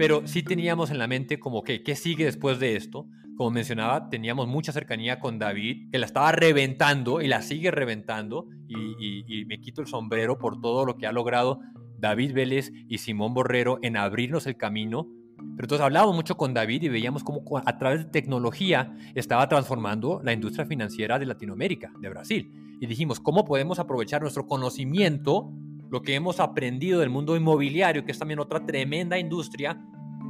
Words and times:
Pero 0.00 0.26
sí 0.26 0.42
teníamos 0.42 0.90
en 0.90 0.96
la 0.96 1.06
mente 1.06 1.38
como 1.38 1.62
que, 1.62 1.82
¿qué 1.82 1.94
sigue 1.94 2.24
después 2.24 2.58
de 2.58 2.74
esto? 2.74 3.06
Como 3.36 3.50
mencionaba, 3.50 4.08
teníamos 4.08 4.48
mucha 4.48 4.72
cercanía 4.72 5.20
con 5.20 5.38
David, 5.38 5.90
que 5.92 5.98
la 5.98 6.06
estaba 6.06 6.32
reventando 6.32 7.20
y 7.20 7.28
la 7.28 7.42
sigue 7.42 7.70
reventando. 7.70 8.48
Y, 8.66 9.44
me 9.44 9.60
quito 9.60 9.82
el 9.82 9.88
sombrero 9.88 10.38
por 10.38 10.58
todo 10.58 10.86
lo 10.86 10.96
que 10.96 11.06
ha 11.06 11.12
logrado 11.12 11.60
David 11.98 12.32
Vélez 12.32 12.72
y 12.88 12.96
Simón 12.96 13.34
Borrero 13.34 13.78
en 13.82 13.98
abrirnos 13.98 14.46
el 14.46 14.56
camino. 14.56 15.06
Pero 15.36 15.64
entonces 15.64 15.84
hablábamos 15.84 16.16
mucho 16.16 16.34
con 16.34 16.54
David 16.54 16.84
y 16.84 16.88
veíamos 16.88 17.22
cómo 17.22 17.42
a 17.62 17.76
través 17.76 17.98
de 17.98 18.10
tecnología 18.10 18.96
estaba 19.14 19.50
transformando 19.50 20.22
la 20.24 20.32
industria 20.32 20.64
financiera 20.64 21.18
de 21.18 21.26
Latinoamérica, 21.26 21.92
de 22.00 22.08
Brasil. 22.08 22.69
Y 22.80 22.86
dijimos, 22.86 23.20
¿cómo 23.20 23.44
podemos 23.44 23.78
aprovechar 23.78 24.22
nuestro 24.22 24.46
conocimiento, 24.46 25.52
lo 25.90 26.00
que 26.00 26.14
hemos 26.14 26.40
aprendido 26.40 27.00
del 27.00 27.10
mundo 27.10 27.36
inmobiliario, 27.36 28.04
que 28.04 28.12
es 28.12 28.18
también 28.18 28.40
otra 28.40 28.64
tremenda 28.64 29.18
industria, 29.18 29.78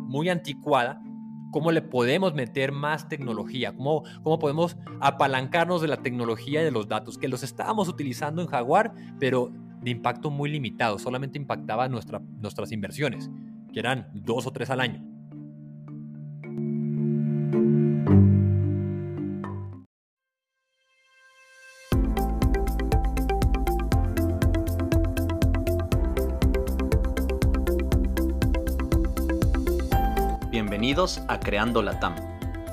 muy 0.08 0.28
anticuada, 0.28 1.00
cómo 1.52 1.70
le 1.70 1.80
podemos 1.80 2.34
meter 2.34 2.72
más 2.72 3.08
tecnología, 3.08 3.72
cómo, 3.74 4.02
cómo 4.24 4.40
podemos 4.40 4.76
apalancarnos 5.00 5.80
de 5.80 5.88
la 5.88 6.02
tecnología 6.02 6.60
y 6.60 6.64
de 6.64 6.70
los 6.72 6.88
datos, 6.88 7.18
que 7.18 7.28
los 7.28 7.44
estábamos 7.44 7.88
utilizando 7.88 8.42
en 8.42 8.48
Jaguar, 8.48 8.94
pero 9.20 9.52
de 9.80 9.90
impacto 9.90 10.30
muy 10.30 10.50
limitado, 10.50 10.98
solamente 10.98 11.38
impactaba 11.38 11.88
nuestra, 11.88 12.20
nuestras 12.40 12.72
inversiones, 12.72 13.30
que 13.72 13.78
eran 13.78 14.08
dos 14.12 14.46
o 14.46 14.50
tres 14.50 14.70
al 14.70 14.80
año. 14.80 15.09
Bienvenidos 30.90 31.22
a 31.28 31.38
Creando 31.38 31.82
Latam, 31.82 32.16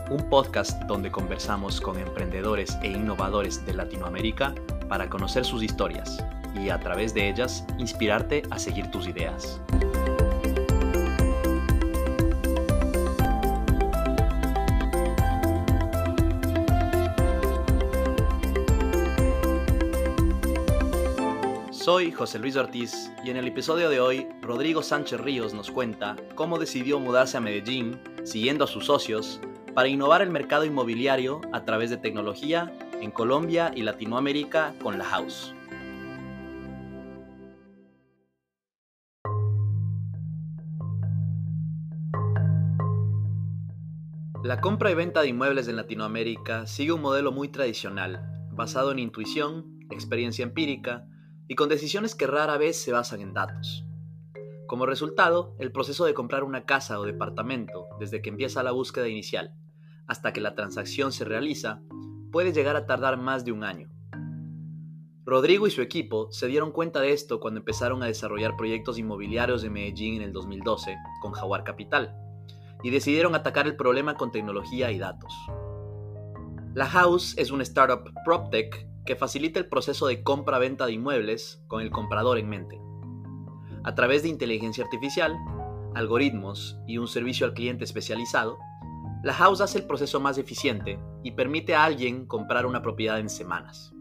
un 0.10 0.28
podcast 0.28 0.82
donde 0.86 1.12
conversamos 1.12 1.80
con 1.80 2.00
emprendedores 2.00 2.76
e 2.82 2.88
innovadores 2.88 3.64
de 3.64 3.76
Latinoamérica 3.76 4.56
para 4.90 5.08
conocer 5.08 5.46
sus 5.46 5.62
historias 5.62 6.26
y 6.56 6.70
a 6.70 6.80
través 6.80 7.14
de 7.14 7.30
ellas 7.30 7.64
inspirarte 7.78 8.42
a 8.50 8.58
seguir 8.58 8.90
tus 8.90 9.08
ideas. 9.08 9.62
Soy 21.88 22.12
José 22.12 22.38
Luis 22.38 22.58
Ortiz 22.58 23.14
y 23.24 23.30
en 23.30 23.38
el 23.38 23.48
episodio 23.48 23.90
de 23.90 24.02
hoy 24.02 24.28
Rodrigo 24.42 24.84
Sánchez 24.84 25.22
Ríos 25.22 25.54
nos 25.54 25.72
cuenta 25.72 26.18
cómo 26.36 26.60
decidió 26.60 27.00
mudarse 27.00 27.38
a 27.38 27.40
Medellín 27.40 27.98
siguiendo 28.26 28.66
a 28.66 28.68
sus 28.68 28.88
socios 28.88 29.40
para 29.74 29.88
innovar 29.88 30.22
el 30.22 30.30
mercado 30.30 30.66
inmobiliario 30.66 31.40
a 31.54 31.64
través 31.64 31.90
de 31.90 31.96
tecnología 31.96 32.78
en 33.00 33.10
Colombia 33.10 33.72
y 33.74 33.84
Latinoamérica 33.84 34.74
con 34.84 34.98
la 34.98 35.06
House. 35.06 35.56
La 44.44 44.60
compra 44.60 44.92
y 44.92 44.94
venta 44.94 45.22
de 45.22 45.30
inmuebles 45.30 45.70
en 45.70 45.78
Latinoamérica 45.78 46.68
sigue 46.68 46.92
un 46.92 47.02
modelo 47.02 47.32
muy 47.32 47.48
tradicional, 47.48 48.50
basado 48.52 48.92
en 48.92 49.00
intuición, 49.00 49.80
experiencia 49.90 50.44
empírica, 50.44 51.08
y 51.48 51.56
con 51.56 51.70
decisiones 51.70 52.16
que 52.16 52.28
rara 52.28 52.58
vez 52.58 52.82
se 52.82 52.92
basan 52.92 53.22
en 53.22 53.34
datos. 53.34 53.86
Como 54.68 54.86
resultado, 54.86 55.56
el 55.60 55.72
proceso 55.72 56.06
de 56.06 56.14
comprar 56.14 56.44
una 56.44 56.66
casa 56.66 57.00
o 57.00 57.04
departamento, 57.04 57.88
desde 58.00 58.22
que 58.22 58.30
empieza 58.30 58.64
la 58.64 58.72
búsqueda 58.72 59.08
inicial 59.08 59.56
hasta 60.08 60.34
que 60.34 60.42
la 60.42 60.56
transacción 60.56 61.12
se 61.12 61.26
realiza, 61.26 61.82
puede 62.32 62.54
llegar 62.54 62.76
a 62.76 62.86
tardar 62.86 63.18
más 63.18 63.46
de 63.46 63.52
un 63.52 63.64
año. 63.64 63.90
Rodrigo 65.26 65.68
y 65.68 65.72
su 65.72 65.82
equipo 65.82 66.32
se 66.32 66.48
dieron 66.48 66.72
cuenta 66.72 67.02
de 67.02 67.12
esto 67.12 67.42
cuando 67.42 67.60
empezaron 67.60 68.02
a 68.02 68.06
desarrollar 68.06 68.56
proyectos 68.56 68.98
inmobiliarios 68.98 69.62
de 69.62 69.70
Medellín 69.70 70.16
en 70.16 70.22
el 70.22 70.34
2012 70.34 70.96
con 71.22 71.34
Jaguar 71.34 71.66
Capital 71.66 72.16
y 72.82 72.92
decidieron 72.92 73.36
atacar 73.36 73.68
el 73.68 73.76
problema 73.76 74.16
con 74.16 74.32
tecnología 74.32 74.90
y 74.92 75.00
datos. 75.00 75.34
La 76.74 76.86
House 76.86 77.34
es 77.38 77.52
una 77.52 77.64
startup 77.64 78.10
PropTech 78.24 78.88
que 79.08 79.16
facilita 79.16 79.60
el 79.60 79.68
proceso 79.68 80.06
de 80.06 80.22
compra-venta 80.22 80.86
de 80.86 80.92
inmuebles 80.92 81.64
con 81.66 81.82
el 81.82 81.90
comprador 81.90 82.38
en 82.38 82.50
mente. 82.50 82.80
A 83.84 83.96
través 83.96 84.22
de 84.22 84.30
inteligencia 84.30 84.84
artificial, 84.84 85.36
algoritmos 85.96 86.78
y 86.86 87.00
un 87.00 87.08
servicio 87.08 87.48
al 87.48 87.54
cliente 87.54 87.86
especializado, 87.86 88.60
la 89.24 89.34
House 89.34 89.62
hace 89.62 89.80
el 89.80 89.88
proceso 89.88 90.20
más 90.20 90.38
eficiente 90.38 91.00
y 91.24 91.32
permite 91.32 91.74
a 91.74 91.86
alguien 91.86 92.28
comprar 92.28 92.68
una 92.68 92.84
propiedad 92.84 93.18
en 93.20 93.30
semanas. 93.30 93.94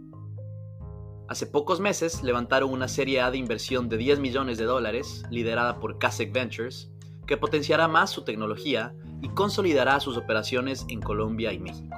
Hace 1.29 1.47
pocos 1.47 1.81
meses 1.81 2.23
levantaron 2.23 2.71
una 2.71 2.89
serie 2.89 3.21
A 3.21 3.31
de 3.31 3.39
inversión 3.39 3.89
de 3.89 3.97
10 3.97 4.19
millones 4.19 4.59
de 4.59 4.65
dólares, 4.65 5.23
liderada 5.31 5.81
por 5.81 5.99
Kasek 5.99 6.33
Ventures, 6.33 6.91
que 7.27 7.37
potenciará 7.37 7.89
más 7.89 8.11
su 8.11 8.23
tecnología 8.23 8.95
y 9.23 9.29
consolidará 9.31 9.99
sus 10.01 10.17
operaciones 10.17 10.85
en 10.89 11.01
Colombia 11.01 11.53
y 11.53 11.59
México. 11.59 11.97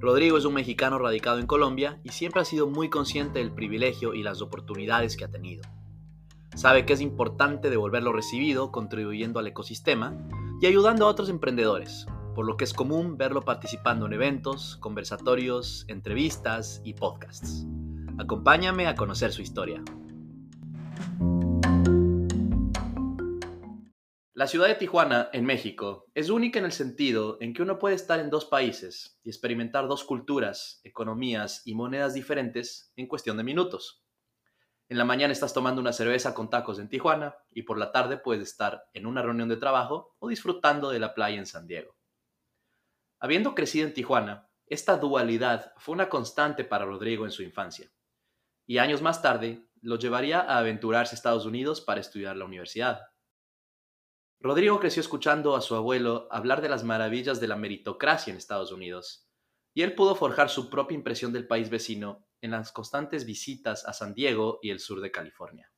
Rodrigo 0.00 0.38
es 0.38 0.46
un 0.46 0.54
mexicano 0.54 0.98
radicado 0.98 1.40
en 1.40 1.46
Colombia 1.46 2.00
y 2.02 2.08
siempre 2.08 2.40
ha 2.40 2.46
sido 2.46 2.66
muy 2.66 2.88
consciente 2.88 3.38
del 3.38 3.52
privilegio 3.52 4.14
y 4.14 4.22
las 4.22 4.40
oportunidades 4.40 5.14
que 5.14 5.24
ha 5.24 5.30
tenido. 5.30 5.62
Sabe 6.54 6.86
que 6.86 6.94
es 6.94 7.02
importante 7.02 7.68
devolver 7.68 8.02
lo 8.02 8.14
recibido 8.14 8.72
contribuyendo 8.72 9.38
al 9.38 9.46
ecosistema 9.46 10.16
y 10.62 10.66
ayudando 10.66 11.04
a 11.04 11.08
otros 11.10 11.28
emprendedores, 11.28 12.06
por 12.34 12.46
lo 12.46 12.56
que 12.56 12.64
es 12.64 12.72
común 12.72 13.18
verlo 13.18 13.42
participando 13.42 14.06
en 14.06 14.14
eventos, 14.14 14.78
conversatorios, 14.78 15.84
entrevistas 15.86 16.80
y 16.82 16.94
podcasts. 16.94 17.66
Acompáñame 18.18 18.86
a 18.86 18.94
conocer 18.94 19.32
su 19.32 19.42
historia. 19.42 19.82
La 24.32 24.46
ciudad 24.46 24.68
de 24.68 24.76
Tijuana, 24.76 25.28
en 25.32 25.44
México, 25.44 26.06
es 26.14 26.30
única 26.30 26.60
en 26.60 26.64
el 26.64 26.70
sentido 26.70 27.36
en 27.40 27.52
que 27.52 27.62
uno 27.62 27.80
puede 27.80 27.96
estar 27.96 28.20
en 28.20 28.30
dos 28.30 28.44
países 28.44 29.18
y 29.24 29.28
experimentar 29.28 29.88
dos 29.88 30.04
culturas, 30.04 30.80
economías 30.84 31.62
y 31.64 31.74
monedas 31.74 32.14
diferentes 32.14 32.92
en 32.94 33.08
cuestión 33.08 33.36
de 33.36 33.42
minutos. 33.42 34.04
En 34.88 34.98
la 34.98 35.04
mañana 35.04 35.32
estás 35.32 35.52
tomando 35.52 35.80
una 35.80 35.92
cerveza 35.92 36.32
con 36.32 36.48
tacos 36.48 36.78
en 36.78 36.88
Tijuana 36.88 37.34
y 37.50 37.62
por 37.62 37.76
la 37.76 37.90
tarde 37.90 38.18
puedes 38.18 38.48
estar 38.48 38.84
en 38.94 39.06
una 39.06 39.20
reunión 39.20 39.48
de 39.48 39.56
trabajo 39.56 40.14
o 40.20 40.28
disfrutando 40.28 40.90
de 40.90 41.00
la 41.00 41.12
playa 41.12 41.38
en 41.38 41.46
San 41.46 41.66
Diego. 41.66 41.96
Habiendo 43.18 43.56
crecido 43.56 43.88
en 43.88 43.94
Tijuana, 43.94 44.48
esta 44.66 44.96
dualidad 44.96 45.72
fue 45.76 45.94
una 45.94 46.08
constante 46.08 46.64
para 46.64 46.84
Rodrigo 46.84 47.24
en 47.24 47.32
su 47.32 47.42
infancia 47.42 47.90
y 48.64 48.78
años 48.78 49.02
más 49.02 49.22
tarde 49.22 49.66
lo 49.82 49.98
llevaría 49.98 50.38
a 50.38 50.58
aventurarse 50.58 51.16
a 51.16 51.18
Estados 51.18 51.46
Unidos 51.46 51.80
para 51.80 52.00
estudiar 52.00 52.36
la 52.36 52.44
universidad. 52.44 53.09
Rodrigo 54.42 54.80
creció 54.80 55.00
escuchando 55.00 55.54
a 55.54 55.60
su 55.60 55.74
abuelo 55.74 56.26
hablar 56.30 56.62
de 56.62 56.70
las 56.70 56.82
maravillas 56.82 57.40
de 57.40 57.48
la 57.48 57.56
meritocracia 57.56 58.30
en 58.30 58.38
Estados 58.38 58.72
Unidos, 58.72 59.28
y 59.74 59.82
él 59.82 59.94
pudo 59.94 60.14
forjar 60.14 60.48
su 60.48 60.70
propia 60.70 60.94
impresión 60.94 61.32
del 61.32 61.46
país 61.46 61.68
vecino 61.68 62.26
en 62.40 62.52
las 62.52 62.72
constantes 62.72 63.26
visitas 63.26 63.86
a 63.86 63.92
San 63.92 64.14
Diego 64.14 64.58
y 64.62 64.70
el 64.70 64.80
sur 64.80 65.02
de 65.02 65.10
California. 65.10 65.70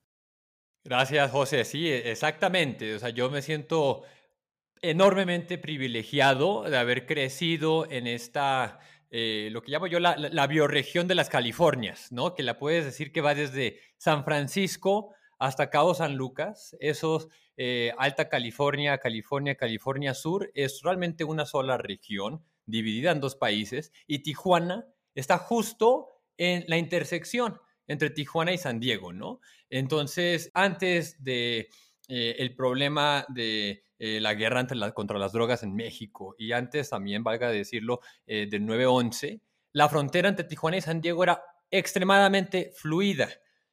Gracias, 0.84 1.30
José. 1.32 1.64
Sí, 1.64 1.88
e, 1.88 2.10
exactamente. 2.12 2.94
O 2.94 2.98
sea, 3.00 3.10
yo 3.10 3.30
me 3.30 3.42
siento 3.42 4.02
enormemente 4.80 5.58
privilegiado 5.58 6.62
de 6.62 6.76
haber 6.76 7.06
crecido 7.06 7.90
en 7.90 8.06
esta, 8.06 8.78
eh, 9.10 9.48
lo 9.50 9.62
que 9.62 9.72
llamo 9.72 9.88
yo 9.88 9.98
la, 9.98 10.16
la, 10.16 10.46
bioregión 10.46 11.08
de 11.08 11.16
las 11.16 11.28
Californias, 11.28 12.10
¿no? 12.12 12.34
Que 12.34 12.42
la 12.44 12.58
puedes 12.58 12.84
decir 12.84 13.12
que 13.12 13.20
va 13.20 13.34
desde 13.34 13.80
San 13.96 14.24
Francisco 14.24 15.14
hasta 15.38 15.70
Cabo 15.70 15.94
San 15.94 16.16
Lucas, 16.16 16.76
esos 16.80 17.28
eh, 17.64 17.94
Alta 17.96 18.28
California, 18.28 18.98
California, 18.98 19.54
California 19.54 20.14
Sur, 20.14 20.50
es 20.52 20.82
realmente 20.82 21.22
una 21.22 21.46
sola 21.46 21.78
región 21.78 22.44
dividida 22.66 23.12
en 23.12 23.20
dos 23.20 23.36
países 23.36 23.92
y 24.08 24.24
Tijuana 24.24 24.84
está 25.14 25.38
justo 25.38 26.08
en 26.36 26.64
la 26.66 26.76
intersección 26.76 27.60
entre 27.86 28.10
Tijuana 28.10 28.52
y 28.52 28.58
San 28.58 28.80
Diego, 28.80 29.12
¿no? 29.12 29.38
Entonces, 29.70 30.50
antes 30.54 31.22
de 31.22 31.68
eh, 32.08 32.34
el 32.40 32.56
problema 32.56 33.26
de 33.28 33.84
eh, 34.00 34.18
la 34.20 34.34
guerra 34.34 34.66
contra 34.92 35.20
las 35.20 35.30
drogas 35.30 35.62
en 35.62 35.76
México 35.76 36.34
y 36.36 36.50
antes 36.50 36.90
también, 36.90 37.22
valga 37.22 37.48
decirlo, 37.48 38.00
del 38.26 38.50
9-11, 38.50 39.40
la 39.70 39.88
frontera 39.88 40.28
entre 40.28 40.46
Tijuana 40.46 40.78
y 40.78 40.80
San 40.80 41.00
Diego 41.00 41.22
era 41.22 41.40
extremadamente 41.70 42.72
fluida 42.74 43.28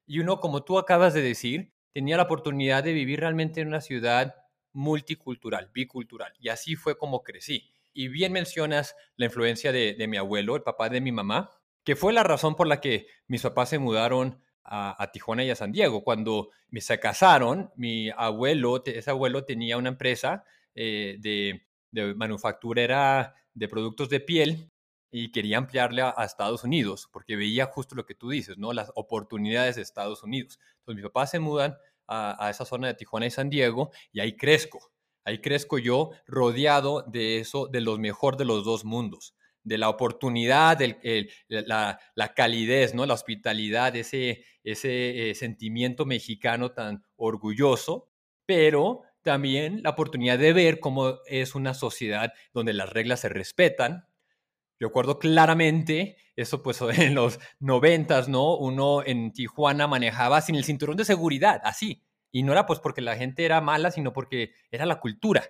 y 0.06 0.20
uno, 0.20 0.40
como 0.40 0.64
tú 0.64 0.78
acabas 0.78 1.16
de 1.16 1.24
decir, 1.24 1.74
tenía 1.94 2.18
la 2.18 2.24
oportunidad 2.24 2.84
de 2.84 2.94
vivir 2.94 3.20
realmente 3.20 3.62
en 3.62 3.68
una 3.68 3.82
ciudad 3.82 4.36
multicultural, 4.74 5.70
bicultural. 5.74 6.34
Y 6.40 6.50
así 6.50 6.76
fue 6.76 6.98
como 6.98 7.24
crecí. 7.24 7.72
Y 7.94 8.08
bien 8.08 8.32
mencionas 8.32 8.96
la 9.16 9.26
influencia 9.26 9.72
de, 9.72 10.06
mi 10.08 10.18
abuelo, 10.18 10.56
el 10.56 10.64
papá 10.64 10.90
de 10.90 11.02
mi 11.02 11.12
mamá, 11.12 11.50
que 11.84 11.96
fue 11.96 12.14
la 12.14 12.24
razón 12.24 12.56
por 12.56 12.68
la 12.68 12.80
que 12.80 13.08
mis 13.28 13.42
papás 13.42 13.70
se 13.70 13.80
mudaron 13.80 14.42
a, 14.64 15.10
Tijuana 15.12 15.44
y 15.44 15.50
a 15.50 15.56
San 15.56 15.72
Diego. 15.72 16.04
Cuando 16.04 16.50
se 16.72 17.00
casaron, 17.00 17.72
mi 17.76 18.12
abuelo, 18.16 18.84
ese 18.86 19.10
abuelo 19.10 19.46
tenía 19.46 19.78
una 19.78 19.90
empresa 19.90 20.44
eh, 20.76 21.18
de, 21.20 21.68
de 21.92 22.14
manufacturera 22.14 23.34
de 23.54 23.68
productos 23.68 24.10
de 24.10 24.20
piel 24.20 24.72
y 25.12 25.32
quería 25.32 25.58
ampliarle 25.58 26.02
a, 26.02 26.14
Estados 26.24 26.64
Unidos 26.64 27.10
porque 27.12 27.36
veía 27.36 27.66
justo 27.66 27.96
lo 27.96 28.06
que 28.06 28.16
tú 28.16 28.30
dices, 28.30 28.58
¿no? 28.58 28.74
Las 28.74 28.92
oportunidades 28.96 29.76
de 29.76 29.82
Estados 29.82 30.24
Unidos. 30.24 30.60
Entonces 30.80 30.96
mis 30.96 31.06
papás 31.06 31.32
se 31.32 31.40
mudan 31.40 31.78
a, 32.08 32.46
a 32.46 32.50
esa 32.50 32.66
zona 32.66 32.88
de 32.88 32.94
Tijuana 32.94 33.26
y 33.26 33.32
San 33.32 33.50
Diego 33.50 33.92
y 34.12 34.20
ahí 34.20 34.36
crezco. 34.36 34.92
Ahí 35.26 35.40
crezco 35.40 35.78
yo 35.78 36.12
rodeado 36.28 37.04
de 37.04 37.40
eso, 37.40 37.68
de 37.68 37.82
lo 37.82 37.98
mejor 37.98 38.38
de 38.38 38.46
los 38.46 38.64
dos 38.64 38.86
mundos 38.86 39.36
de 39.64 39.78
la 39.78 39.90
oportunidad, 39.90 40.80
la, 41.48 42.34
calidez, 42.36 42.94
¿no? 42.94 43.06
la 43.06 43.14
hospitalidad, 43.14 43.96
ese, 43.96 44.44
ese 44.64 45.30
eh, 45.30 45.36
sentimiento 45.36 46.06
mexicano 46.06 46.72
tan 46.72 47.04
orgulloso, 47.16 48.10
pero 48.46 49.04
también 49.22 49.82
la 49.84 49.92
oportunidad 49.92 50.40
de 50.40 50.54
ver 50.54 50.80
cómo 50.80 51.20
es 51.28 51.56
una 51.56 51.74
sociedad 51.74 52.34
donde 52.54 52.74
las 52.74 52.90
reglas 52.90 53.20
se 53.20 53.30
respetan. 53.30 54.08
Recuerdo 54.80 55.20
claramente 55.20 56.18
eso 56.36 56.64
pues 56.64 56.81
en 56.98 57.16
los 57.16 57.40
noventas, 57.60 58.30
¿no? 58.30 58.56
Uno 58.58 59.04
en 59.06 59.34
Tijuana 59.34 59.88
manejaba 59.88 60.42
sin 60.42 60.56
el 60.56 60.64
cinturón 60.64 60.98
de 60.98 61.06
seguridad, 61.06 61.62
así. 61.64 62.04
Y 62.31 62.44
no 62.44 62.52
era 62.52 62.66
pues 62.66 62.80
porque 62.80 63.02
la 63.02 63.16
gente 63.16 63.44
era 63.46 63.60
mala, 63.62 63.92
sino 63.92 64.14
porque 64.14 64.54
era 64.72 64.86
la 64.86 65.00
cultura 65.00 65.44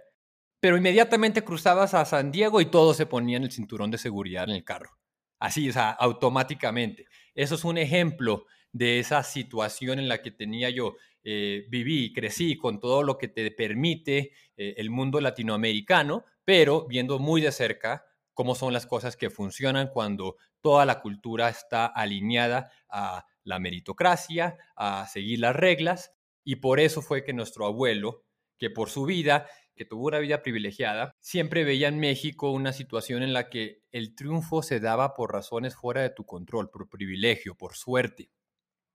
pero 0.60 0.78
inmediatamente 0.78 1.44
cruzabas 1.44 1.94
a 1.94 2.06
San 2.06 2.32
Diego 2.32 2.62
y 2.62 2.66
todos 2.66 2.98
se 2.98 3.06
ponían 3.06 3.44
el 3.44 3.52
cinturón 3.52 3.92
de 3.92 3.98
seguridad 3.98 4.44
en 4.44 4.56
el 4.56 4.64
carro. 4.64 4.98
Así, 5.40 5.70
o 5.70 5.74
sea, 5.74 5.92
automáticamente. 5.92 7.06
Eso 7.34 7.56
es 7.56 7.64
un 7.64 7.78
ejemplo 7.78 8.46
de 8.74 9.00
esa 9.00 9.24
situación 9.24 10.00
en 10.00 10.10
la 10.10 10.22
que 10.22 10.32
tenía 10.32 10.70
yo, 10.70 10.98
eh, 11.24 11.66
viví, 11.70 12.12
crecí 12.14 12.58
con 12.58 12.80
todo 12.80 13.04
lo 13.04 13.18
que 13.18 13.30
te 13.30 13.50
permite 13.52 14.32
eh, 14.58 14.76
el 14.78 14.90
mundo 14.90 15.22
latinoamericano, 15.22 16.26
pero 16.44 16.86
viendo 16.88 17.20
muy 17.20 17.42
de 17.42 17.52
cerca 17.52 18.06
cómo 18.40 18.56
son 18.56 18.72
las 18.72 18.86
cosas 18.86 19.18
que 19.18 19.30
funcionan 19.30 19.90
cuando 19.90 20.38
toda 20.62 20.86
la 20.86 21.02
cultura 21.02 21.50
está 21.50 21.86
alineada 21.88 22.72
a 22.88 23.26
la 23.44 23.60
meritocracia, 23.60 24.56
a 24.78 25.06
seguir 25.08 25.40
las 25.40 25.58
reglas, 25.58 26.14
y 26.46 26.56
por 26.56 26.80
eso 26.80 27.02
fue 27.02 27.26
que 27.26 27.34
nuestro 27.34 27.66
abuelo, 27.66 28.24
que 28.58 28.70
por 28.70 28.90
su 28.90 29.04
vida 29.04 29.46
que 29.76 29.84
tuvo 29.84 30.08
una 30.08 30.20
vida 30.20 30.42
privilegiada, 30.42 31.18
siempre 31.20 31.66
veía 31.66 31.90
en 31.90 32.00
México 32.00 32.50
una 32.50 32.72
situación 32.72 33.24
en 33.24 33.34
la 33.34 33.50
que 33.50 33.82
el 33.92 34.16
triunfo 34.16 34.64
se 34.64 34.80
daba 34.80 35.16
por 35.16 35.34
razones 35.34 35.76
fuera 35.76 36.02
de 36.02 36.10
tu 36.10 36.26
control, 36.26 36.70
por 36.70 36.88
privilegio, 36.88 37.56
por 37.56 37.76
suerte. 37.76 38.32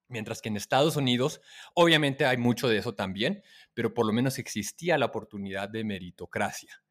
Mientras 0.08 0.40
que 0.40 0.48
en 0.48 0.56
Estados 0.56 0.96
Unidos, 0.96 1.42
obviamente 1.74 2.24
hay 2.24 2.38
mucho 2.38 2.66
de 2.66 2.78
eso 2.78 2.94
también, 2.94 3.42
pero 3.74 3.92
por 3.92 4.06
lo 4.06 4.14
menos 4.14 4.38
existía 4.38 4.96
la 4.96 5.04
oportunidad 5.04 5.68
de 5.68 5.84
meritocracia 5.84 6.82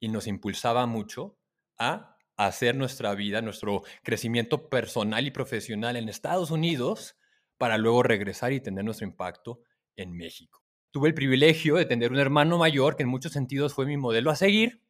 y 0.00 0.08
nos 0.08 0.26
impulsaba 0.26 0.86
mucho 0.86 1.37
a 1.78 2.16
hacer 2.36 2.76
nuestra 2.76 3.14
vida, 3.14 3.42
nuestro 3.42 3.82
crecimiento 4.02 4.68
personal 4.68 5.26
y 5.26 5.30
profesional 5.30 5.96
en 5.96 6.08
Estados 6.08 6.50
Unidos 6.50 7.16
para 7.56 7.78
luego 7.78 8.02
regresar 8.02 8.52
y 8.52 8.60
tener 8.60 8.84
nuestro 8.84 9.06
impacto 9.06 9.62
en 9.96 10.12
México 10.12 10.62
tuve 10.90 11.08
el 11.08 11.14
privilegio 11.14 11.76
de 11.76 11.84
tener 11.84 12.12
un 12.12 12.18
hermano 12.18 12.58
mayor 12.58 12.96
que 12.96 13.02
en 13.02 13.08
muchos 13.08 13.32
sentidos 13.32 13.74
fue 13.74 13.86
mi 13.86 13.96
modelo 13.96 14.30
a 14.30 14.36
seguir. 14.36 14.82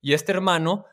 Y 0.00 0.12
este 0.12 0.32
hermano 0.32 0.86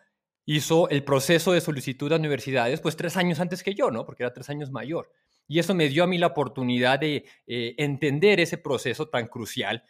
hizo 0.46 0.90
el 0.90 1.04
proceso 1.04 1.54
de 1.54 1.62
solicitud 1.62 2.12
a 2.12 2.18
universidades 2.18 2.82
pues 2.82 2.96
tres 2.96 3.18
años 3.18 3.40
antes 3.40 3.64
que 3.64 3.74
yo, 3.74 3.92
¿no? 3.92 4.06
Porque 4.06 4.24
era 4.24 4.34
tres 4.34 4.50
años 4.50 4.72
mayor. 4.72 5.12
Y 5.48 5.60
eso 5.60 5.74
me 5.74 5.90
dio 5.90 6.04
a 6.04 6.08
mí 6.08 6.18
la 6.18 6.28
oportunidad 6.28 7.00
de 7.00 7.26
eh, 7.48 7.76
entender 7.78 8.40
ese 8.40 8.58
proceso 8.58 9.10
tan 9.10 9.28
crucial 9.28 9.84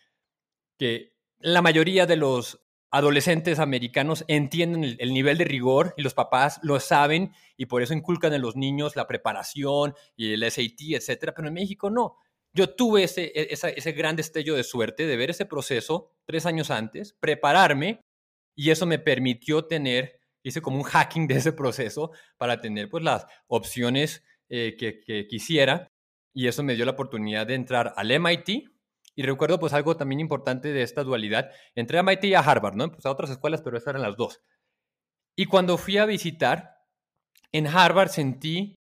que 0.77 1.13
la 1.39 1.61
mayoría 1.61 2.05
de 2.05 2.15
los 2.15 2.63
adolescentes 2.91 3.59
americanos 3.59 4.25
entienden 4.27 4.83
el, 4.83 4.97
el, 4.99 5.13
nivel 5.13 5.37
de 5.37 5.45
rigor 5.45 5.93
y 5.97 6.01
los 6.01 6.13
papás 6.13 6.59
lo 6.61 6.79
saben 6.79 7.31
y 7.57 7.65
por 7.65 7.81
eso 7.81 7.93
inculcan 7.93 8.33
en 8.33 8.41
los 8.41 8.55
niños 8.55 8.95
la 8.95 9.07
preparación 9.07 9.93
y 10.15 10.33
el 10.33 10.49
SAT, 10.51 10.95
etcétera, 10.95 11.33
pero 11.33 11.47
en 11.47 11.53
México 11.53 11.89
no. 11.89 12.17
Yo 12.53 12.75
tuve 12.75 13.03
ese, 13.03 13.31
e, 13.33 13.47
ese 13.51 13.91
gran 13.93 14.15
destello 14.15 14.55
de 14.55 14.63
suerte 14.63 15.05
de 15.07 15.17
ver 15.17 15.29
ese 15.29 15.45
proceso 15.45 16.11
tres 16.25 16.45
años 16.45 16.69
antes, 16.69 17.13
prepararme 17.13 18.01
y 18.55 18.71
eso 18.71 18.85
me 18.85 18.99
permitió 18.99 19.65
tener, 19.65 20.19
hice 20.43 20.61
como 20.61 20.77
un 20.77 20.83
hacking 20.83 21.27
de 21.27 21.35
ese 21.35 21.53
proceso 21.53 22.11
para 22.37 22.59
tener 22.59 22.89
pues 22.89 23.03
las 23.03 23.25
opciones 23.47 24.23
eh, 24.49 24.75
que, 24.77 25.27
quisiera 25.27 25.87
y 26.33 26.47
eso 26.47 26.63
me 26.63 26.75
dio 26.75 26.85
la 26.85 26.91
oportunidad 26.91 27.47
de 27.47 27.55
entrar 27.55 27.93
al 27.95 28.11
MIT 28.19 28.69
y 29.21 29.23
recuerdo 29.23 29.59
pues 29.59 29.73
algo 29.73 29.95
también 29.95 30.19
importante 30.19 30.73
de 30.73 30.81
esta 30.81 31.03
dualidad, 31.03 31.51
entré 31.75 31.99
a 31.99 32.03
MIT 32.03 32.23
y 32.25 32.33
a 32.33 32.39
Harvard, 32.39 32.75
¿no? 32.75 32.91
Pues 32.91 33.05
a 33.05 33.11
otras 33.11 33.29
escuelas, 33.29 33.61
pero 33.61 33.77
esas 33.77 33.89
eran 33.89 34.01
las 34.01 34.17
dos. 34.17 34.41
Y 35.37 35.45
cuando 35.45 35.77
fui 35.77 35.97
a 35.97 36.05
visitar, 36.05 36.75
en 37.51 37.67
Harvard 37.67 38.09
sentí 38.09 38.75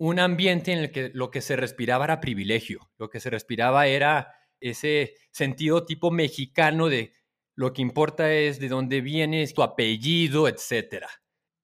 un 0.00 0.18
ambiente 0.18 0.72
en 0.72 0.78
el 0.78 0.92
que 0.92 1.10
lo 1.12 1.30
que 1.30 1.42
se 1.42 1.56
respiraba 1.56 2.04
era 2.04 2.20
privilegio, 2.20 2.90
lo 2.96 3.10
que 3.10 3.20
se 3.20 3.28
respiraba 3.28 3.86
era 3.86 4.34
ese 4.60 5.14
sentido 5.30 5.84
tipo 5.84 6.10
mexicano 6.10 6.88
de 6.88 7.12
lo 7.54 7.74
que 7.74 7.82
importa 7.82 8.32
es 8.32 8.58
de 8.60 8.68
dónde 8.68 9.02
vienes, 9.02 9.52
tu 9.52 9.62
apellido, 9.62 10.48
etc. 10.48 11.04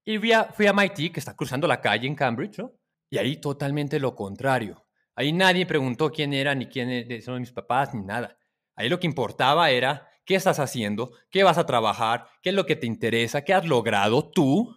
Y 0.05 0.19
fui 0.19 0.33
a, 0.33 0.45
fui 0.45 0.67
a 0.67 0.75
MIT, 0.75 1.13
que 1.13 1.21
está 1.21 1.35
cruzando 1.35 1.67
la 1.67 1.81
calle 1.81 2.07
en 2.07 2.15
Cambridge, 2.15 2.63
y 3.11 3.17
ahí 3.17 3.41
totalmente 3.41 3.99
lo 3.99 4.15
contrario. 4.15 4.88
Ahí 5.19 5.33
nadie 5.33 5.67
preguntó 5.67 6.13
quién 6.13 6.33
era, 6.33 6.55
ni 6.55 6.67
quién 6.67 6.91
e, 6.91 7.21
son 7.23 7.41
mis 7.41 7.51
papás, 7.51 7.93
ni 7.93 8.03
nada. 8.03 8.39
Ahí 8.77 8.89
lo 8.89 9.01
que 9.01 9.09
importaba 9.09 9.69
era 9.73 10.09
qué 10.25 10.37
estás 10.37 10.61
haciendo, 10.61 11.11
qué 11.29 11.43
vas 11.43 11.59
a 11.59 11.67
trabajar, 11.67 12.29
qué 12.41 12.51
es 12.51 12.55
lo 12.55 12.67
que 12.67 12.77
te 12.77 12.87
interesa, 12.87 13.43
qué 13.43 13.53
has 13.53 13.67
logrado 13.67 14.31
tú, 14.31 14.77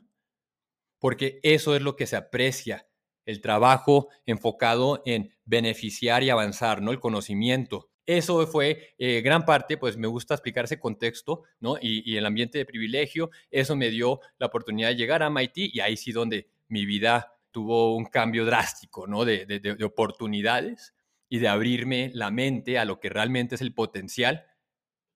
porque 0.98 1.40
eso 1.44 1.76
es 1.76 1.84
lo 1.84 1.96
que 1.96 2.08
se 2.08 2.16
aprecia 2.16 2.88
el 3.24 3.40
trabajo 3.40 4.08
enfocado 4.26 5.04
en 5.06 5.32
beneficiar 5.46 6.24
y 6.24 6.32
avanzar, 6.32 6.82
¿no? 6.82 6.90
El 6.90 7.00
conocimiento. 7.00 7.92
Eso 8.08 8.48
fue 8.48 8.96
eh, 8.98 9.22
gran 9.22 9.46
parte, 9.46 9.78
pues 9.78 9.96
me 9.96 10.08
gusta 10.08 10.34
explicar 10.34 10.66
ese 10.66 10.80
contexto, 10.80 11.44
¿no? 11.60 11.76
Y, 11.80 12.18
el 12.18 12.26
ambiente 12.26 12.58
de 12.58 12.66
privilegio, 12.66 13.30
eso 13.52 13.76
me 13.76 13.92
dio 13.92 14.22
la 14.40 14.48
oportunidad 14.48 14.90
de 14.90 14.96
llegar 14.96 15.22
a 15.22 15.30
MIT 15.30 15.76
y 15.76 15.82
ahí 15.82 15.98
sí 15.98 16.12
donde 16.12 16.50
mi 16.68 16.88
vida 16.88 17.32
tuvo 17.52 17.96
un 17.96 18.06
cambio 18.06 18.46
drástico, 18.46 19.08
¿no? 19.08 19.26
De, 19.26 19.46
de 19.46 19.84
oportunidades 19.84 20.96
y 21.30 21.40
de 21.40 21.48
abrirme 21.48 22.12
la 22.14 22.32
mente 22.32 22.78
a 22.78 22.86
lo 22.86 23.00
que 23.00 23.10
realmente 23.10 23.56
es 23.56 23.62
el 23.62 23.74
potencial 23.74 24.46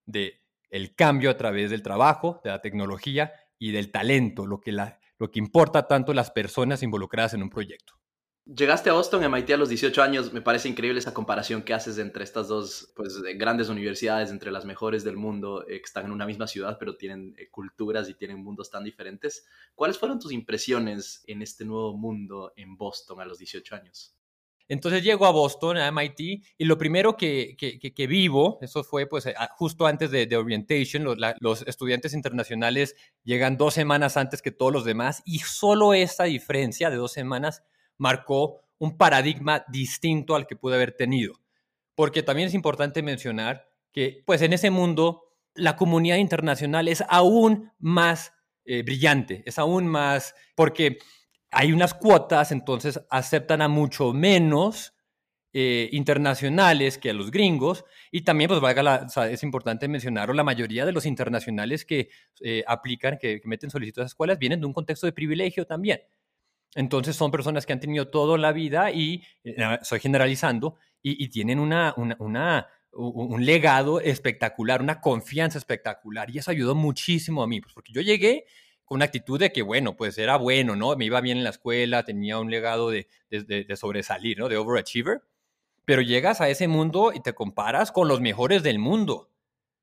de 0.05 0.41
el 0.69 0.95
cambio 0.95 1.29
a 1.29 1.37
través 1.37 1.71
del 1.71 1.81
trabajo, 1.81 2.41
de 2.43 2.49
la 2.49 2.61
tecnología 2.61 3.33
y 3.57 3.71
del 3.71 3.91
talento, 3.91 4.45
lo 4.45 4.59
que 4.59 4.71
lo 4.71 5.31
que 5.31 5.39
importa 5.39 5.87
tanto 5.87 6.13
las 6.13 6.31
personas 6.31 6.83
involucradas 6.83 7.33
en 7.33 7.43
un 7.43 7.49
proyecto. 7.49 7.93
Llegaste 8.45 8.91
a 8.91 8.93
Boston, 8.93 9.23
MIT 9.23 9.49
a 9.53 9.57
los 9.57 9.69
18 9.69 10.03
años. 10.03 10.31
Me 10.31 10.39
parece 10.39 10.69
increíble 10.69 10.99
esa 10.99 11.15
comparación 11.15 11.63
que 11.63 11.73
haces 11.73 11.97
entre 11.97 12.23
estas 12.23 12.47
dos 12.47 12.93
pues, 12.95 13.19
grandes 13.39 13.69
universidades, 13.69 14.29
entre 14.29 14.51
las 14.51 14.65
mejores 14.65 15.03
del 15.03 15.17
mundo, 15.17 15.65
eh, 15.67 15.79
que 15.79 15.85
están 15.85 16.05
en 16.05 16.11
una 16.11 16.27
misma 16.27 16.45
ciudad, 16.45 16.77
pero 16.77 16.95
tienen 16.95 17.33
eh, 17.39 17.49
culturas 17.49 18.07
y 18.07 18.13
tienen 18.13 18.43
mundos 18.43 18.69
tan 18.69 18.83
diferentes. 18.83 19.47
¿Cuáles 19.73 19.97
fueron 19.97 20.19
tus 20.19 20.31
impresiones 20.31 21.23
en 21.25 21.41
este 21.41 21.65
nuevo 21.65 21.97
mundo 21.97 22.53
en 22.55 22.77
Boston 22.77 23.19
a 23.19 23.25
los 23.25 23.39
18 23.39 23.75
años? 23.77 24.15
Entonces 24.67 25.03
llego 25.03 25.25
a 25.25 25.31
Boston, 25.31 25.77
a 25.77 25.91
MIT, 25.91 26.19
y 26.57 26.65
lo 26.65 26.77
primero 26.77 27.17
que, 27.17 27.55
que, 27.57 28.07
vivo, 28.07 28.59
eso 28.61 28.83
fue 28.83 29.07
pues 29.07 29.27
justo 29.57 29.87
antes 29.87 30.09
de, 30.09 30.25
de 30.25 30.37
Orientation, 30.37 31.03
los, 31.03 31.17
los, 31.39 31.61
estudiantes 31.67 32.13
internacionales 32.13 32.95
llegan 33.23 33.57
dos 33.57 33.75
semanas 33.75 34.17
antes 34.17 34.41
que 34.41 34.51
todos 34.51 34.73
los 34.73 34.83
demás, 34.83 35.21
y 35.23 35.39
solo 35.39 35.93
esa 35.93 36.23
diferencia 36.23 36.89
de 36.89 36.95
dos 36.95 37.11
semanas 37.11 37.63
marcó 37.97 38.61
un 38.77 38.97
paradigma 38.97 39.65
distinto 39.67 40.35
al 40.35 40.47
que 40.47 40.55
pude 40.55 40.75
haber 40.75 40.93
tenido. 40.93 41.33
Porque 41.95 42.23
también 42.23 42.47
es 42.47 42.53
importante 42.53 43.01
mencionar 43.01 43.69
que 43.91 44.23
pues 44.25 44.41
en 44.41 44.53
ese 44.53 44.69
mundo 44.69 45.23
la 45.53 45.77
comunidad 45.77 46.17
internacional 46.17 46.87
es 46.87 47.03
aún 47.07 47.71
más 47.79 48.33
eh, 48.65 48.83
brillante, 48.83 49.43
es 49.45 49.57
aún 49.57 49.87
más, 49.87 50.35
porque 50.55 50.97
hay 51.51 51.71
unas 51.71 51.93
cuotas, 51.93 52.51
entonces 52.51 52.99
aceptan 53.09 53.61
a 53.61 53.69
mucho 53.69 54.11
menos 54.11 54.93
eh, 55.53 55.87
internacionales 55.93 56.97
que 56.97 57.11
a 57.11 57.13
los 57.13 57.31
gringos 57.31 57.85
y 58.11 58.23
también 58.23 58.49
pues 58.49 58.59
valga 58.59 59.07
es 59.31 59.41
importante 59.41 59.87
mencionarlo, 59.87 60.33
la 60.33 60.43
mayoría 60.43 60.85
de 60.85 60.91
los 60.91 61.05
internacionales 61.05 61.85
que 61.85 62.09
eh, 62.41 62.61
aplican, 62.67 63.17
que, 63.17 63.39
meten 63.45 63.69
solicitud 63.69 64.01
a 64.01 64.05
escuelas 64.05 64.37
vienen 64.37 64.59
de 64.59 64.65
un 64.65 64.73
contexto 64.73 65.05
de 65.05 65.13
privilegio 65.13 65.65
también. 65.65 66.01
Entonces 66.75 67.15
son 67.15 67.31
personas 67.31 67.65
que 67.65 67.73
han 67.73 67.79
tenido 67.79 68.09
toda 68.09 68.37
la 68.37 68.51
vida 68.51 68.91
y, 68.91 69.23
eh, 69.43 69.55
estoy 69.81 69.99
generalizando, 70.01 70.75
y, 71.01 71.29
tienen 71.29 71.59
una, 71.59 71.93
un 71.95 73.45
legado 73.45 74.01
espectacular, 74.01 74.81
una 74.81 74.99
confianza 74.99 75.59
espectacular. 75.59 76.31
Y 76.31 76.39
eso 76.39 76.49
ayudó 76.49 76.73
muchísimo 76.73 77.43
a 77.43 77.47
mí, 77.47 77.61
pues, 77.61 77.73
porque 77.75 77.93
yo 77.93 78.01
llegué 78.01 78.45
con 78.85 78.97
una 78.97 79.05
actitud 79.05 79.39
de 79.39 79.51
que, 79.51 79.61
bueno, 79.61 79.95
pues 79.95 80.17
era 80.17 80.37
bueno, 80.37 80.75
¿no? 80.75 80.95
Me 80.95 81.05
iba 81.05 81.21
bien 81.21 81.37
en 81.37 81.43
la 81.43 81.51
escuela, 81.51 82.03
tenía 82.03 82.39
un 82.39 82.49
legado 82.49 82.89
de, 82.89 83.07
de, 83.29 83.75
sobresalir, 83.75 84.39
¿no? 84.39 84.49
De 84.49 84.57
overachiever. 84.57 85.21
pero 85.85 86.01
llegas 86.01 86.41
a 86.41 86.49
ese 86.49 86.67
mundo 86.67 87.11
y 87.13 87.19
te 87.21 87.33
comparas 87.33 87.91
con 87.91 88.07
los 88.07 88.19
mejores 88.21 88.63
del 88.63 88.79
mundo. 88.79 89.29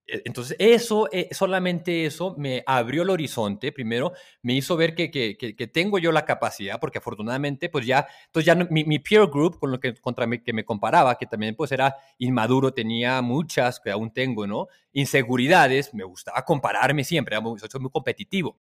E, 0.06 0.22
entonces, 0.24 0.56
eso, 0.58 1.08
eh, 1.12 1.28
solamente 1.32 2.06
eso 2.06 2.34
me 2.36 2.62
abrió 2.66 3.02
el 3.02 3.10
horizonte. 3.10 3.72
Primero, 3.72 4.12
me 4.42 4.54
hizo 4.54 4.76
ver 4.76 4.94
que, 4.94 5.10
que, 5.10 5.36
que, 5.36 5.66
tengo 5.66 5.98
yo 5.98 6.12
la 6.12 6.24
capacidad, 6.24 6.80
porque 6.80 6.98
afortunadamente, 6.98 7.68
pues 7.68 7.86
ya, 7.86 8.06
entonces 8.26 8.46
ya 8.46 8.54
mi, 8.54 8.84
mi 8.84 8.98
peer 8.98 9.26
group 9.28 9.58
con 9.58 9.70
lo 9.70 9.80
que, 9.80 9.94
contra 9.94 10.26
me, 10.26 10.42
que 10.42 10.52
me 10.52 10.64
comparaba, 10.64 11.16
que 11.16 11.26
también 11.26 11.54
pues 11.54 11.72
era 11.72 11.96
inmaduro, 12.18 12.72
tenía 12.72 13.22
muchas, 13.22 13.80
que 13.80 13.90
aún 13.90 14.12
tengo, 14.12 14.46
¿no? 14.46 14.68
Inseguridades, 14.92 15.94
me 15.94 16.04
gustaba 16.04 16.44
compararme 16.44 17.04
siempre, 17.04 17.36
era 17.36 17.68
soy 17.70 17.80
muy 17.80 17.90
competitivo. 17.90 18.58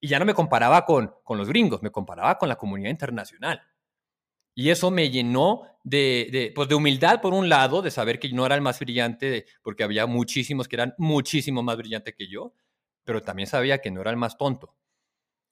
Y 0.00 0.08
ya 0.08 0.18
no 0.18 0.26
me 0.26 0.34
comparaba 0.34 0.84
con, 0.84 1.12
con 1.24 1.38
los 1.38 1.48
gringos, 1.48 1.82
me 1.82 1.90
comparaba 1.90 2.38
con 2.38 2.48
la 2.48 2.56
comunidad 2.56 2.90
internacional. 2.90 3.62
Y 4.58 4.70
eso 4.70 4.90
me 4.90 5.10
llenó 5.10 5.64
de, 5.84 6.50
pues 6.54 6.66
de 6.66 6.74
humildad, 6.74 7.20
por 7.20 7.34
un 7.34 7.50
lado, 7.50 7.82
de 7.82 7.90
saber 7.90 8.18
que 8.18 8.32
no 8.32 8.46
era 8.46 8.54
el 8.54 8.62
más 8.62 8.80
brillante, 8.80 9.44
porque 9.62 9.84
había 9.84 10.06
muchísimos 10.06 10.66
que 10.66 10.76
eran 10.76 10.94
muchísimo 10.96 11.62
más 11.62 11.76
brillantes 11.76 12.14
que 12.14 12.26
yo, 12.26 12.54
pero 13.04 13.20
también 13.20 13.46
sabía 13.46 13.82
que 13.82 13.90
no 13.90 14.00
era 14.00 14.10
el 14.10 14.16
más 14.16 14.38
tonto. 14.38 14.74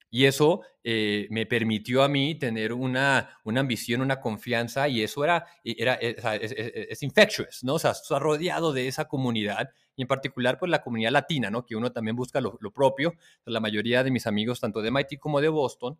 Y 0.09 0.25
eso 0.25 0.61
eh, 0.83 1.27
me 1.29 1.45
permitió 1.45 2.01
a 2.01 2.07
mí 2.07 2.33
tener 2.33 2.73
una, 2.73 3.39
una 3.43 3.59
ambición, 3.59 4.01
una 4.01 4.19
confianza, 4.19 4.87
y 4.87 5.03
eso 5.03 5.23
era, 5.23 5.45
era 5.63 5.93
es, 6.01 7.03
infectious, 7.03 7.63
¿no? 7.63 7.75
O 7.75 7.79
sea, 7.79 7.91
está 7.91 8.17
rodeado 8.17 8.73
de 8.73 8.87
esa 8.87 9.07
comunidad, 9.07 9.69
y 9.95 10.01
en 10.01 10.07
particular, 10.07 10.57
pues 10.57 10.71
la 10.71 10.81
comunidad 10.81 11.11
latina, 11.11 11.51
¿no? 11.51 11.63
Que 11.63 11.75
uno 11.75 11.91
también 11.91 12.15
busca 12.15 12.41
lo, 12.41 12.57
lo 12.59 12.73
propio. 12.73 13.13
la 13.45 13.59
mayoría 13.59 14.03
de 14.03 14.09
mis 14.09 14.25
amigos, 14.25 14.59
tanto 14.59 14.81
de 14.81 14.89
MIT 14.89 15.19
como 15.19 15.41
de 15.41 15.49
Boston, 15.49 15.99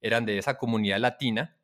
eran 0.00 0.24
de 0.24 0.38
esa 0.38 0.56
comunidad 0.56 1.00
latina, 1.00 1.58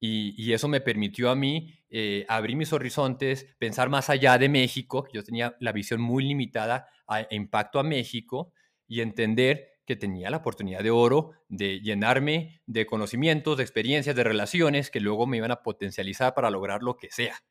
y, 0.00 0.52
eso 0.52 0.68
me 0.68 0.80
permitió 0.80 1.30
a 1.30 1.34
mí 1.34 1.72
eh, 1.88 2.26
abrir 2.28 2.56
mis 2.56 2.72
horizontes, 2.72 3.46
pensar 3.58 3.88
más 3.88 4.10
allá 4.10 4.36
de 4.36 4.48
México. 4.48 5.08
Yo 5.12 5.24
tenía 5.24 5.56
la 5.60 5.72
visión 5.72 6.00
muy 6.00 6.24
limitada 6.24 6.88
a 7.08 7.26
impacto 7.30 7.78
a 7.78 7.82
México 7.82 8.52
y 8.86 9.00
entender 9.00 9.74
que 9.86 9.96
tenía 9.96 10.30
la 10.30 10.38
oportunidad 10.38 10.82
de 10.82 10.90
oro 10.90 11.32
de 11.48 11.80
llenarme 11.80 12.62
de 12.66 12.86
conocimientos, 12.86 13.56
de 13.56 13.62
experiencias, 13.62 14.16
de 14.16 14.24
relaciones 14.24 14.90
que 14.90 15.00
luego 15.00 15.26
me 15.26 15.36
iban 15.36 15.50
a 15.50 15.62
potencializar 15.62 16.34
para 16.34 16.50
lograr 16.50 16.82
lo 16.82 16.96
que 16.96 17.10
sea, 17.10 17.42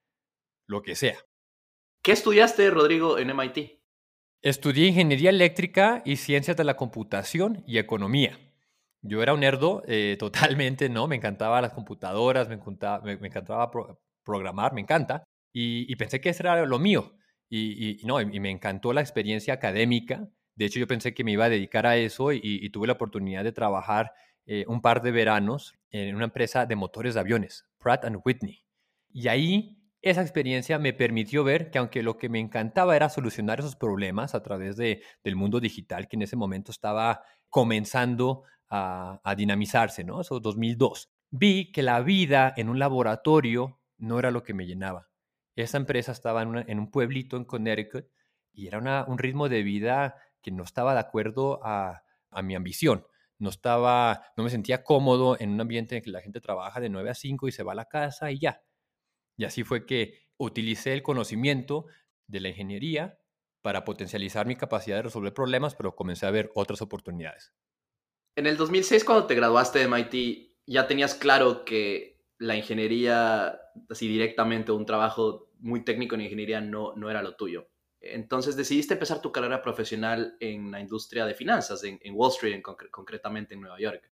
lo 0.68 0.82
que 0.82 0.96
sea. 0.96 1.18
¿Qué 2.02 2.12
estudiaste, 2.12 2.70
Rodrigo, 2.70 3.18
en 3.18 3.30
MIT? 3.30 3.80
Estudié 4.42 4.88
ingeniería 4.88 5.30
eléctrica 5.30 6.02
y 6.06 6.18
ciencias 6.18 6.58
de 6.58 6.66
la 6.66 6.76
computación 6.76 7.64
y 7.66 7.78
economía. 7.78 8.38
Yo 9.04 9.22
era 9.22 9.34
un 9.34 9.42
nerdo 9.42 9.84
eh, 9.88 10.16
totalmente, 10.20 10.90
¿no? 10.90 11.08
Me 11.08 11.18
encantaban 11.18 11.62
las 11.62 11.74
computadoras, 11.74 12.48
me 12.48 12.56
encantaba, 12.56 13.04
me, 13.04 13.14
encantaba 13.14 13.70
programar, 14.24 14.74
me 14.74 14.82
encanta. 14.82 15.24
Y, 15.54 15.96
pensé 15.98 16.20
que 16.20 16.30
eso 16.30 16.42
era 16.44 16.66
lo 16.66 16.80
mío. 16.80 17.14
Y, 17.50 18.02
no, 18.06 18.20
y, 18.20 18.40
me 18.40 18.50
encantó 18.50 18.94
la 18.94 19.02
experiencia 19.02 19.54
académica. 19.54 20.28
De 20.56 20.66
hecho, 20.66 20.80
yo 20.80 20.88
pensé 20.88 21.14
que 21.14 21.24
me 21.24 21.32
iba 21.34 21.46
a 21.46 21.50
dedicar 21.50 21.86
a 21.86 21.98
eso 21.98 22.32
y, 22.32 22.70
tuve 22.70 22.88
la 22.88 22.94
oportunidad 22.94 23.44
de 23.44 23.52
trabajar 23.52 24.14
eh, 24.46 24.66
un 24.68 24.82
par 24.82 25.02
de 25.02 25.12
veranos 25.12 25.76
en 25.92 26.16
una 26.16 26.26
empresa 26.26 26.66
de 26.66 26.76
motores 26.76 27.14
de 27.14 27.20
aviones, 27.20 27.68
Pratt 27.78 28.06
Whitney. 28.26 28.66
Y 29.10 29.28
ahí 29.28 29.78
esa 30.04 30.22
experiencia 30.22 30.80
me 30.80 30.92
permitió 30.92 31.44
ver 31.46 31.72
que 31.72 31.78
aunque 31.78 32.04
lo 32.04 32.18
que 32.18 32.28
me 32.28 32.40
encantaba 32.40 32.96
era 32.96 33.08
solucionar 33.10 33.60
esos 33.60 33.78
problemas 33.78 34.36
a 34.36 34.44
través 34.44 34.76
de, 34.76 35.02
del 35.24 35.38
mundo 35.38 35.62
digital, 35.62 36.10
que 36.10 36.18
en 36.18 36.24
ese 36.24 36.36
momento 36.36 36.72
estaba 36.72 37.22
comenzando 37.50 38.44
a, 38.76 39.36
dinamizarse, 39.38 40.04
¿no? 40.04 40.22
Eso 40.22 40.40
2002. 40.40 41.12
Vi 41.30 41.72
que 41.72 41.84
la 41.84 42.02
vida 42.02 42.54
en 42.58 42.70
un 42.70 42.80
laboratorio 42.80 43.80
no 43.98 44.18
era 44.18 44.32
lo 44.32 44.44
que 44.44 44.56
me 44.56 44.66
llenaba. 44.66 45.10
Esa 45.56 45.78
empresa 45.78 46.12
estaba 46.12 46.42
en, 46.42 46.80
un 46.80 46.90
pueblito 46.90 47.38
en 47.38 47.46
Connecticut 47.46 48.06
y 48.52 48.68
era 48.68 49.06
un 49.08 49.18
ritmo 49.20 49.48
de 49.48 49.62
vida 49.62 50.16
que 50.42 50.52
no 50.52 50.64
estaba 50.64 50.94
de 50.96 51.02
acuerdo 51.02 51.60
a, 51.64 52.04
mi 52.42 52.56
ambición. 52.56 53.06
No 53.38 53.50
estaba, 53.50 54.24
no 54.36 54.44
me 54.44 54.50
sentía 54.50 54.84
cómodo 54.84 55.40
en 55.40 55.52
un 55.52 55.62
ambiente 55.62 55.98
en 55.98 56.02
que 56.02 56.10
la 56.10 56.22
gente 56.22 56.42
trabaja 56.42 56.80
de 56.80 56.90
9 56.90 57.12
a 57.12 57.14
5 57.14 57.48
y 57.48 57.52
se 57.52 57.62
va 57.62 57.74
a 57.74 57.76
la 57.76 57.86
casa 57.86 58.32
y 58.32 58.40
ya. 58.40 58.64
Y 59.38 59.46
así 59.46 59.64
fue 59.64 59.86
que 59.86 60.18
utilicé 60.38 60.94
el 60.94 61.04
conocimiento 61.04 61.86
de 62.26 62.40
la 62.40 62.50
ingeniería 62.50 63.20
para 63.62 63.86
potencializar 63.86 64.48
mi 64.48 64.56
capacidad 64.56 64.96
de 64.96 65.04
resolver 65.04 65.34
problemas, 65.34 65.76
pero 65.76 65.96
comencé 65.96 66.26
a 66.26 66.32
ver 66.32 66.52
otras 66.56 66.82
oportunidades. 66.82 67.54
En 68.36 68.48
el 68.48 68.58
2006, 68.58 69.04
cuando 69.04 69.28
te 69.28 69.36
graduaste 69.36 69.80
de 69.80 69.88
MIT, 69.88 70.54
ya 70.66 70.88
tenías 70.88 71.14
claro 71.14 71.66
que 71.66 72.20
la 72.40 72.56
ingeniería, 72.56 73.60
así 73.90 74.08
directamente, 74.08 74.72
un 74.72 74.86
trabajo 74.86 75.52
muy 75.60 75.84
técnico 75.84 76.16
en 76.16 76.22
ingeniería 76.22 76.60
no, 76.60 76.94
no 76.96 77.10
era 77.10 77.22
lo 77.22 77.36
tuyo. 77.36 77.68
Entonces 78.02 78.58
decidiste 78.58 78.96
empezar 78.96 79.22
tu 79.22 79.32
carrera 79.32 79.62
profesional 79.62 80.36
en 80.40 80.72
la 80.72 80.82
industria 80.82 81.26
de 81.26 81.36
finanzas, 81.36 81.84
en, 81.84 82.00
Wall 82.14 82.32
Street, 82.32 82.62
concretamente 82.92 83.54
en 83.54 83.62
Nueva 83.62 83.80
York. 83.80 84.12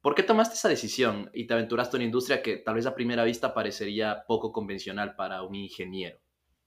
¿Por 0.00 0.14
qué 0.14 0.22
tomaste 0.22 0.54
esa 0.54 0.68
decisión 0.68 1.30
y 1.32 1.46
te 1.46 1.54
aventuraste 1.54 1.96
en 1.96 2.02
una 2.02 2.06
industria 2.06 2.42
que 2.42 2.58
tal 2.58 2.76
vez 2.76 2.86
a 2.86 2.94
primera 2.94 3.24
vista 3.24 3.54
parecería 3.54 4.24
poco 4.26 4.52
convencional 4.52 5.16
para 5.16 5.42
un 5.42 5.54
ingeniero? 5.54 6.18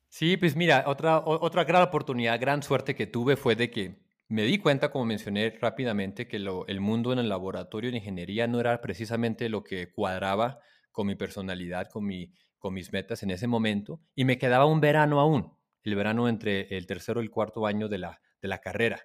Sí, 0.09 0.37
pues 0.37 0.55
mira, 0.55 0.83
otra, 0.87 1.19
otra 1.19 1.63
gran 1.63 1.81
oportunidad, 1.81 2.39
gran 2.39 2.63
suerte 2.63 2.95
que 2.95 3.07
tuve 3.07 3.35
fue 3.35 3.55
de 3.55 3.71
que 3.71 4.04
me 4.27 4.43
di 4.43 4.57
cuenta, 4.57 4.91
como 4.91 5.05
mencioné 5.05 5.51
rápidamente, 5.61 6.27
que 6.27 6.37
el 6.37 6.81
mundo 6.81 7.13
en 7.13 7.19
el 7.19 7.29
laboratorio 7.29 7.91
de 7.91 7.97
ingeniería 7.97 8.47
no 8.47 8.59
era 8.59 8.81
precisamente 8.81 9.49
lo 9.49 9.63
que 9.63 9.91
cuadraba 9.91 10.59
con 10.91 11.07
mi 11.07 11.15
personalidad, 11.15 11.89
con, 11.89 12.05
mi, 12.05 12.33
con 12.57 12.73
mis 12.73 12.91
metas 12.91 13.21
en 13.23 13.31
ese 13.31 13.47
momento, 13.47 14.01
y 14.15 14.25
me 14.25 14.37
quedaba 14.37 14.65
un 14.65 14.81
verano 14.81 15.19
aún, 15.19 15.53
el 15.83 15.95
verano 15.95 16.27
entre 16.27 16.75
el 16.75 16.87
tercero 16.87 17.21
y 17.21 17.25
el 17.25 17.31
cuarto 17.31 17.67
año 17.67 17.87
de 17.87 17.99
la, 17.99 18.19
carrera. 18.63 19.01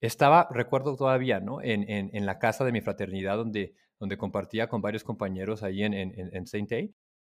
Estaba, 0.00 0.48
recuerdo 0.50 0.96
todavía, 0.96 1.42
en, 1.62 2.26
la 2.26 2.38
casa 2.38 2.64
de 2.64 2.72
mi 2.72 2.80
fraternidad 2.80 3.36
donde, 3.36 3.74
compartía 4.18 4.68
con 4.68 4.82
varios 4.82 5.02
compañeros 5.02 5.62
ahí 5.62 5.82
en, 5.82 5.94
en, 5.94 6.12
en 6.14 6.46
Saint 6.46 6.70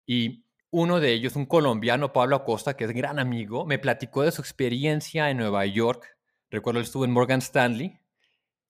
y 0.07 0.45
uno 0.71 0.99
de 0.99 1.13
ellos, 1.13 1.35
un 1.35 1.45
colombiano, 1.45 2.11
Pablo 2.11 2.35
Acosta, 2.35 2.75
que 2.75 2.83
es 2.83 2.91
gran 2.91 3.17
amigo, 3.19 3.65
me 3.65 3.79
platicó 3.79 4.23
de 4.23 4.31
su 4.31 4.41
experiencia 4.41 5.29
en 5.29 5.37
Nueva 5.37 5.65
York 5.65 6.14
Recuerdo 6.55 6.79
que 6.79 6.85
estuvo 6.85 7.03
en 7.03 7.11
Morgan 7.11 7.39
Stanley 7.39 7.99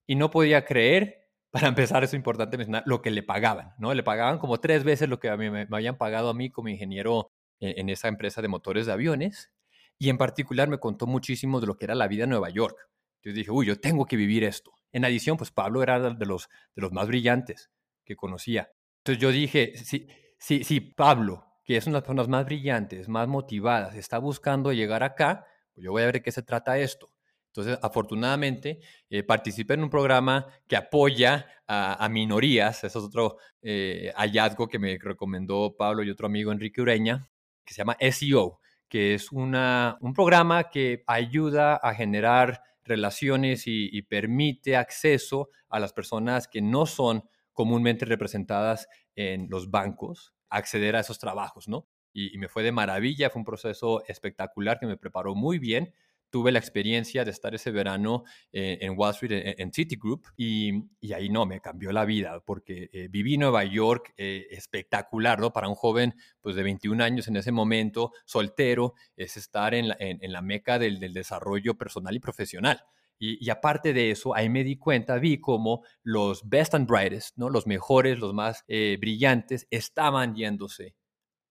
y 0.08 0.16
no 0.16 0.28
podía 0.32 0.64
creer, 0.64 1.28
para 1.52 1.68
empezar, 1.68 2.02
es 2.02 2.14
importante 2.14 2.56
mencionar, 2.58 2.82
lo 2.84 3.00
que 3.00 3.12
le 3.12 3.22
pagaban, 3.22 3.74
¿no? 3.78 3.94
Le 3.94 4.02
pagaban 4.02 4.38
como 4.38 4.58
tres 4.58 4.82
veces 4.82 5.08
lo 5.08 5.20
que 5.20 5.28
a 5.28 5.36
mí, 5.36 5.50
me, 5.50 5.68
habían 5.70 5.96
pagado 5.96 6.28
a 6.28 6.34
mí 6.34 6.50
como 6.50 6.68
ingeniero 6.68 7.30
en, 7.60 7.88
esa 7.88 8.08
empresa 8.08 8.42
de 8.42 8.48
motores 8.48 8.86
de 8.86 8.92
aviones. 8.92 9.52
Y 9.98 10.08
en 10.08 10.18
particular 10.18 10.68
me 10.68 10.78
contó 10.78 11.06
muchísimo 11.06 11.60
de 11.60 11.68
lo 11.68 11.76
que 11.76 11.84
era 11.84 11.94
la 11.94 12.08
vida 12.08 12.24
en 12.24 12.30
Nueva 12.30 12.50
York. 12.50 12.76
Yo 13.22 13.32
dije, 13.32 13.52
uy, 13.52 13.66
yo 13.66 13.78
tengo 13.78 14.04
que 14.04 14.16
vivir 14.16 14.42
esto. 14.42 14.72
En 14.90 15.04
adición, 15.04 15.36
pues 15.36 15.52
Pablo 15.52 15.80
era 15.80 16.10
de 16.10 16.26
los, 16.26 16.48
de 16.74 16.82
los 16.82 16.90
más 16.90 17.06
brillantes 17.06 17.70
que 18.04 18.16
conocía. 18.16 18.68
Entonces 18.98 19.22
yo 19.22 19.30
dije, 19.30 19.76
si, 19.76 20.08
si, 20.38 20.64
si 20.64 20.80
Pablo, 20.80 21.46
que 21.64 21.76
es 21.76 21.86
una 21.86 21.92
de 21.92 22.00
las 22.00 22.02
personas 22.02 22.28
más 22.28 22.44
brillantes, 22.46 23.08
más 23.08 23.28
motivadas, 23.28 23.94
está 23.94 24.18
buscando 24.18 24.72
llegar 24.72 25.04
acá, 25.04 25.46
pues 25.72 25.84
yo 25.84 25.92
voy 25.92 26.02
a 26.02 26.06
ver 26.06 26.20
qué 26.20 26.32
se 26.32 26.42
trata 26.42 26.78
esto. 26.78 27.12
Entonces, 27.56 27.78
afortunadamente, 27.82 28.80
eh, 29.08 29.22
participé 29.22 29.74
en 29.74 29.84
un 29.84 29.90
programa 29.90 30.46
que 30.68 30.76
apoya 30.76 31.46
a, 31.66 32.06
minorías. 32.10 32.84
Eso 32.84 32.98
es 32.98 33.04
otro 33.06 33.38
eh, 33.62 34.12
hallazgo 34.14 34.68
que 34.68 34.78
me 34.78 34.98
recomendó 35.00 35.74
Pablo 35.74 36.02
y 36.02 36.10
otro 36.10 36.26
amigo 36.26 36.52
Enrique 36.52 36.82
Ureña, 36.82 37.30
que 37.64 37.72
se 37.72 37.78
llama 37.78 37.96
SEO, 37.98 38.60
que 38.88 39.14
es 39.14 39.32
una, 39.32 39.96
un 40.02 40.12
programa 40.12 40.68
que 40.68 41.02
ayuda 41.06 41.76
a 41.76 41.94
generar 41.94 42.62
relaciones 42.84 43.66
y, 43.66 43.88
y, 43.90 44.02
permite 44.02 44.76
acceso 44.76 45.48
a 45.70 45.80
las 45.80 45.94
personas 45.94 46.46
que 46.46 46.60
no 46.60 46.84
son 46.84 47.24
comúnmente 47.52 48.04
representadas 48.04 48.86
en 49.16 49.48
los 49.48 49.70
bancos, 49.70 50.34
acceder 50.50 50.94
a 50.94 51.00
esos 51.00 51.18
trabajos, 51.18 51.68
¿no? 51.68 51.88
Y 52.12 52.38
me 52.38 52.48
fue 52.48 52.62
de 52.62 52.72
maravilla, 52.72 53.28
fue 53.28 53.40
un 53.40 53.44
proceso 53.44 54.02
espectacular 54.06 54.78
que 54.78 54.86
me 54.86 54.96
preparó 54.96 55.34
muy 55.34 55.58
bien 55.58 55.92
tuve 56.36 56.52
la 56.52 56.58
experiencia 56.58 57.24
de 57.24 57.30
estar 57.30 57.54
ese 57.54 57.70
verano 57.70 58.24
eh, 58.52 58.76
en 58.82 58.92
Wall 58.94 59.12
Street, 59.12 59.54
en, 59.56 59.72
Citigroup, 59.72 60.26
y, 60.36 60.70
y, 61.00 61.14
ahí 61.14 61.30
no, 61.30 61.46
me 61.46 61.62
cambió 61.62 61.92
la 61.92 62.04
vida, 62.04 62.42
porque 62.44 62.90
eh, 62.92 63.08
viví 63.10 63.38
Nueva 63.38 63.64
York 63.64 64.12
eh, 64.18 64.46
espectacular, 64.50 65.40
¿no? 65.40 65.50
Para 65.50 65.66
un 65.66 65.74
joven 65.74 66.14
pues, 66.42 66.54
de 66.54 66.62
21 66.62 67.02
años 67.02 67.26
en 67.28 67.38
ese 67.38 67.52
momento, 67.52 68.12
soltero, 68.26 68.92
es 69.16 69.38
estar 69.38 69.72
en 69.72 69.88
la, 69.88 69.96
en, 69.98 70.30
la 70.30 70.42
meca 70.42 70.78
del, 70.78 71.00
del, 71.00 71.14
desarrollo 71.14 71.78
personal 71.78 72.14
y 72.14 72.20
profesional. 72.20 72.82
Y, 73.18 73.42
y, 73.42 73.48
aparte 73.48 73.94
de 73.94 74.10
eso, 74.10 74.36
ahí 74.36 74.50
me 74.50 74.62
di 74.62 74.76
cuenta, 74.76 75.16
vi 75.16 75.40
como 75.40 75.86
los 76.02 76.46
best 76.46 76.74
and 76.74 76.86
brightest, 76.86 77.38
¿no? 77.38 77.48
los 77.48 77.66
mejores, 77.66 78.18
los 78.18 78.34
más 78.34 78.62
brillantes, 78.66 79.66
estaban 79.70 80.34
yéndose 80.34 80.96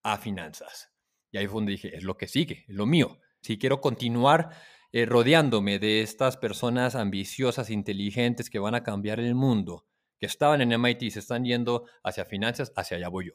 a 0.03 0.19
finanzas. 0.19 0.91
Y 1.31 1.39
ahí 1.39 1.47
fue 1.47 1.55
donde 1.55 1.71
dije, 1.71 1.97
es 1.97 2.03
lo 2.03 2.17
que 2.17 2.27
sigue, 2.27 2.65
es 2.67 2.75
lo 2.75 2.85
mío. 2.85 3.19
Si 3.45 3.59
quiero 3.59 3.79
continuar 3.79 4.49
eh, 4.95 5.05
rodeándome 5.05 5.77
de 5.77 5.99
estas 5.99 6.37
personas 6.37 6.95
ambiciosas, 6.95 7.69
inteligentes, 7.69 8.49
que 8.49 8.59
van 8.59 8.75
a 8.75 8.83
cambiar 8.83 9.19
el 9.19 9.35
mundo, 9.35 9.85
que 10.21 10.25
estaban 10.25 10.61
en 10.61 10.71
MIT 10.71 11.03
y 11.03 11.11
se 11.11 11.19
están 11.19 11.43
yendo 11.43 11.83
hacia 12.01 12.23
finanzas, 12.23 12.71
hacia 12.77 12.95
allá 12.95 13.09
voy 13.09 13.27
yo. 13.27 13.33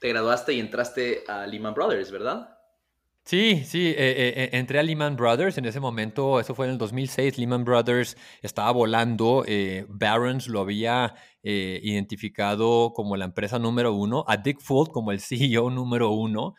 Te 0.00 0.08
graduaste 0.08 0.52
y 0.52 0.58
entraste 0.58 1.22
a 1.28 1.46
Lehman 1.46 1.74
Brothers, 1.74 2.10
¿verdad? 2.10 2.58
Sí, 3.26 3.62
sí, 3.64 3.86
eh, 3.86 3.94
eh, 3.96 4.34
eh, 4.36 4.48
entré 4.52 4.78
a 4.78 4.82
Lehman 4.82 5.16
Brothers 5.16 5.56
en 5.56 5.64
ese 5.64 5.80
momento, 5.80 6.40
eso 6.40 6.54
fue 6.54 6.66
en 6.66 6.72
el 6.72 6.78
2006, 6.78 7.38
Lehman 7.38 7.64
Brothers 7.64 8.18
estaba 8.42 8.70
volando, 8.70 9.46
Barron's 9.88 10.46
lo 10.46 10.60
había 10.60 11.14
identificado 11.42 12.92
como 12.92 13.16
la 13.16 13.24
empresa 13.24 13.58
número 13.58 13.94
uno, 13.94 14.24
a 14.28 14.36
Dick 14.36 14.60
Fuld 14.60 14.90
como 14.90 15.10
el 15.10 15.20
CEO 15.20 15.70
número 15.70 16.10
uno, 16.10 16.54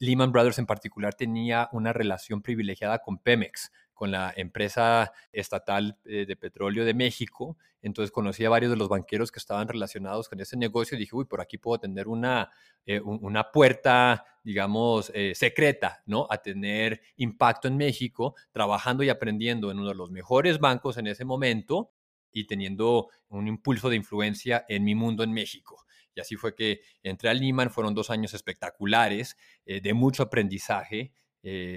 Lehman 0.00 0.32
Brothers 0.32 0.58
en 0.58 0.66
particular 0.66 1.14
tenía 1.14 1.68
una 1.72 1.92
relación 1.92 2.42
privilegiada 2.42 2.98
con 2.98 3.18
Pemex, 3.18 3.70
con 3.94 4.10
la 4.10 4.32
empresa 4.36 5.12
estatal 5.32 5.98
de 6.04 6.36
petróleo 6.36 6.84
de 6.84 6.94
México, 6.94 7.56
entonces 7.80 8.10
conocí 8.10 8.44
a 8.44 8.50
varios 8.50 8.70
de 8.70 8.76
los 8.76 8.88
banqueros 8.88 9.30
que 9.30 9.38
estaban 9.38 9.68
relacionados 9.68 10.28
con 10.28 10.40
ese 10.40 10.56
negocio 10.56 10.96
y 10.96 11.00
dije, 11.00 11.14
uy, 11.14 11.24
por 11.26 11.40
aquí 11.40 11.58
puedo 11.58 11.78
tener 11.78 12.08
una, 12.08 12.50
eh, 12.86 13.00
una 13.00 13.52
puerta, 13.52 14.24
digamos, 14.42 15.12
eh, 15.14 15.32
secreta, 15.34 16.02
¿no? 16.06 16.26
A 16.28 16.38
tener 16.38 17.00
impacto 17.16 17.68
en 17.68 17.76
México, 17.76 18.34
trabajando 18.50 19.04
y 19.04 19.10
aprendiendo 19.10 19.70
en 19.70 19.78
uno 19.78 19.88
de 19.88 19.94
los 19.94 20.10
mejores 20.10 20.58
bancos 20.58 20.96
en 20.98 21.06
ese 21.06 21.24
momento 21.24 21.92
y 22.32 22.46
teniendo 22.46 23.08
un 23.28 23.46
impulso 23.46 23.88
de 23.88 23.96
influencia 23.96 24.64
en 24.68 24.84
mi 24.84 24.94
mundo 24.94 25.22
en 25.22 25.32
México. 25.32 25.84
Y 26.18 26.20
así 26.20 26.34
fue 26.34 26.52
que 26.52 26.80
entré 27.04 27.30
a 27.30 27.34
Lehman, 27.34 27.70
fueron 27.70 27.94
dos 27.94 28.10
años 28.10 28.34
espectaculares, 28.34 29.36
eh, 29.64 29.80
de 29.80 29.94
mucho 29.94 30.24
aprendizaje, 30.24 31.12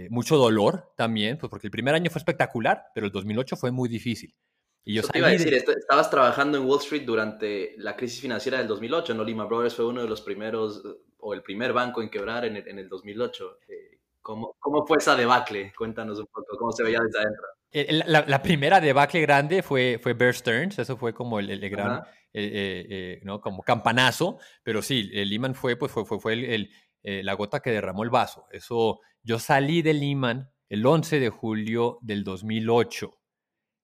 mucho 0.09 0.35
dolor 0.35 0.91
también, 0.97 1.37
pues 1.37 1.49
porque 1.49 1.67
el 1.67 1.71
primer 1.71 1.95
año 1.95 2.09
fue 2.09 2.19
espectacular, 2.19 2.87
pero 2.93 3.05
el 3.05 3.11
2008 3.13 3.55
fue 3.55 3.71
muy 3.71 3.87
difícil. 3.87 4.35
Y 4.83 4.95
yo 4.95 5.03
te 5.03 5.19
iba 5.19 5.27
a 5.27 5.31
decir, 5.31 5.53
estabas 5.53 6.09
trabajando 6.09 6.57
en 6.57 6.65
Wall 6.65 6.79
Street 6.79 7.03
durante 7.05 7.75
la 7.77 7.95
crisis 7.95 8.19
financiera 8.19 8.57
del 8.57 8.67
2008, 8.67 9.13
¿no? 9.13 9.23
Lehman 9.23 9.47
Brothers 9.47 9.75
fue 9.75 9.85
uno 9.85 10.01
de 10.01 10.07
los 10.07 10.21
primeros, 10.21 10.81
o 11.19 11.33
el 11.33 11.43
primer 11.43 11.71
banco 11.71 12.01
en 12.01 12.09
quebrar 12.09 12.45
en 12.45 12.57
el, 12.57 12.67
en 12.67 12.79
el 12.79 12.89
2008. 12.89 13.59
Eh, 13.67 13.99
¿cómo, 14.21 14.55
¿Cómo, 14.59 14.85
fue 14.87 14.97
esa 14.97 15.15
debacle? 15.15 15.71
Cuéntanos 15.77 16.17
un 16.19 16.25
poco, 16.25 16.57
¿cómo 16.57 16.71
se 16.71 16.83
veía 16.83 16.99
desde 16.99 17.19
adentro? 17.19 17.43
Eh, 17.73 18.03
la, 18.07 18.25
la, 18.27 18.41
primera 18.41 18.81
debacle 18.81 19.21
grande 19.21 19.61
fue, 19.63 19.99
fue 20.01 20.13
Bear 20.13 20.33
Stearns, 20.33 20.79
eso 20.79 20.97
fue 20.97 21.13
como 21.13 21.39
el, 21.39 21.49
el 21.49 21.69
gran, 21.69 22.01
eh, 22.33 23.19
¿no? 23.23 23.41
Como 23.41 23.63
campanazo, 23.63 24.39
pero 24.63 24.81
sí, 24.81 25.09
el 25.13 25.29
Lehman 25.29 25.55
fue, 25.55 25.75
pues 25.75 25.91
fue, 25.91 26.05
fue, 26.05 26.19
fue 26.19 26.33
el, 26.33 26.71
la 27.03 27.33
gota 27.33 27.61
que 27.61 27.71
derramó 27.71 28.03
el 28.03 28.09
vaso. 28.09 28.45
Eso, 28.51 28.99
yo 29.23 29.39
salí 29.39 29.81
de 29.81 29.93
Lehman 29.93 30.51
el 30.69 30.85
11 30.85 31.19
de 31.19 31.29
julio 31.29 31.99
del 32.01 32.23
2008 32.23 33.21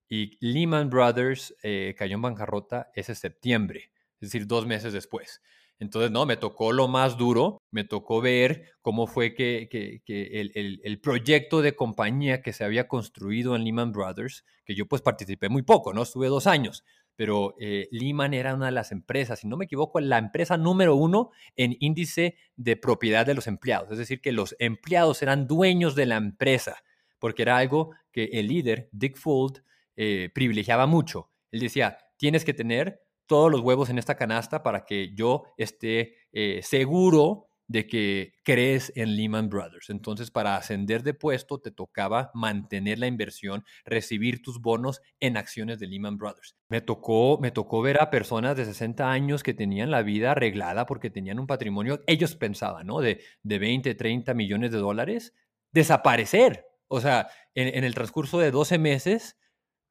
y 0.10 0.38
Lehman 0.40 0.90
Brothers 0.90 1.54
eh, 1.62 1.96
cayó 1.98 2.16
en 2.16 2.22
bancarrota 2.22 2.92
ese 2.96 3.14
septiembre, 3.14 3.92
es 4.22 4.32
decir, 4.32 4.48
dos 4.48 4.66
meses 4.66 4.94
después. 4.94 5.42
Entonces, 5.80 6.10
no, 6.10 6.26
me 6.26 6.38
tocó 6.38 6.72
lo 6.72 6.88
más 6.88 7.18
duro, 7.18 7.60
me 7.72 7.84
tocó 7.84 8.20
ver 8.20 8.72
cómo 8.82 9.06
fue 9.06 9.36
que, 9.36 9.70
el, 10.08 11.02
proyecto 11.02 11.62
de 11.62 11.76
compañía 11.76 12.42
que 12.42 12.54
se 12.54 12.64
había 12.64 12.88
construido 12.88 13.56
en 13.56 13.64
Lehman 13.64 13.92
Brothers, 13.92 14.44
que 14.66 14.74
yo 14.74 14.88
pues 14.88 15.04
participé 15.04 15.50
muy 15.50 15.62
poco, 15.62 15.94
¿no? 15.94 16.02
Estuve 16.02 16.28
dos 16.28 16.48
años, 16.48 16.84
pero 17.18 17.56
eh, 17.60 17.90
Lehman 17.92 18.34
era 18.34 18.54
una 18.54 18.68
de 18.68 18.72
las 18.72 18.92
empresas, 18.94 19.40
si 19.40 19.48
no 19.48 19.58
me 19.58 19.66
equivoco, 19.66 20.00
la 20.00 20.20
empresa 20.20 20.56
número 20.56 20.96
uno 20.96 21.32
en 21.56 21.76
índice 21.80 22.36
de 22.56 22.78
propiedad 22.78 23.26
de 23.26 23.34
los 23.34 23.48
empleados, 23.48 23.92
es 23.92 23.98
decir, 23.98 24.22
que 24.22 24.32
los 24.32 24.56
empleados 24.60 25.22
eran 25.24 25.48
dueños 25.48 25.96
de 25.96 26.06
la 26.06 26.16
empresa, 26.16 26.84
porque 27.20 27.42
era 27.42 27.58
algo 27.58 27.92
que 28.12 28.26
el 28.34 28.48
líder, 28.48 28.88
Dick 28.92 29.18
Fuld, 29.18 29.64
eh, 29.96 30.30
privilegiaba 30.34 30.86
mucho. 30.86 31.32
Él 31.52 31.60
decía, 31.60 31.98
tienes 32.18 32.46
que 32.46 32.54
tener 32.54 33.02
todos 33.26 33.52
los 33.52 33.62
huevos 33.62 33.90
en 33.90 33.98
esta 33.98 34.16
canasta 34.16 34.62
para 34.62 34.86
que 34.86 35.14
yo 35.16 35.44
esté 35.58 36.16
eh, 36.32 36.62
seguro 36.62 37.47
de 37.68 37.88
que 37.88 38.34
crees 38.44 38.92
en 38.96 39.16
Lehman 39.16 39.50
Brothers. 39.50 39.90
Entonces, 39.90 40.32
para 40.32 40.56
ascender 40.56 41.04
de 41.04 41.14
puesto, 41.14 41.60
te 41.60 41.72
tocaba 41.72 42.32
mantener 42.34 43.00
la 43.00 43.08
inversión, 43.08 43.64
recibir 43.86 44.42
tus 44.42 44.62
bonos 44.62 45.02
en 45.20 45.38
acciones 45.38 45.80
de 45.80 45.88
Lehman 45.88 46.18
Brothers. 46.18 46.56
Me 46.70 46.82
tocó, 46.82 47.38
me 47.42 47.52
tocó 47.52 47.82
ver 47.82 48.02
a 48.02 48.10
personas 48.10 48.56
de 48.56 48.66
60 48.66 49.12
años 49.12 49.44
que 49.44 49.54
tenían 49.54 49.92
la 49.92 50.02
vida 50.02 50.32
arreglada 50.32 50.86
porque 50.86 51.10
tenían 51.10 51.40
un 51.40 51.48
patrimonio, 51.48 52.02
ellos 52.08 52.36
pensaban, 52.36 52.88
¿no? 52.88 53.02
De, 53.02 53.22
de 53.44 53.60
20, 53.60 53.96
30 53.96 54.34
millones 54.34 54.72
de 54.72 54.78
dólares, 54.78 55.34
desaparecer. 55.72 56.66
O 56.88 57.02
sea, 57.02 57.30
en, 57.54 57.84
el 57.84 57.94
transcurso 57.94 58.40
de 58.40 58.52
12 58.52 58.78
meses, 58.78 59.38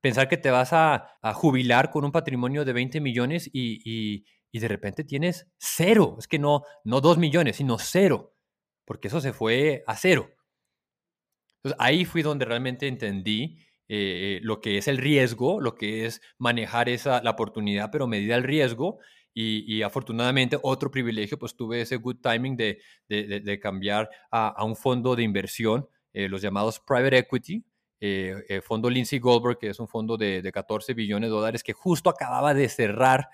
pensar 0.01 0.29
que 0.29 0.37
te 0.37 0.51
vas 0.51 0.73
a, 0.73 1.19
jubilar 1.35 1.91
con 1.91 2.05
un 2.05 2.13
patrimonio 2.13 2.65
de 2.65 2.73
20 2.73 3.01
millones 3.01 3.51
y, 3.53 4.25
de 4.59 4.69
repente 4.69 5.05
tienes 5.05 5.47
cero. 5.59 6.17
Es 6.19 6.29
que 6.29 6.39
no, 6.39 6.63
no 6.85 7.01
dos 7.01 7.19
millones, 7.19 7.57
sino 7.57 7.79
cero, 7.79 8.35
porque 8.85 9.09
eso 9.09 9.21
se 9.21 9.33
fue 9.33 9.85
a 9.87 9.97
cero. 9.97 10.31
Entonces 11.57 11.77
ahí 11.81 12.05
fui 12.05 12.23
donde 12.23 12.45
realmente 12.45 12.87
entendí 12.87 13.59
eh, 13.89 14.41
lo 14.43 14.61
que 14.61 14.79
es 14.79 14.89
el 14.89 14.99
riesgo, 14.99 15.61
lo 15.61 15.75
que 15.75 16.07
es 16.07 16.21
manejar 16.39 16.89
esa, 16.89 17.23
la 17.23 17.31
oportunidad, 17.31 17.91
pero 17.91 18.07
medida 18.07 18.37
el 18.37 18.45
riesgo. 18.45 18.99
Y, 19.39 19.83
afortunadamente 19.83 20.59
otro 20.63 20.91
privilegio, 20.91 21.39
pues 21.39 21.55
tuve 21.55 21.83
ese 21.83 21.97
good 21.97 22.17
timing 22.23 22.57
de, 22.57 22.81
de, 23.07 23.61
cambiar 23.61 24.09
a, 24.31 24.65
un 24.65 24.75
fondo 24.75 25.15
de 25.15 25.25
inversión, 25.25 25.87
eh, 26.15 26.27
los 26.27 26.41
llamados 26.41 26.81
private 26.81 27.19
equity, 27.19 27.63
eh, 27.99 28.45
eh, 28.49 28.61
fondo 28.61 28.91
Lindsay 28.91 29.19
Goldberg, 29.19 29.59
que 29.59 29.69
es 29.69 29.81
un 29.81 29.89
fondo 29.89 30.17
de, 30.17 30.51
14 30.53 30.95
billones 30.95 31.31
de 31.31 31.35
dólares, 31.35 31.63
que 31.63 31.73
justo 31.73 32.11
acababa 32.11 32.53
de 32.55 32.69
cerrar 32.69 33.29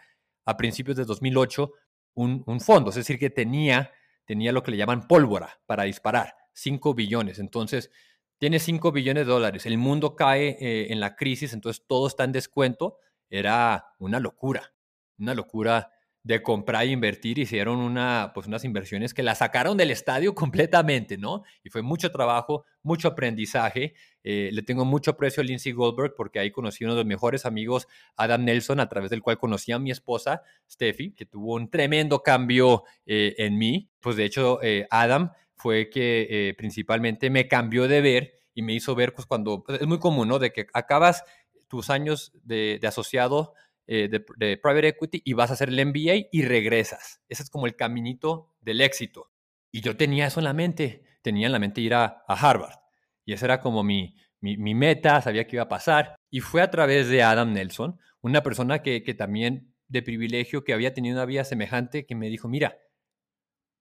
a 0.44 0.56
principios 0.56 0.96
de 0.96 1.04
2008 1.04 1.72
un, 2.14 2.42
un, 2.46 2.60
fondo, 2.60 2.90
es 2.90 2.96
decir, 2.96 3.18
que 3.18 3.30
tenía, 3.30 3.90
tenía 4.24 4.52
lo 4.52 4.62
que 4.62 4.70
le 4.70 4.76
llaman 4.76 5.06
pólvora 5.08 5.60
para 5.66 5.84
disparar, 5.84 6.34
5 6.52 6.94
billones. 6.94 7.38
Entonces, 7.38 7.90
tiene 8.38 8.58
5 8.58 8.90
billones 8.90 9.24
de 9.24 9.32
dólares, 9.32 9.66
el 9.66 9.78
mundo 9.78 10.16
cae 10.16 10.56
eh, 10.60 10.92
en 10.92 10.98
la 10.98 11.14
crisis, 11.14 11.52
entonces 11.52 11.84
todo 11.86 12.08
está 12.08 12.24
en 12.24 12.32
descuento, 12.32 12.98
era 13.30 13.94
una 14.00 14.18
locura, 14.18 14.74
una 15.16 15.32
locura 15.34 15.91
de 16.24 16.40
comprar 16.40 16.84
e 16.84 16.90
invertir, 16.90 17.38
hicieron 17.38 17.78
una, 17.78 18.30
pues 18.32 18.46
unas 18.46 18.64
inversiones 18.64 19.12
que 19.12 19.24
la 19.24 19.34
sacaron 19.34 19.76
del 19.76 19.90
estadio 19.90 20.34
completamente, 20.34 21.18
¿no? 21.18 21.42
Y 21.64 21.70
fue 21.70 21.82
mucho 21.82 22.10
trabajo, 22.12 22.64
mucho 22.82 23.08
aprendizaje. 23.08 23.94
Eh, 24.22 24.50
le 24.52 24.62
tengo 24.62 24.84
mucho 24.84 25.12
aprecio 25.12 25.42
a 25.42 25.44
Lindsay 25.44 25.72
Goldberg 25.72 26.14
porque 26.16 26.38
ahí 26.38 26.52
conocí 26.52 26.84
uno 26.84 26.94
de 26.94 27.00
los 27.00 27.06
mejores 27.06 27.44
amigos, 27.44 27.88
Adam 28.16 28.44
Nelson, 28.44 28.78
a 28.78 28.88
través 28.88 29.10
del 29.10 29.22
cual 29.22 29.38
conocí 29.38 29.72
a 29.72 29.78
mi 29.78 29.90
esposa, 29.90 30.42
Steffi, 30.70 31.12
que 31.12 31.26
tuvo 31.26 31.54
un 31.54 31.68
tremendo 31.70 32.22
cambio 32.22 32.84
eh, 33.04 33.34
en 33.38 33.58
mí. 33.58 33.90
Pues 34.00 34.16
de 34.16 34.24
hecho, 34.24 34.62
eh, 34.62 34.86
Adam 34.90 35.32
fue 35.56 35.90
que 35.90 36.54
principalmente 36.58 37.30
me 37.30 37.46
cambió 37.46 37.86
de 37.86 38.00
ver 38.00 38.40
y 38.52 38.62
me 38.62 38.74
hizo 38.74 38.96
ver, 38.96 39.14
pues 39.14 39.26
cuando, 39.26 39.62
pues, 39.62 39.80
es 39.80 39.86
muy 39.86 40.00
común, 40.00 40.26
¿no? 40.26 40.40
De 40.40 40.52
que 40.52 40.66
acabas 40.72 41.22
tus 41.68 41.88
años 41.88 42.32
de 42.42 42.80
asociado 42.82 43.54
eh, 43.94 44.08
de, 44.08 44.56
private 44.56 44.88
equity 44.88 45.20
y 45.22 45.34
vas 45.34 45.50
a 45.50 45.52
hacer 45.52 45.68
el 45.68 45.84
MBA 45.84 46.28
y 46.32 46.42
regresas. 46.46 47.20
Ese 47.28 47.42
es 47.42 47.50
como 47.50 47.66
el 47.66 47.76
caminito 47.76 48.54
del 48.62 48.80
éxito. 48.80 49.30
Y 49.70 49.82
yo 49.82 49.98
tenía 49.98 50.26
eso 50.28 50.40
en 50.40 50.44
la 50.44 50.54
mente, 50.54 51.04
tenía 51.20 51.44
en 51.44 51.52
la 51.52 51.58
mente 51.58 51.82
ir 51.82 51.92
a, 51.92 52.24
Harvard. 52.26 52.78
Y 53.26 53.34
esa 53.34 53.44
era 53.44 53.60
como 53.60 53.82
mi, 53.82 54.16
mi, 54.40 54.74
meta, 54.74 55.20
sabía 55.20 55.46
que 55.46 55.56
iba 55.56 55.64
a 55.64 55.68
pasar. 55.68 56.16
Y 56.30 56.40
fue 56.40 56.62
a 56.62 56.70
través 56.70 57.08
de 57.08 57.22
Adam 57.22 57.52
Nelson, 57.52 58.00
una 58.22 58.42
persona 58.42 58.80
que, 58.80 59.02
que 59.02 59.12
también 59.12 59.74
de 59.88 60.00
privilegio, 60.00 60.64
que 60.64 60.72
había 60.72 60.94
tenido 60.94 61.16
una 61.16 61.26
vida 61.26 61.44
semejante, 61.44 62.06
que 62.06 62.14
me 62.14 62.30
dijo, 62.30 62.48
mira, 62.48 62.78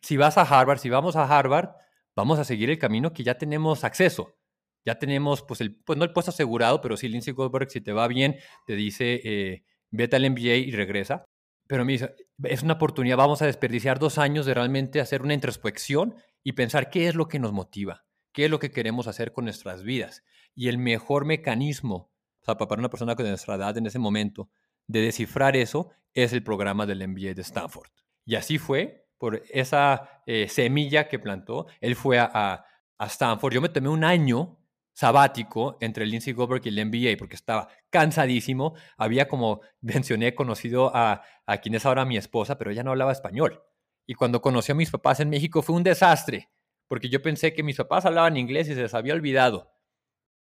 si 0.01 0.17
vas 0.17 0.37
a 0.37 0.41
Harvard, 0.41 0.79
si 0.79 0.89
vamos 0.89 1.15
a 1.15 1.23
Harvard, 1.23 1.69
vamos 2.17 2.37
a 2.37 2.43
seguir 2.43 2.69
el 2.69 2.79
camino 2.79 3.13
que 3.13 3.23
ya 3.23 3.37
tenemos 3.37 3.85
acceso. 3.85 4.35
Ya 4.83 4.99
tenemos, 4.99 5.41
pues, 5.41 5.61
el, 5.61 5.73
pues 5.73 5.97
no 5.97 6.03
el 6.03 6.11
puesto 6.11 6.31
asegurado, 6.31 6.81
pero 6.81 6.97
sí 6.97 7.07
Lindsay 7.07 7.33
Goldberg, 7.33 7.71
si 7.71 7.79
te 7.79 7.93
va 7.93 8.09
bien, 8.09 8.35
te 8.65 8.75
dice, 8.75 9.21
eh, 9.23 9.63
vete 9.91 10.15
al 10.15 10.29
MBA 10.29 10.55
y 10.55 10.71
regresa. 10.71 11.25
Pero 11.67 11.85
me 11.85 11.93
dice, 11.93 12.15
es 12.43 12.63
una 12.63 12.73
oportunidad, 12.73 13.17
vamos 13.17 13.41
a 13.41 13.45
desperdiciar 13.45 13.99
dos 13.99 14.17
años 14.17 14.45
de 14.45 14.53
realmente 14.53 14.99
hacer 14.99 15.21
una 15.21 15.33
introspección 15.33 16.15
y 16.43 16.53
pensar 16.53 16.89
qué 16.89 17.07
es 17.07 17.15
lo 17.15 17.27
que 17.27 17.39
nos 17.39 17.53
motiva, 17.53 18.03
qué 18.33 18.45
es 18.45 18.51
lo 18.51 18.59
que 18.59 18.71
queremos 18.71 19.07
hacer 19.07 19.31
con 19.31 19.45
nuestras 19.45 19.83
vidas. 19.83 20.23
Y 20.55 20.67
el 20.67 20.77
mejor 20.77 21.25
mecanismo, 21.25 22.11
o 22.41 22.45
sea, 22.45 22.57
para 22.57 22.79
una 22.79 22.89
persona 22.89 23.15
con 23.15 23.27
nuestra 23.27 23.55
edad 23.55 23.77
en 23.77 23.85
ese 23.85 23.99
momento, 23.99 24.49
de 24.87 25.01
descifrar 25.01 25.55
eso 25.55 25.91
es 26.13 26.33
el 26.33 26.43
programa 26.43 26.85
del 26.85 27.07
MBA 27.07 27.33
de 27.35 27.41
Stanford. 27.41 27.89
Y 28.25 28.35
así 28.35 28.57
fue, 28.57 29.07
por 29.17 29.43
esa 29.49 30.23
eh, 30.25 30.47
semilla 30.49 31.07
que 31.07 31.19
plantó, 31.19 31.67
él 31.79 31.95
fue 31.95 32.19
a, 32.19 32.65
a 32.97 33.05
Stanford. 33.05 33.53
Yo 33.53 33.61
me 33.61 33.69
tomé 33.69 33.89
un 33.89 34.03
año 34.03 34.60
sabático 34.93 35.77
entre 35.81 36.05
Lindsay 36.05 36.33
Goldberg 36.33 36.65
y 36.65 36.69
el 36.69 36.87
NBA 36.87 37.17
porque 37.17 37.35
estaba 37.35 37.67
cansadísimo. 37.89 38.75
Había, 38.97 39.27
como 39.27 39.61
mencioné, 39.81 40.35
conocido 40.35 40.95
a, 40.95 41.23
a 41.45 41.57
quien 41.57 41.75
es 41.75 41.85
ahora 41.85 42.05
mi 42.05 42.17
esposa, 42.17 42.57
pero 42.57 42.71
ella 42.71 42.83
no 42.83 42.91
hablaba 42.91 43.11
español. 43.11 43.63
Y 44.07 44.15
cuando 44.15 44.41
conocí 44.41 44.71
a 44.71 44.75
mis 44.75 44.91
papás 44.91 45.19
en 45.19 45.29
México 45.29 45.61
fue 45.61 45.75
un 45.75 45.83
desastre, 45.83 46.49
porque 46.87 47.09
yo 47.09 47.21
pensé 47.21 47.53
que 47.53 47.63
mis 47.63 47.77
papás 47.77 48.05
hablaban 48.05 48.35
inglés 48.37 48.67
y 48.67 48.73
se 48.73 48.81
les 48.81 48.93
había 48.93 49.13
olvidado. 49.13 49.71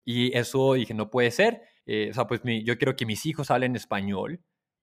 Y 0.04 0.36
eso 0.36 0.74
dije, 0.74 0.94
no 0.94 1.10
puede 1.10 1.30
ser. 1.30 1.62
Eh, 1.86 2.08
o 2.10 2.14
sea, 2.14 2.26
pues 2.26 2.40
yo 2.44 2.78
quiero 2.78 2.96
que 2.96 3.06
mis 3.06 3.26
hijos 3.26 3.50
hablen 3.50 3.76
español. 3.76 4.42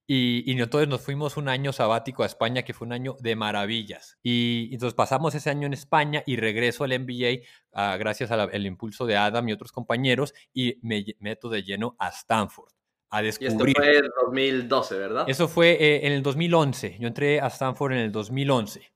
Y, 0.10 0.50
y 0.50 0.62
entonces 0.62 0.88
nos 0.88 1.02
fuimos 1.02 1.36
un 1.36 1.50
año 1.50 1.74
sabático 1.74 2.24
a 2.24 2.26
España, 2.26 2.63
que 2.63 2.74
fue 2.74 2.88
un 2.88 2.93
año 2.93 3.17
de 3.20 3.36
maravillas. 3.36 4.17
Y 4.24 4.70
entonces 4.72 4.96
pasamos 4.96 5.36
ese 5.36 5.50
año 5.50 5.67
en 5.67 5.74
España 5.74 6.24
y 6.26 6.38
regreso 6.38 6.86
al 6.86 6.98
MBA 6.98 7.43
ah, 7.74 7.98
gracias 7.98 8.32
al 8.32 8.65
impulso 8.65 9.06
de 9.06 9.17
Adam 9.17 9.50
y 9.50 9.52
otros 9.52 9.74
compañeros 9.74 10.34
y 10.54 10.80
me 10.82 11.04
meto 11.20 11.50
de 11.50 11.63
lleno 11.63 11.98
a 12.00 12.08
Stanford. 12.08 12.72
A 13.10 13.22
descubrir. 13.22 13.52
Y 13.52 13.54
esto 13.54 13.82
fue 13.82 13.98
en 13.98 14.10
2012, 14.26 14.98
¿verdad? 14.98 15.26
Eso 15.28 15.48
fue 15.50 15.72
eh, 15.72 16.08
en 16.08 16.13
el 16.13 16.24
2011. 16.24 16.98
Yo 17.00 17.08
entré 17.08 17.41
a 17.41 17.48
Stanford 17.48 17.93
en 17.93 18.00
el 18.00 18.12
2011. 18.12 18.89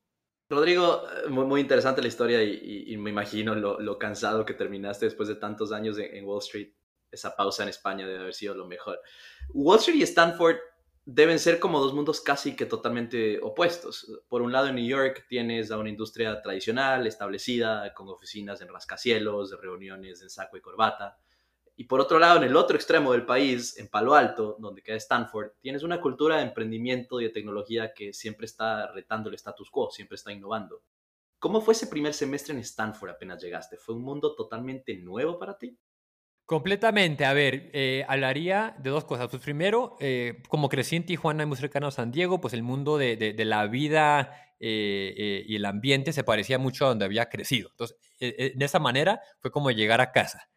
Rodrigo, 0.50 1.04
eh, 1.26 1.30
muy, 1.30 1.46
muy 1.46 1.62
interesante 1.62 2.02
la 2.02 2.10
historia 2.10 2.44
y, 2.44 2.96
me 2.98 3.10
imagino 3.10 3.56
lo, 3.56 3.98
cansado 3.98 4.46
que 4.46 4.54
terminaste 4.54 5.06
después 5.06 5.28
de 5.30 5.36
tantos 5.36 5.72
años 5.74 5.98
en 5.98 6.26
Wall 6.26 6.40
Street. 6.40 6.74
Esa 7.10 7.36
pausa 7.36 7.64
en 7.64 7.70
España 7.70 8.06
debe 8.06 8.20
haber 8.20 8.34
sido 8.34 8.56
lo 8.56 8.66
mejor. 8.66 9.00
Wall 9.54 9.80
Street 9.80 9.98
y 9.98 10.04
Stanford 10.04 10.58
deben 11.06 11.40
ser 11.40 11.60
como 11.60 11.80
dos 11.80 11.94
mundos 11.94 12.22
casi 12.22 12.56
que 12.56 12.66
totalmente 12.66 13.40
opuestos. 13.42 14.08
Por 14.28 14.42
un 14.42 14.52
lado, 14.52 14.68
en 14.68 14.76
New 14.76 14.86
York 14.86 15.26
tienes 15.28 15.72
a 15.72 15.78
una 15.78 15.90
industria 15.90 16.42
tradicional, 16.42 17.08
establecida, 17.08 17.94
con 17.94 18.08
oficinas 18.10 18.62
en 18.62 18.70
rascacielos, 18.70 19.60
reuniones 19.60 20.22
en 20.22 20.30
saco 20.30 20.58
y 20.58 20.62
corbata. 20.62 21.18
Y 21.76 21.86
por 21.86 22.00
otro 22.00 22.20
lado, 22.20 22.38
en 22.38 22.44
el 22.44 22.56
otro 22.56 22.76
extremo 22.76 23.12
del 23.12 23.26
país, 23.26 23.78
en 23.78 23.88
Palo 23.88 24.14
Alto, 24.14 24.58
donde 24.60 24.84
queda 24.84 24.98
Stanford, 24.98 25.54
tienes 25.62 25.82
una 25.84 26.00
cultura 26.00 26.38
de 26.38 26.44
emprendimiento 26.44 27.20
y 27.20 27.24
de 27.24 27.32
tecnología 27.32 27.94
que 27.94 28.14
siempre 28.14 28.46
está 28.46 28.92
retando 28.92 29.30
el 29.30 29.36
status 29.36 29.72
quo, 29.72 29.90
siempre 29.90 30.16
está 30.16 30.32
innovando. 30.32 30.84
¿Cómo 31.40 31.60
fue 31.60 31.74
ese 31.74 31.88
primer 31.88 32.14
semestre 32.14 32.54
en 32.54 32.60
Stanford 32.60 33.10
apenas 33.10 33.42
llegaste? 33.42 33.78
¿Fue 33.78 33.96
un 33.96 34.04
mundo 34.04 34.36
totalmente 34.36 34.96
nuevo 34.98 35.40
para 35.40 35.58
ti? 35.58 35.76
Completamente. 36.52 37.24
A 37.24 37.32
ver, 37.32 37.70
eh, 37.72 38.04
hablaría 38.10 38.76
de 38.78 38.90
dos 38.90 39.06
cosas. 39.06 39.30
Pues 39.30 39.42
primero, 39.42 39.96
eh, 40.02 40.44
como 40.50 40.68
crecí 40.68 40.98
en 40.98 41.06
Tijuana 41.06 41.44
y 41.44 41.46
muy 41.46 41.56
cercano 41.56 41.88
a 41.88 41.92
San 41.92 42.12
Diego, 42.12 42.42
pues 42.42 42.54
el 42.54 42.62
mundo 42.62 42.98
de, 42.98 43.34
la 43.38 43.68
vida 43.68 44.36
eh, 44.60 45.46
y 45.48 45.56
el 45.56 45.64
ambiente 45.64 46.12
se 46.12 46.26
parecía 46.26 46.60
mucho 46.60 46.84
a 46.84 46.90
donde 46.90 47.06
había 47.06 47.30
crecido. 47.30 47.70
Entonces, 47.70 47.96
de 48.20 48.66
esa 48.66 48.80
manera 48.80 49.22
fue 49.40 49.50
como 49.50 49.72
llegar 49.72 50.02
a 50.02 50.12
casa. 50.12 50.50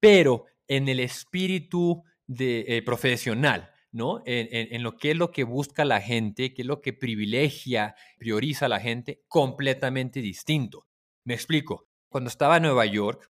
Pero 0.00 0.44
en 0.66 0.86
el 0.86 1.00
espíritu 1.00 2.04
de, 2.26 2.82
profesional, 2.84 3.70
¿no? 3.90 4.22
En, 4.26 4.48
en, 4.50 4.82
lo 4.82 4.98
que 4.98 5.12
es 5.12 5.16
lo 5.16 5.30
que 5.30 5.44
busca 5.44 5.86
la 5.86 6.02
gente, 6.02 6.52
qué 6.52 6.60
es 6.60 6.68
lo 6.68 6.82
que 6.82 6.92
privilegia, 6.92 7.94
prioriza 8.18 8.66
a 8.66 8.68
la 8.68 8.80
gente, 8.80 9.22
completamente 9.28 10.20
distinto. 10.20 10.86
Me 11.24 11.32
explico. 11.32 11.88
Cuando 12.10 12.28
estaba 12.28 12.58
en 12.58 12.64
Nueva 12.64 12.84
York, 12.84 13.30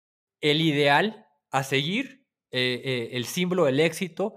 el 0.42 0.62
ideal 0.62 1.28
a 1.52 1.64
seguir, 1.64 2.26
eh, 2.52 2.82
eh, 2.84 3.10
el 3.14 3.26
símbolo 3.26 3.66
del 3.66 3.80
éxito 3.80 4.36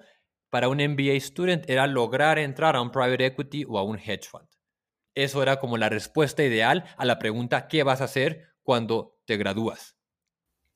para 0.50 0.68
un 0.68 0.78
MBA 0.80 1.18
student 1.20 1.68
era 1.68 1.86
lograr 1.86 2.38
entrar 2.38 2.76
a 2.76 2.82
un 2.82 2.90
private 2.90 3.26
equity 3.26 3.64
o 3.66 3.78
a 3.78 3.82
un 3.82 3.98
hedge 3.98 4.28
fund. 4.28 4.48
Eso 5.14 5.42
era 5.42 5.58
como 5.58 5.76
la 5.76 5.88
respuesta 5.88 6.42
ideal 6.42 6.84
a 6.96 7.04
la 7.04 7.18
pregunta 7.18 7.68
¿qué 7.68 7.82
vas 7.82 8.00
a 8.00 8.04
hacer 8.04 8.54
cuando 8.62 9.18
te 9.24 9.36
gradúas? 9.36 9.96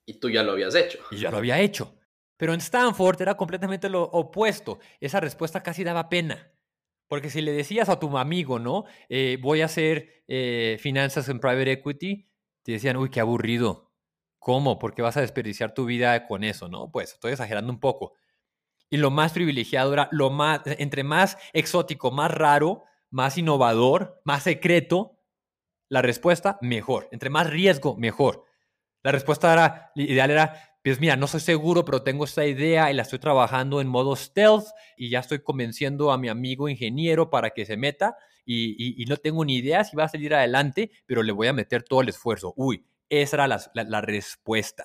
Y 0.07 0.19
tú 0.21 0.31
ya 0.31 0.43
lo 0.43 0.53
habías 0.53 0.75
hecho. 0.75 0.99
Y 1.11 1.19
ya 1.19 1.31
lo 1.31 1.39
había 1.39 1.61
hecho. 1.61 1.99
Pero 2.37 2.53
en 2.53 2.61
Stanford 2.61 3.21
era 3.23 3.37
completamente 3.37 3.89
lo 3.89 4.03
opuesto. 4.03 4.79
Esa 5.01 5.21
respuesta 5.21 5.63
casi 5.63 5.85
daba 5.85 6.09
pena. 6.09 6.53
Porque 7.09 7.31
si 7.31 7.41
le 7.41 7.53
decías 7.53 7.89
a 7.89 7.99
tu 7.99 8.17
amigo, 8.19 8.59
¿no? 8.59 8.85
Eh, 9.09 9.39
voy 9.41 9.63
a 9.63 9.67
hacer 9.67 10.25
finanzas 10.79 11.29
en 11.29 11.39
private 11.39 11.73
equity, 11.73 12.29
te 12.63 12.73
decían, 12.73 12.97
uy, 12.97 13.11
qué 13.11 13.21
aburrido. 13.21 13.86
¿Cómo? 14.39 14.79
¿Por 14.79 14.95
qué 14.95 15.03
vas 15.03 15.17
a 15.17 15.21
desperdiciar 15.21 15.75
tu 15.75 15.87
vida 15.87 16.27
con 16.27 16.45
eso? 16.45 16.69
No, 16.69 16.91
pues 16.91 17.13
estoy 17.15 17.33
exagerando 17.33 17.73
un 17.73 17.81
poco. 17.81 18.13
Y 18.91 18.99
lo 18.99 19.11
más 19.11 19.33
privilegiado 19.33 19.93
era 19.93 20.09
lo 20.13 20.31
más, 20.31 20.61
entre 20.65 21.05
más 21.05 21.39
exótico, 21.53 22.11
más 22.13 22.31
raro, 22.31 22.85
más 23.11 23.39
innovador, 23.39 24.21
más 24.25 24.45
secreto, 24.45 25.19
la 25.89 26.03
respuesta, 26.03 26.59
mejor. 26.63 27.09
Entre 27.13 27.31
más 27.31 27.49
riesgo, 27.51 27.97
mejor. 27.97 28.45
La 29.03 29.13
respuesta 29.13 29.53
era, 29.53 29.93
ideal 29.97 30.31
era, 30.31 30.79
pues 30.83 31.01
mira, 31.01 31.17
no 31.17 31.27
soy 31.27 31.41
seguro, 31.41 31.85
pero 31.85 32.03
tengo 32.03 32.25
esta 32.25 32.47
idea 32.47 32.91
y 32.91 32.95
la 32.95 33.03
estoy 33.03 33.19
trabajando 33.19 33.81
en 33.81 33.89
modo 33.89 34.17
stealth 34.17 34.67
y 34.97 35.11
ya 35.11 35.21
estoy 35.21 35.41
convenciendo 35.43 36.13
a 36.13 36.19
mi 36.19 36.29
amigo 36.29 36.69
ingeniero 36.69 37.31
para 37.31 37.51
que 37.51 37.67
se 37.67 37.77
meta 37.77 38.17
y, 38.45 39.03
y 39.03 39.07
no 39.07 39.17
tengo 39.17 39.45
ni 39.45 39.57
idea 39.57 39.85
si 39.85 39.97
va 39.97 40.05
a 40.05 40.09
salir 40.09 40.35
adelante, 40.35 40.91
pero 41.07 41.23
le 41.23 41.33
voy 41.33 41.49
a 41.49 41.53
meter 41.53 41.83
todo 41.83 42.01
el 42.03 42.09
esfuerzo. 42.09 42.53
Uy, 42.57 42.85
esa 43.11 43.37
era 43.37 43.59
la, 43.75 44.01
respuesta. 44.01 44.85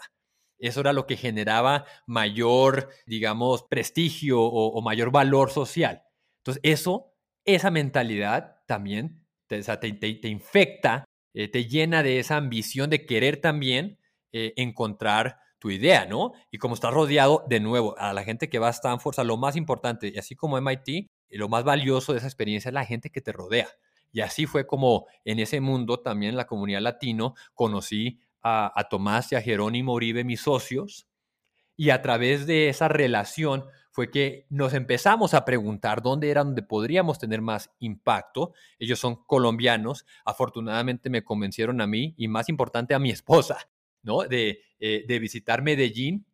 Eso 0.59 0.81
era 0.81 0.93
lo 0.93 1.07
que 1.07 1.17
generaba 1.17 1.85
mayor, 2.05 2.89
digamos, 3.05 3.63
prestigio 3.63 4.41
o, 4.41 4.81
mayor 4.81 5.11
valor 5.11 5.49
social. 5.49 6.03
Entonces, 6.39 6.61
eso, 6.63 7.13
esa 7.45 7.71
mentalidad 7.71 8.57
también 8.67 9.25
te, 9.47 9.61
te, 9.61 10.27
infecta, 10.27 11.05
eh, 11.33 11.47
te 11.47 11.65
llena 11.65 12.03
de 12.03 12.19
esa 12.19 12.37
ambición 12.37 12.89
de 12.89 13.05
querer 13.05 13.41
también 13.41 13.99
eh, 14.31 14.53
encontrar 14.55 15.39
tu 15.61 15.69
idea, 15.69 16.05
¿no? 16.05 16.33
Y 16.49 16.57
como 16.57 16.73
estás 16.73 16.91
rodeado, 16.91 17.45
de 17.47 17.59
nuevo, 17.59 17.95
a 17.99 18.13
la 18.13 18.23
gente 18.23 18.49
que 18.49 18.57
va 18.57 18.67
a 18.67 18.71
Stanford, 18.71 19.19
a 19.19 19.23
lo 19.23 19.37
más 19.37 19.55
importante, 19.55 20.11
y 20.13 20.17
así 20.17 20.35
como 20.35 20.57
MIT, 20.59 21.07
lo 21.29 21.49
más 21.49 21.63
valioso 21.63 22.13
de 22.13 22.17
esa 22.17 22.27
experiencia 22.27 22.69
es 22.69 22.73
la 22.73 22.85
gente 22.85 23.11
que 23.11 23.21
te 23.21 23.31
rodea. 23.31 23.67
Y 24.11 24.21
así 24.21 24.45
fue 24.45 24.67
como 24.67 25.07
en 25.25 25.39
ese 25.39 25.61
mundo, 25.61 25.99
también 25.99 26.35
la 26.35 26.47
comunidad 26.47 26.81
latino, 26.81 27.35
conocí 27.53 28.19
a, 28.43 28.87
Tomás 28.89 29.31
y 29.31 29.35
a 29.35 29.41
Jerónimo 29.41 29.93
Uribe, 29.93 30.23
mis 30.23 30.41
socios, 30.41 31.07
y 31.77 31.89
a 31.89 32.01
través 32.01 32.45
de 32.47 32.69
esa 32.69 32.87
relación 32.87 33.65
fue 33.91 34.09
que 34.09 34.45
nos 34.49 34.73
empezamos 34.73 35.33
a 35.33 35.45
preguntar 35.45 36.01
dónde 36.01 36.29
era 36.29 36.43
donde 36.43 36.63
podríamos 36.63 37.19
tener 37.19 37.41
más 37.41 37.71
impacto. 37.79 38.53
Ellos 38.79 38.99
son 38.99 39.23
colombianos, 39.25 40.05
afortunadamente 40.23 41.09
me 41.09 41.23
convencieron 41.23 41.81
a 41.81 41.87
mí 41.87 42.13
y 42.17 42.27
más 42.27 42.49
importante 42.49 42.93
a 42.93 42.99
mi 42.99 43.09
esposa, 43.09 43.69
¿no? 44.01 44.23
De, 44.23 44.61
eh, 44.79 45.05
de 45.07 45.19
visitar 45.19 45.61
Medellín 45.61 46.25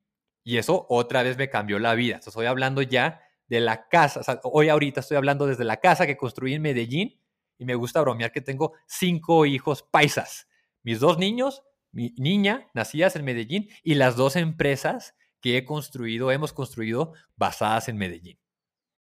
y 0.44 0.58
eso 0.58 0.86
otra 0.90 1.24
vez 1.24 1.38
me 1.38 1.50
cambió 1.50 1.80
la 1.80 1.96
vida. 1.96 2.20
Estoy 2.26 2.46
hablando 2.46 2.82
ya 2.82 3.22
de 3.48 3.60
la 3.60 3.88
casa, 3.88 4.22
hoy 4.44 4.70
ahorita 4.70 5.00
estoy 5.00 5.18
hablando 5.18 5.48
desde 5.48 5.64
la 5.64 5.78
casa 5.78 6.06
que 6.06 6.18
construí 6.18 6.54
en 6.54 6.62
Medellín 6.62 7.18
y 7.58 7.66
me 7.66 7.76
gusta 7.76 8.02
bromear 8.02 8.32
que 8.32 8.42
tengo 8.42 8.74
cinco 8.88 9.46
hijos 9.46 9.84
paisas. 9.84 10.48
Mis 10.84 11.00
dos 11.00 11.18
niños, 11.18 11.64
mi 11.92 12.14
niña, 12.18 12.70
nacidas 12.74 13.16
en 13.16 13.26
Medellín, 13.26 13.70
y 13.84 13.96
las 13.96 14.16
dos 14.16 14.36
empresas 14.36 15.16
que 15.42 15.58
he 15.58 15.66
construido, 15.66 16.32
hemos 16.32 16.54
construido 16.54 17.14
basadas 17.36 17.90
en 17.90 17.98
Medellín. 17.98 18.40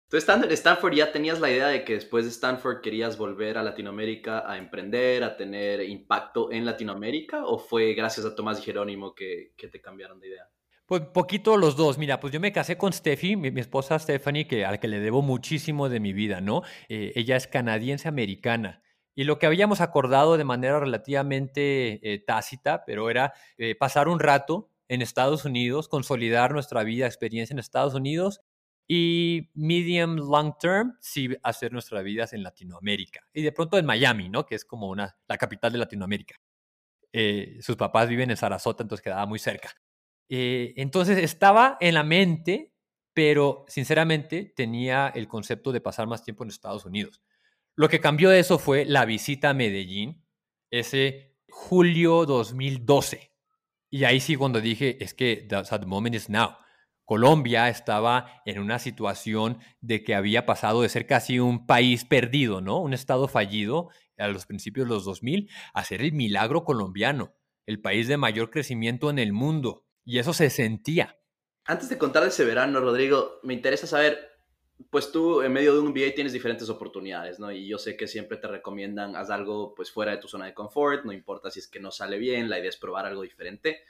Tú 0.09 0.15
estando 0.15 0.45
en 0.47 0.53
Stanford 0.53 0.93
ya 0.93 1.11
tenías 1.11 1.41
la 1.41 1.51
idea 1.51 1.67
de 1.67 1.83
que 1.83 1.95
después 1.95 2.23
de 2.23 2.31
Stanford 2.31 2.79
querías 2.79 3.17
volver 3.17 3.57
a 3.57 3.63
Latinoamérica 3.63 4.49
a 4.49 4.57
emprender, 4.57 5.21
a 5.23 5.35
tener 5.35 5.81
impacto 5.81 6.49
en 6.49 6.65
Latinoamérica, 6.65 7.45
o 7.45 7.59
fue 7.59 7.93
gracias 7.93 8.25
a 8.25 8.33
Tomás 8.33 8.59
y 8.59 8.63
Jerónimo 8.63 9.13
que, 9.13 9.53
que 9.57 9.67
te 9.67 9.81
cambiaron 9.81 10.19
de 10.21 10.27
idea? 10.29 10.49
Pues 10.87 11.01
poquito 11.01 11.57
los 11.57 11.75
dos. 11.75 11.97
Mira, 11.97 12.21
pues 12.21 12.31
yo 12.31 12.39
me 12.39 12.53
casé 12.53 12.77
con 12.77 12.93
Steffi, 12.93 13.35
mi, 13.35 13.49
esposa 13.59 13.99
Stephanie, 13.99 14.47
que, 14.47 14.63
a 14.65 14.71
la 14.71 14.79
que 14.79 14.87
le 14.87 15.01
debo 15.01 15.21
muchísimo 15.21 15.89
de 15.89 15.99
mi 15.99 16.13
vida, 16.13 16.39
¿no? 16.39 16.61
Eh, 16.87 17.11
ella 17.15 17.35
es 17.35 17.45
canadiense-americana. 17.45 18.81
Y 19.13 19.25
lo 19.25 19.37
que 19.37 19.47
habíamos 19.47 19.81
acordado 19.81 20.37
de 20.37 20.45
manera 20.45 20.79
relativamente 20.79 22.13
eh, 22.13 22.19
tácita, 22.19 22.85
pero 22.85 23.09
era 23.09 23.33
eh, 23.57 23.75
pasar 23.75 24.07
un 24.07 24.19
rato 24.21 24.71
en 24.87 25.01
Estados 25.01 25.43
Unidos, 25.43 25.89
consolidar 25.89 26.53
nuestra 26.53 26.83
vida, 26.83 27.05
experiencia 27.05 27.53
en 27.53 27.59
Estados 27.59 27.93
Unidos 27.93 28.39
y 28.87 29.49
medium 29.55 30.15
long 30.15 30.53
term, 30.57 30.95
sí 31.01 31.35
hacer 31.43 31.73
nuestras 31.73 32.01
vidas 32.05 32.31
en 32.31 32.43
Latinoamérica. 32.43 33.27
Y 33.33 33.41
de 33.41 33.51
pronto 33.51 33.77
en 33.77 33.85
Miami, 33.85 34.29
¿no? 34.29 34.45
Que 34.45 34.55
es 34.55 34.63
como 34.63 34.87
una, 34.87 35.17
la 35.27 35.37
capital 35.37 35.73
de 35.73 35.79
Latinoamérica. 35.79 36.35
sus 37.61 37.75
papás 37.75 38.07
viven 38.07 38.31
en 38.31 38.37
Sarasota, 38.37 38.83
entonces 38.83 39.03
quedaba 39.03 39.25
muy 39.25 39.39
cerca. 39.39 39.71
Eh, 40.29 40.73
entonces 40.77 41.17
estaba 41.17 41.77
en 41.79 41.93
la 41.93 42.03
mente, 42.03 42.73
pero 43.13 43.65
sinceramente 43.67 44.53
tenía 44.55 45.07
el 45.13 45.27
concepto 45.27 45.71
de 45.71 45.81
pasar 45.81 46.07
más 46.07 46.23
tiempo 46.23 46.43
en 46.43 46.49
Estados 46.49 46.85
Unidos. 46.85 47.21
Lo 47.75 47.89
que 47.89 47.99
cambió 47.99 48.29
de 48.29 48.39
eso 48.39 48.57
fue 48.59 48.85
la 48.85 49.05
visita 49.05 49.51
a 49.51 49.53
Medellín, 49.53 50.25
ese 50.71 51.35
julio 51.47 52.25
2012. 52.25 53.31
Y 53.89 54.03
ahí 54.03 54.19
sí 54.19 54.35
cuando 54.35 54.59
dije, 54.59 55.01
es 55.03 55.13
que 55.13 55.47
the, 55.47 55.85
moment 55.85 56.15
is 56.15 56.29
now. 56.29 56.57
Colombia 57.05 57.69
estaba 57.69 58.41
en 58.45 58.59
una 58.59 58.79
situación 58.79 59.59
de 59.79 60.03
que 60.03 60.13
había 60.13 60.45
pasado 60.45 60.81
de 60.81 60.89
ser 60.89 61.07
casi 61.07 61.39
un 61.39 61.65
país 61.65 62.03
perdido, 62.03 62.59
¿no? 62.59 62.79
Un 62.79 62.93
estado 62.93 63.29
fallido 63.29 63.89
a 64.17 64.27
los 64.27 64.45
principios 64.45 64.87
de 64.87 64.93
los 64.95 65.05
2000 65.05 65.49
a 65.73 65.83
ser 65.85 66.01
el 66.01 66.11
milagro 66.11 66.65
colombiano, 66.65 67.33
el 67.65 67.79
país 67.79 68.09
de 68.09 68.17
mayor 68.17 68.49
crecimiento 68.49 69.09
en 69.09 69.19
el 69.19 69.31
mundo. 69.31 69.86
Y 70.07 70.19
eso 70.19 70.31
se 70.31 70.49
sentía. 70.49 71.19
Antes 71.65 71.89
de 71.89 71.97
contar 71.97 72.25
ese 72.25 72.45
verano, 72.45 72.79
Rodrigo, 72.79 73.41
me 73.43 73.53
interesa 73.53 73.87
saber, 73.87 74.17
pues 74.89 75.11
tú 75.11 75.41
en 75.41 75.51
medio 75.51 75.73
de 75.73 75.81
un 75.81 75.89
MBA 75.89 76.15
tienes 76.15 76.31
diferentes 76.31 76.69
oportunidades, 76.69 77.39
¿no? 77.39 77.51
Y 77.51 77.67
yo 77.67 77.77
sé 77.77 77.97
que 77.97 78.07
siempre 78.07 78.37
te 78.37 78.47
recomiendan, 78.47 79.17
haz 79.17 79.29
algo 79.29 79.75
pues 79.75 79.91
fuera 79.91 80.13
de 80.13 80.19
tu 80.19 80.29
zona 80.29 80.45
de 80.45 80.53
confort, 80.53 81.03
no 81.03 81.11
importa 81.11 81.51
si 81.51 81.59
es 81.59 81.67
que 81.67 81.81
no 81.81 81.91
sale 81.91 82.17
bien, 82.17 82.49
la 82.49 82.57
idea 82.57 82.69
es 82.69 82.77
probar 82.77 83.05
algo 83.05 83.21
diferente. 83.21 83.81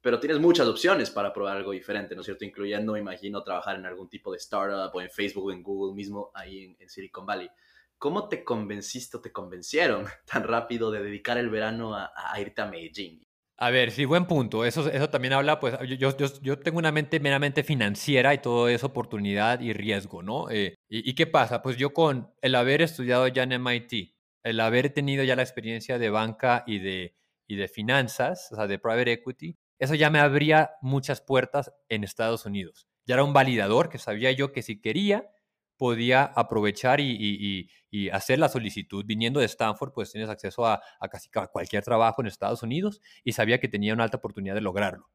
pero 0.00 0.20
tienes 0.20 0.38
muchas 0.38 0.68
opciones 0.68 1.10
para 1.10 1.32
probar 1.32 1.56
algo 1.56 1.72
diferente, 1.72 2.14
¿no 2.14 2.20
es 2.20 2.26
cierto? 2.26 2.44
Incluyendo, 2.44 2.96
imagino, 2.96 3.42
trabajar 3.42 3.74
en 3.74 3.86
algún 3.86 4.08
tipo 4.08 4.30
de 4.30 4.38
startup 4.38 4.94
o 4.94 5.00
en 5.02 5.10
Facebook 5.10 5.46
o 5.46 5.50
en 5.50 5.64
Google 5.64 5.92
mismo, 5.92 6.30
ahí 6.34 6.76
en, 6.78 6.88
Silicon 6.88 7.26
Valley. 7.26 7.50
¿Cómo 7.98 8.28
te 8.28 8.44
convenciste 8.44 9.16
o 9.16 9.20
te 9.20 9.32
convencieron 9.32 10.06
tan 10.24 10.44
rápido 10.44 10.92
de 10.92 11.02
dedicar 11.02 11.36
el 11.36 11.50
verano 11.50 11.96
a, 11.96 12.12
irte 12.40 12.62
a 12.62 12.66
Medellín? 12.66 13.27
A 13.60 13.70
ver, 13.70 13.90
sí, 13.90 14.04
buen 14.04 14.26
punto. 14.26 14.64
Eso, 14.64 14.88
eso 14.88 15.10
también 15.10 15.32
habla, 15.32 15.58
pues 15.58 15.76
yo, 15.80 16.12
yo, 16.16 16.26
yo, 16.42 16.58
tengo 16.60 16.78
una 16.78 16.92
mente 16.92 17.18
meramente 17.18 17.64
financiera 17.64 18.32
y 18.32 18.38
todo 18.38 18.68
es 18.68 18.84
oportunidad 18.84 19.58
y 19.60 19.72
riesgo, 19.72 20.22
¿no? 20.22 20.48
Eh, 20.48 20.76
y, 20.88 21.10
y, 21.10 21.14
qué 21.14 21.26
pasa? 21.26 21.60
Pues 21.60 21.76
yo 21.76 21.92
con 21.92 22.32
el 22.40 22.54
haber 22.54 22.82
estudiado 22.82 23.26
ya 23.26 23.42
en 23.42 23.52
MIT, 23.52 24.14
el 24.44 24.60
haber 24.60 24.90
tenido 24.90 25.24
ya 25.24 25.34
la 25.34 25.42
experiencia 25.42 25.98
de 25.98 26.08
banca 26.08 26.62
y 26.68 26.78
de, 26.78 27.16
y 27.48 27.56
de 27.56 27.66
finanzas, 27.66 28.48
o 28.52 28.54
sea, 28.54 28.68
de 28.68 28.78
private 28.78 29.12
equity, 29.12 29.58
eso 29.80 29.96
ya 29.96 30.08
me 30.08 30.20
abría 30.20 30.70
muchas 30.80 31.20
puertas 31.20 31.72
en 31.88 32.04
Estados 32.04 32.46
Unidos. 32.46 32.86
Ya 33.06 33.14
era 33.14 33.24
un 33.24 33.32
validador 33.32 33.88
que 33.88 33.98
sabía 33.98 34.30
yo 34.30 34.52
que 34.52 34.62
si 34.62 34.80
quería, 34.80 35.32
podía 35.78 36.24
aprovechar 36.24 37.00
y, 37.00 37.70
hacer 38.12 38.38
la 38.38 38.48
solicitud. 38.50 39.04
Viniendo 39.06 39.40
de 39.40 39.46
Stanford, 39.46 39.92
pues 39.92 40.12
tienes 40.12 40.28
acceso 40.28 40.66
a, 40.66 40.82
casi 41.10 41.30
cualquier 41.30 41.82
trabajo 41.82 42.20
en 42.20 42.26
Estados 42.26 42.62
Unidos 42.62 43.00
y 43.24 43.32
sabía 43.32 43.58
que 43.58 43.68
tenía 43.68 43.94
una 43.94 44.04
alta 44.04 44.18
oportunidad 44.18 44.54
de 44.54 44.60
lograrlo. 44.60 45.08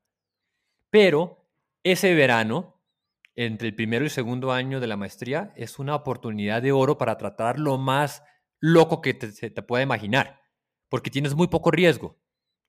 Pero 0.89 1.47
ese 1.83 2.15
verano, 2.15 2.81
entre 3.35 3.67
el 3.67 3.75
primero 3.75 4.05
y 4.05 4.09
segundo 4.09 4.51
año 4.51 4.79
de 4.79 4.87
la 4.87 4.97
maestría, 4.97 5.53
es 5.55 5.77
una 5.77 5.95
oportunidad 5.95 6.61
de 6.61 6.71
oro 6.71 6.97
para 6.97 7.17
tratar 7.17 7.59
lo 7.59 7.77
más 7.77 8.23
loco 8.59 9.01
que 9.01 9.13
se 9.31 9.49
te 9.49 9.61
pueda 9.61 9.83
imaginar, 9.83 10.39
porque 10.87 11.11
tienes 11.11 11.35
muy 11.35 11.47
poco 11.47 11.69
riesgo. 11.69 12.17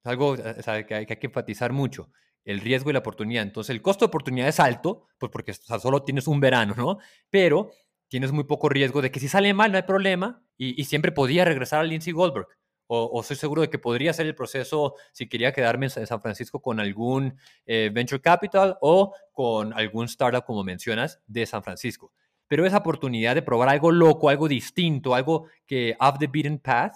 Es 0.03 0.11
algo 0.11 0.35
eh, 0.35 0.87
que, 0.87 0.95
hay, 0.95 1.07
que, 1.07 1.27
enfatizar 1.27 1.73
mucho, 1.73 2.11
el 2.45 2.61
riesgo 2.61 2.91
y 2.91 2.93
la 2.93 2.99
oportunidad. 2.99 3.43
Entonces, 3.43 3.71
el 3.71 3.81
costo 3.81 4.05
de 4.05 4.09
oportunidad 4.09 4.49
es 4.49 4.59
alto, 4.59 5.07
pues 5.19 5.31
porque 5.31 5.55
solo 5.55 6.03
tienes 6.03 6.27
un 6.27 6.41
verano, 6.41 6.75
¿no? 6.77 6.99
Pero 7.31 7.71
tienes 8.15 8.31
muy 8.31 8.45
poco 8.45 8.69
riesgo 8.69 9.03
de 9.03 9.11
que 9.11 9.19
si 9.19 9.27
sale 9.27 9.53
mal 9.55 9.73
no 9.73 9.77
hay 9.77 9.83
problema 9.83 10.41
y, 10.57 10.85
siempre 10.85 11.11
podía 11.11 11.45
regresar 11.45 11.81
a 11.81 11.83
Lindsay 11.83 12.13
Goldberg. 12.13 12.47
O, 12.87 13.07
o, 13.07 13.23
estoy 13.23 13.35
seguro 13.35 13.63
de 13.63 13.69
que 13.69 13.81
podría 13.81 14.13
ser 14.13 14.27
el 14.27 14.37
proceso 14.37 14.95
si 15.11 15.29
quería 15.29 15.53
quedarme 15.53 15.87
en 15.87 16.07
San 16.07 16.23
Francisco 16.23 16.63
con 16.63 16.79
algún 16.79 17.37
eh, 17.67 17.91
venture 17.93 18.23
capital 18.23 18.79
o 18.81 19.13
con 19.33 19.73
algún 19.73 20.05
startup, 20.05 20.45
como 20.45 20.63
mencionas, 20.63 21.21
de 21.27 21.45
San 21.45 21.65
Francisco. 21.65 22.13
Pero 22.47 22.65
esa 22.65 22.77
oportunidad 22.77 23.35
de 23.35 23.43
probar 23.43 23.69
algo 23.69 23.91
loco, 23.91 24.29
algo 24.29 24.47
distinto, 24.47 25.17
algo 25.17 25.49
que 25.67 25.97
off 25.99 26.17
the 26.21 26.29
beaten 26.29 26.61
path, 26.61 26.95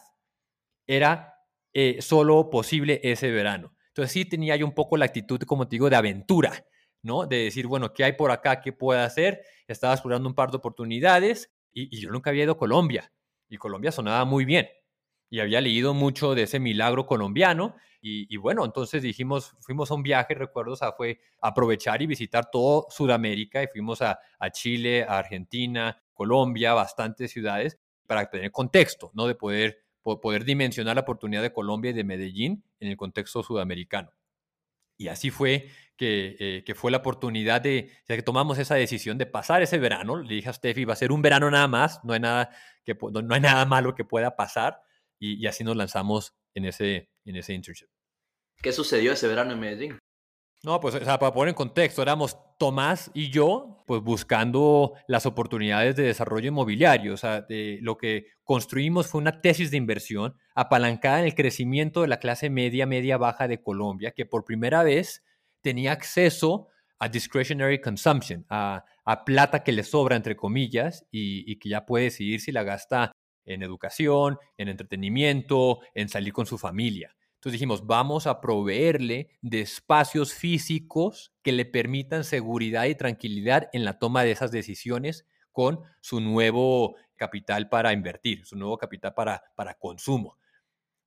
era 0.86 1.34
eh, 1.72 2.00
solo 2.00 2.48
posible 2.48 3.00
ese 3.02 3.32
verano. 3.32 3.74
Entonces 3.88 4.12
sí 4.12 4.24
tenía 4.24 4.54
yo 4.54 4.64
un 4.64 4.72
poco 4.72 4.96
la 4.96 5.06
actitud, 5.06 5.40
como 5.40 5.66
te 5.66 5.74
digo, 5.74 5.90
de 5.90 5.96
aventura, 5.96 6.64
¿no? 7.02 7.26
De 7.26 7.44
decir, 7.44 7.66
bueno, 7.66 7.92
¿qué 7.92 8.04
hay 8.04 8.12
por 8.12 8.30
acá? 8.30 8.60
¿Qué 8.60 8.72
puedo 8.72 9.00
hacer? 9.00 9.42
Estaba 9.66 9.94
explorando 9.94 10.28
un 10.28 10.34
par 10.34 10.50
de 10.50 10.56
oportunidades 10.56 11.52
y, 11.72 12.00
yo 12.00 12.10
nunca 12.10 12.30
había 12.30 12.44
ido 12.44 12.52
a 12.52 12.58
Colombia 12.58 13.12
y 13.48 13.56
Colombia 13.56 13.92
sonaba 13.92 14.24
muy 14.24 14.44
bien 14.44 14.68
y 15.30 15.40
había 15.40 15.60
leído 15.60 15.94
mucho 15.94 16.34
de 16.34 16.44
ese 16.44 16.58
milagro 16.58 17.06
colombiano 17.06 17.76
y, 18.00 18.36
bueno, 18.36 18.64
entonces 18.64 19.02
dijimos, 19.02 19.56
fuimos 19.60 19.90
a 19.90 19.94
un 19.94 20.04
viaje, 20.04 20.32
recuerdo, 20.32 20.74
o 20.74 20.96
fue 20.96 21.20
aprovechar 21.42 22.00
y 22.00 22.06
visitar 22.06 22.48
todo 22.50 22.86
Sudamérica 22.90 23.62
y 23.62 23.66
fuimos 23.66 24.00
a, 24.02 24.18
a 24.38 24.50
Chile, 24.50 25.02
a 25.02 25.18
Argentina, 25.18 26.00
Colombia, 26.14 26.74
bastantes 26.74 27.32
ciudades 27.32 27.78
para 28.06 28.30
tener 28.30 28.52
contexto, 28.52 29.10
¿no? 29.14 29.26
De 29.26 29.34
poder 29.34 29.82
poder 30.16 30.44
dimensionar 30.44 30.96
la 30.96 31.02
oportunidad 31.02 31.42
de 31.42 31.52
Colombia 31.52 31.90
y 31.90 31.94
de 31.94 32.04
Medellín 32.04 32.64
en 32.80 32.88
el 32.88 32.96
contexto 32.96 33.42
sudamericano. 33.42 34.12
Y 34.96 35.08
así 35.08 35.30
fue 35.30 35.68
que, 35.98 36.36
eh, 36.38 36.64
que 36.64 36.74
fue 36.74 36.90
la 36.90 36.98
oportunidad 36.98 37.60
de, 37.60 37.90
ya 38.08 38.16
que 38.16 38.22
tomamos 38.22 38.56
esa 38.56 38.76
decisión 38.76 39.18
de 39.18 39.26
pasar 39.26 39.60
ese 39.60 39.78
verano. 39.78 40.22
Le 40.22 40.36
dije 40.36 40.48
a 40.48 40.54
Steffi, 40.54 40.86
va 40.86 40.94
a 40.94 40.96
ser 40.96 41.12
un 41.12 41.20
verano 41.20 41.50
nada 41.50 41.68
más, 41.68 42.02
no 42.04 42.14
hay 42.14 42.20
nada, 42.20 42.50
que, 42.84 42.96
no 43.12 43.34
hay 43.34 43.40
nada 43.40 43.66
malo 43.66 43.94
que 43.94 44.04
pueda 44.04 44.36
pasar. 44.36 44.80
Y, 45.18 45.34
y 45.42 45.46
así 45.46 45.64
nos 45.64 45.76
lanzamos 45.76 46.34
en 46.54 46.64
ese, 46.64 47.10
en 47.24 47.36
ese 47.36 47.52
internship. 47.52 47.88
¿Qué 48.62 48.72
sucedió 48.72 49.12
ese 49.12 49.28
verano 49.28 49.52
en 49.52 49.60
Medellín? 49.60 49.98
No, 50.64 50.80
pues 50.80 50.94
o 50.96 51.04
sea, 51.04 51.18
para 51.20 51.32
poner 51.32 51.50
en 51.50 51.54
contexto, 51.54 52.02
éramos 52.02 52.36
Tomás 52.58 53.12
y 53.14 53.30
yo, 53.30 53.84
pues 53.86 54.02
buscando 54.02 54.94
las 55.06 55.24
oportunidades 55.24 55.94
de 55.94 56.02
desarrollo 56.02 56.48
inmobiliario. 56.48 57.14
O 57.14 57.16
sea, 57.16 57.42
de, 57.42 57.78
lo 57.82 57.96
que 57.96 58.26
construimos 58.42 59.06
fue 59.06 59.20
una 59.20 59.40
tesis 59.40 59.70
de 59.70 59.76
inversión 59.76 60.34
apalancada 60.56 61.20
en 61.20 61.26
el 61.26 61.36
crecimiento 61.36 62.02
de 62.02 62.08
la 62.08 62.18
clase 62.18 62.50
media, 62.50 62.86
media 62.86 63.16
baja 63.18 63.46
de 63.46 63.62
Colombia, 63.62 64.10
que 64.10 64.26
por 64.26 64.44
primera 64.44 64.82
vez 64.82 65.22
tenía 65.60 65.92
acceso 65.92 66.68
a 66.98 67.08
discretionary 67.08 67.80
consumption, 67.80 68.44
a, 68.48 68.84
plata 69.24 69.64
que 69.64 69.72
le 69.72 69.84
sobra, 69.84 70.16
entre 70.16 70.36
comillas, 70.36 71.06
y, 71.10 71.50
y 71.50 71.58
que 71.58 71.70
ya 71.70 71.86
puede 71.86 72.04
decidir 72.04 72.40
si 72.40 72.52
la 72.52 72.62
gasta 72.62 73.12
en 73.46 73.62
educación, 73.62 74.38
en 74.58 74.68
entretenimiento, 74.68 75.80
en 75.94 76.08
salir 76.08 76.32
con 76.32 76.44
su 76.44 76.58
familia. 76.58 77.16
Entonces 77.34 77.52
dijimos, 77.52 77.86
vamos 77.86 78.26
a 78.26 78.40
proveerle 78.40 79.30
de 79.42 79.60
espacios 79.60 80.34
físicos 80.34 81.32
que 81.42 81.52
le 81.52 81.64
permitan 81.64 82.24
seguridad 82.24 82.86
y 82.86 82.96
tranquilidad 82.96 83.70
en 83.72 83.84
la 83.84 83.98
toma 83.98 84.24
de 84.24 84.32
esas 84.32 84.50
decisiones 84.50 85.24
con 85.52 85.80
su 86.00 86.20
nuevo 86.20 86.96
capital 87.16 87.68
para 87.68 87.92
invertir, 87.92 88.44
su 88.44 88.56
nuevo 88.56 88.76
capital 88.76 89.14
para, 89.14 89.42
para 89.54 89.74
consumo. 89.74 90.36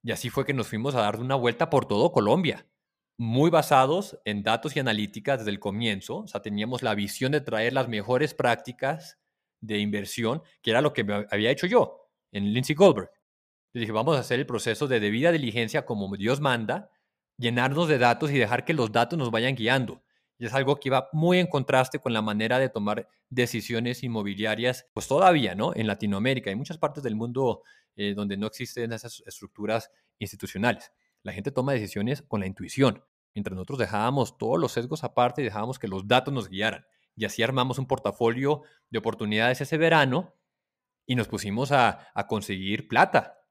Y 0.03 0.11
así 0.11 0.29
fue 0.29 0.45
que 0.45 0.53
nos 0.53 0.67
fuimos 0.67 0.95
a 0.95 1.01
dar 1.01 1.19
una 1.19 1.35
vuelta 1.35 1.69
por 1.69 1.85
todo 1.85 2.11
Colombia, 2.11 2.65
muy 3.21 3.51
basados 3.51 4.17
en 4.25 4.41
datos 4.41 4.75
y 4.75 4.79
analíticas 4.79 5.37
desde 5.37 5.51
el 5.51 5.59
comienzo. 5.59 6.21
O 6.21 6.27
sea, 6.27 6.41
teníamos 6.41 6.81
la 6.81 6.95
visión 6.95 7.31
de 7.31 7.39
traer 7.39 7.71
las 7.71 7.87
mejores 7.87 8.33
prácticas 8.33 9.19
de 9.59 9.77
inversión, 9.77 10.41
que 10.63 10.71
era 10.71 10.81
lo 10.81 10.91
que 10.91 11.05
había 11.29 11.51
hecho 11.51 11.67
yo 11.67 12.09
en 12.31 12.51
Lindsay 12.51 12.73
Goldberg. 12.73 13.11
Yo 13.75 13.79
dije, 13.79 13.91
vamos 13.91 14.17
a 14.17 14.21
hacer 14.21 14.39
el 14.39 14.47
proceso 14.47 14.87
de 14.87 14.99
debida 14.99 15.31
diligencia 15.31 15.85
como 15.85 16.17
Dios 16.17 16.39
manda, 16.39 16.89
llenarnos 17.37 17.87
de 17.87 17.99
datos 17.99 18.31
y 18.31 18.39
dejar 18.39 18.65
que 18.65 18.73
los 18.73 18.91
datos 18.91 19.19
nos 19.19 19.29
vayan 19.29 19.53
guiando. 19.53 20.01
Y 20.39 20.47
es 20.47 20.53
algo 20.55 20.77
que 20.77 20.89
va 20.89 21.07
muy 21.13 21.37
en 21.37 21.45
contraste 21.45 21.99
con 21.99 22.13
la 22.13 22.23
manera 22.23 22.57
de 22.57 22.69
tomar 22.69 23.07
decisiones 23.29 24.01
inmobiliarias, 24.01 24.87
pues 24.93 25.07
todavía, 25.07 25.53
¿no? 25.53 25.75
En 25.75 25.85
Latinoamérica 25.85 26.49
y 26.49 26.55
muchas 26.55 26.79
partes 26.79 27.03
del 27.03 27.15
mundo 27.15 27.61
eh, 27.95 28.15
donde 28.15 28.35
no 28.35 28.47
existen 28.47 28.91
esas 28.93 29.21
estructuras 29.27 29.91
institucionales. 30.17 30.91
La 31.21 31.33
gente 31.33 31.51
toma 31.51 31.73
decisiones 31.73 32.23
con 32.23 32.39
la 32.39 32.47
intuición, 32.47 33.03
mientras 33.33 33.55
nosotros 33.55 33.79
dejábamos 33.79 34.37
todos 34.37 34.59
los 34.59 34.71
sesgos 34.71 35.03
aparte 35.03 35.41
y 35.41 35.45
dejábamos 35.45 35.79
que 35.79 35.87
los 35.87 36.07
datos 36.07 36.33
nos 36.33 36.49
guiaran. 36.49 36.85
Y 37.15 37.25
así 37.25 37.43
armamos 37.43 37.77
un 37.77 37.87
portafolio 37.87 38.61
de 38.89 38.99
oportunidades 38.99 39.61
ese 39.61 39.77
verano 39.77 40.35
y 41.05 41.15
nos 41.15 41.27
pusimos 41.27 41.71
a, 41.71 42.07
a 42.13 42.27
conseguir 42.27 42.87
plata, 42.87 43.41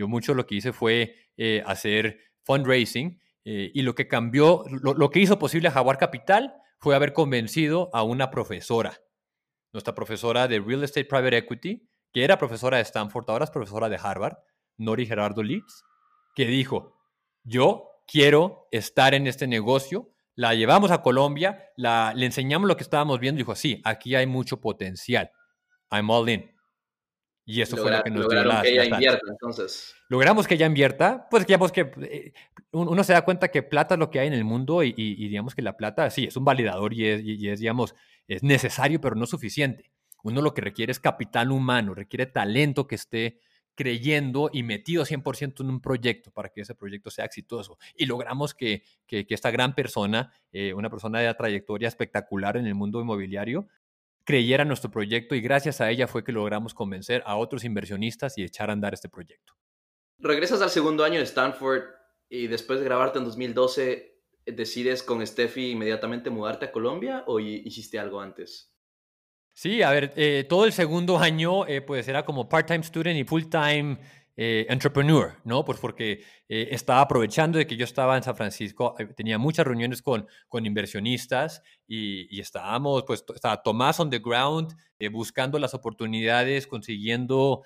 yo 0.00 0.08
mucho 0.08 0.32
lo 0.32 0.46
que 0.46 0.54
hice 0.54 0.72
fue 0.72 1.14
eh, 1.36 1.62
hacer 1.66 2.20
fundraising 2.44 3.20
eh, 3.44 3.70
y 3.74 3.82
lo 3.82 3.94
que 3.94 4.08
cambió, 4.08 4.64
lo, 4.82 5.10
que 5.10 5.20
hizo 5.20 5.38
posible 5.38 5.68
a 5.68 5.72
Jaguar 5.72 5.98
Capital 5.98 6.54
fue 6.78 6.94
haber 6.94 7.12
convencido 7.12 7.90
a 7.92 8.02
una 8.02 8.30
profesora, 8.30 8.98
nuestra 9.74 9.94
profesora 9.94 10.48
de 10.48 10.58
Real 10.58 10.82
Estate 10.82 11.04
Private 11.04 11.36
Equity, 11.36 11.86
que 12.12 12.24
era 12.24 12.38
profesora 12.38 12.78
de 12.78 12.82
Stanford, 12.82 13.28
ahora 13.28 13.44
es 13.44 13.50
profesora 13.50 13.90
de 13.90 13.98
Harvard, 14.02 14.38
Nori 14.78 15.04
Gerardo 15.04 15.42
Leeds, 15.42 15.84
que 16.34 16.46
dijo, 16.46 16.96
yo 17.44 17.89
quiero 18.10 18.66
estar 18.72 19.14
en 19.14 19.26
este 19.26 19.46
negocio, 19.46 20.10
la 20.34 20.54
llevamos 20.54 20.90
a 20.90 21.02
Colombia, 21.02 21.70
la, 21.76 22.12
le 22.14 22.26
enseñamos 22.26 22.66
lo 22.66 22.76
que 22.76 22.82
estábamos 22.82 23.20
viendo 23.20 23.38
y 23.38 23.42
dijo, 23.42 23.54
sí, 23.54 23.80
aquí 23.84 24.14
hay 24.14 24.26
mucho 24.26 24.60
potencial, 24.60 25.30
I'm 25.90 26.10
all 26.10 26.28
in. 26.28 26.50
Y 27.44 27.62
eso 27.62 27.76
fue 27.76 27.90
lo 27.90 28.02
que 28.02 28.10
nos 28.10 28.28
dio 28.28 28.44
la, 28.44 28.62
que 28.62 28.70
ella 28.70 28.84
invierta, 28.84 29.26
entonces. 29.28 29.94
Logramos 30.08 30.46
que 30.46 30.54
ella 30.54 30.66
invierta, 30.66 31.26
pues 31.30 31.46
digamos 31.46 31.72
que 31.72 31.90
eh, 32.02 32.32
uno 32.70 33.02
se 33.02 33.12
da 33.12 33.24
cuenta 33.24 33.48
que 33.48 33.62
plata 33.62 33.94
es 33.94 33.98
lo 33.98 34.10
que 34.10 34.20
hay 34.20 34.28
en 34.28 34.34
el 34.34 34.44
mundo 34.44 34.82
y, 34.82 34.92
digamos 34.92 35.54
que 35.54 35.62
la 35.62 35.76
plata 35.76 36.08
sí 36.10 36.24
es 36.24 36.36
un 36.36 36.44
validador 36.44 36.92
y 36.92 37.06
es, 37.06 37.22
y 37.24 37.48
es, 37.48 37.60
digamos, 37.60 37.94
es 38.28 38.42
necesario, 38.42 39.00
pero 39.00 39.16
no 39.16 39.26
suficiente. 39.26 39.90
Uno 40.22 40.42
lo 40.42 40.54
que 40.54 40.60
requiere 40.60 40.92
es 40.92 41.00
capital 41.00 41.50
humano, 41.50 41.94
requiere 41.94 42.26
talento 42.26 42.86
que 42.86 42.94
esté 42.94 43.40
creyendo 43.80 44.50
y 44.52 44.62
metido 44.62 45.06
100% 45.06 45.62
en 45.62 45.70
un 45.70 45.80
proyecto 45.80 46.30
para 46.30 46.50
que 46.50 46.60
ese 46.60 46.74
proyecto 46.74 47.10
sea 47.10 47.24
exitoso. 47.24 47.78
Y 47.96 48.04
logramos 48.04 48.52
que, 48.52 48.82
que, 49.06 49.24
esta 49.30 49.50
gran 49.50 49.74
persona, 49.74 50.34
eh, 50.52 50.74
una 50.74 50.90
persona 50.90 51.20
de 51.20 51.32
trayectoria 51.32 51.88
espectacular 51.88 52.58
en 52.58 52.66
el 52.66 52.74
mundo 52.74 53.00
inmobiliario, 53.00 53.68
creyera 54.24 54.64
en 54.64 54.68
nuestro 54.68 54.90
proyecto 54.90 55.34
y 55.34 55.40
gracias 55.40 55.80
a 55.80 55.90
ella 55.90 56.06
fue 56.06 56.22
que 56.22 56.30
logramos 56.30 56.74
convencer 56.74 57.22
a 57.24 57.36
otros 57.36 57.64
inversionistas 57.64 58.36
y 58.36 58.44
echar 58.44 58.68
a 58.68 58.74
andar 58.74 58.92
este 58.92 59.08
proyecto. 59.08 59.54
Regresas 60.18 60.60
al 60.60 60.68
segundo 60.68 61.02
año 61.02 61.16
de 61.16 61.24
Stanford 61.24 61.84
y 62.28 62.48
después 62.48 62.80
de 62.80 62.84
grabarte 62.84 63.18
en 63.18 63.24
2012, 63.24 64.20
¿decides 64.44 65.02
con 65.02 65.26
Steffi 65.26 65.70
inmediatamente 65.70 66.28
mudarte 66.28 66.66
a 66.66 66.70
Colombia 66.70 67.24
o 67.26 67.40
hiciste 67.40 67.98
algo 67.98 68.20
antes? 68.20 68.69
Sí, 69.52 69.82
a 69.82 69.90
ver, 69.90 70.12
eh, 70.16 70.46
todo 70.48 70.64
el 70.64 70.72
segundo 70.72 71.18
año 71.18 71.66
eh, 71.66 71.82
pues 71.82 72.08
era 72.08 72.24
como 72.24 72.48
part-time 72.48 72.82
student 72.82 73.18
y 73.18 73.24
full-time 73.24 73.98
eh, 74.42 74.64
entrepreneur, 74.70 75.36
¿no? 75.44 75.66
Pues 75.66 75.78
porque 75.78 76.24
eh, 76.48 76.68
estaba 76.70 77.02
aprovechando 77.02 77.58
de 77.58 77.66
que 77.66 77.76
yo 77.76 77.84
estaba 77.84 78.16
en 78.16 78.22
San 78.22 78.36
Francisco, 78.36 78.94
eh, 78.98 79.04
tenía 79.14 79.36
muchas 79.36 79.66
reuniones 79.66 80.00
con, 80.00 80.26
con 80.48 80.64
inversionistas 80.64 81.62
y, 81.86 82.34
y 82.34 82.40
estábamos, 82.40 83.04
pues, 83.06 83.22
estaba 83.34 83.62
Tomás 83.62 84.00
on 84.00 84.08
the 84.08 84.18
ground, 84.18 84.74
buscando 85.12 85.58
las 85.58 85.74
oportunidades, 85.74 86.66
consiguiendo 86.66 87.64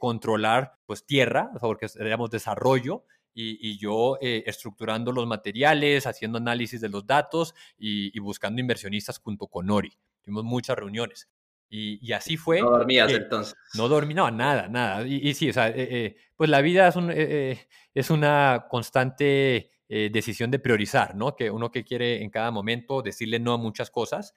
controlar, 0.00 0.72
pues, 0.86 1.06
tierra, 1.06 1.50
porque 1.60 1.86
éramos 2.00 2.30
desarrollo, 2.30 3.04
y, 3.32 3.78
yo 3.78 4.18
estructurando 4.20 5.12
los 5.12 5.26
materiales, 5.28 6.08
haciendo 6.08 6.38
análisis 6.38 6.80
de 6.80 6.88
los 6.88 7.06
datos 7.06 7.54
y, 7.78 8.16
y, 8.16 8.20
buscando 8.20 8.60
inversionistas 8.60 9.18
junto 9.18 9.46
con 9.46 9.70
Ori. 9.70 9.92
Tuvimos 10.28 10.44
muchas 10.44 10.76
reuniones. 10.76 11.26
Y, 11.70 12.12
así 12.12 12.36
fue. 12.36 12.60
No 12.60 12.70
dormías 12.70 13.10
entonces. 13.12 13.54
No 13.74 13.88
dormí, 13.88 14.12
no, 14.14 14.30
nada, 14.30 14.68
nada. 14.68 15.06
Y, 15.06 15.32
sí, 15.34 15.50
o 15.50 15.52
sea, 15.52 15.68
eh, 15.68 15.74
eh, 15.76 16.16
pues 16.36 16.48
la 16.48 16.60
vida 16.60 16.88
es, 16.88 16.96
un, 16.96 17.10
eh, 17.14 17.66
es 17.94 18.10
una 18.10 18.66
constante 18.68 19.70
decisión 19.88 20.50
de 20.50 20.58
priorizar, 20.58 21.14
¿no? 21.14 21.34
Que 21.34 21.50
uno 21.50 21.70
que 21.70 21.82
quiere 21.82 22.22
en 22.22 22.28
cada 22.28 22.50
momento 22.50 23.00
decirle 23.00 23.38
no 23.38 23.54
a 23.54 23.56
muchas 23.56 23.90
cosas. 23.90 24.34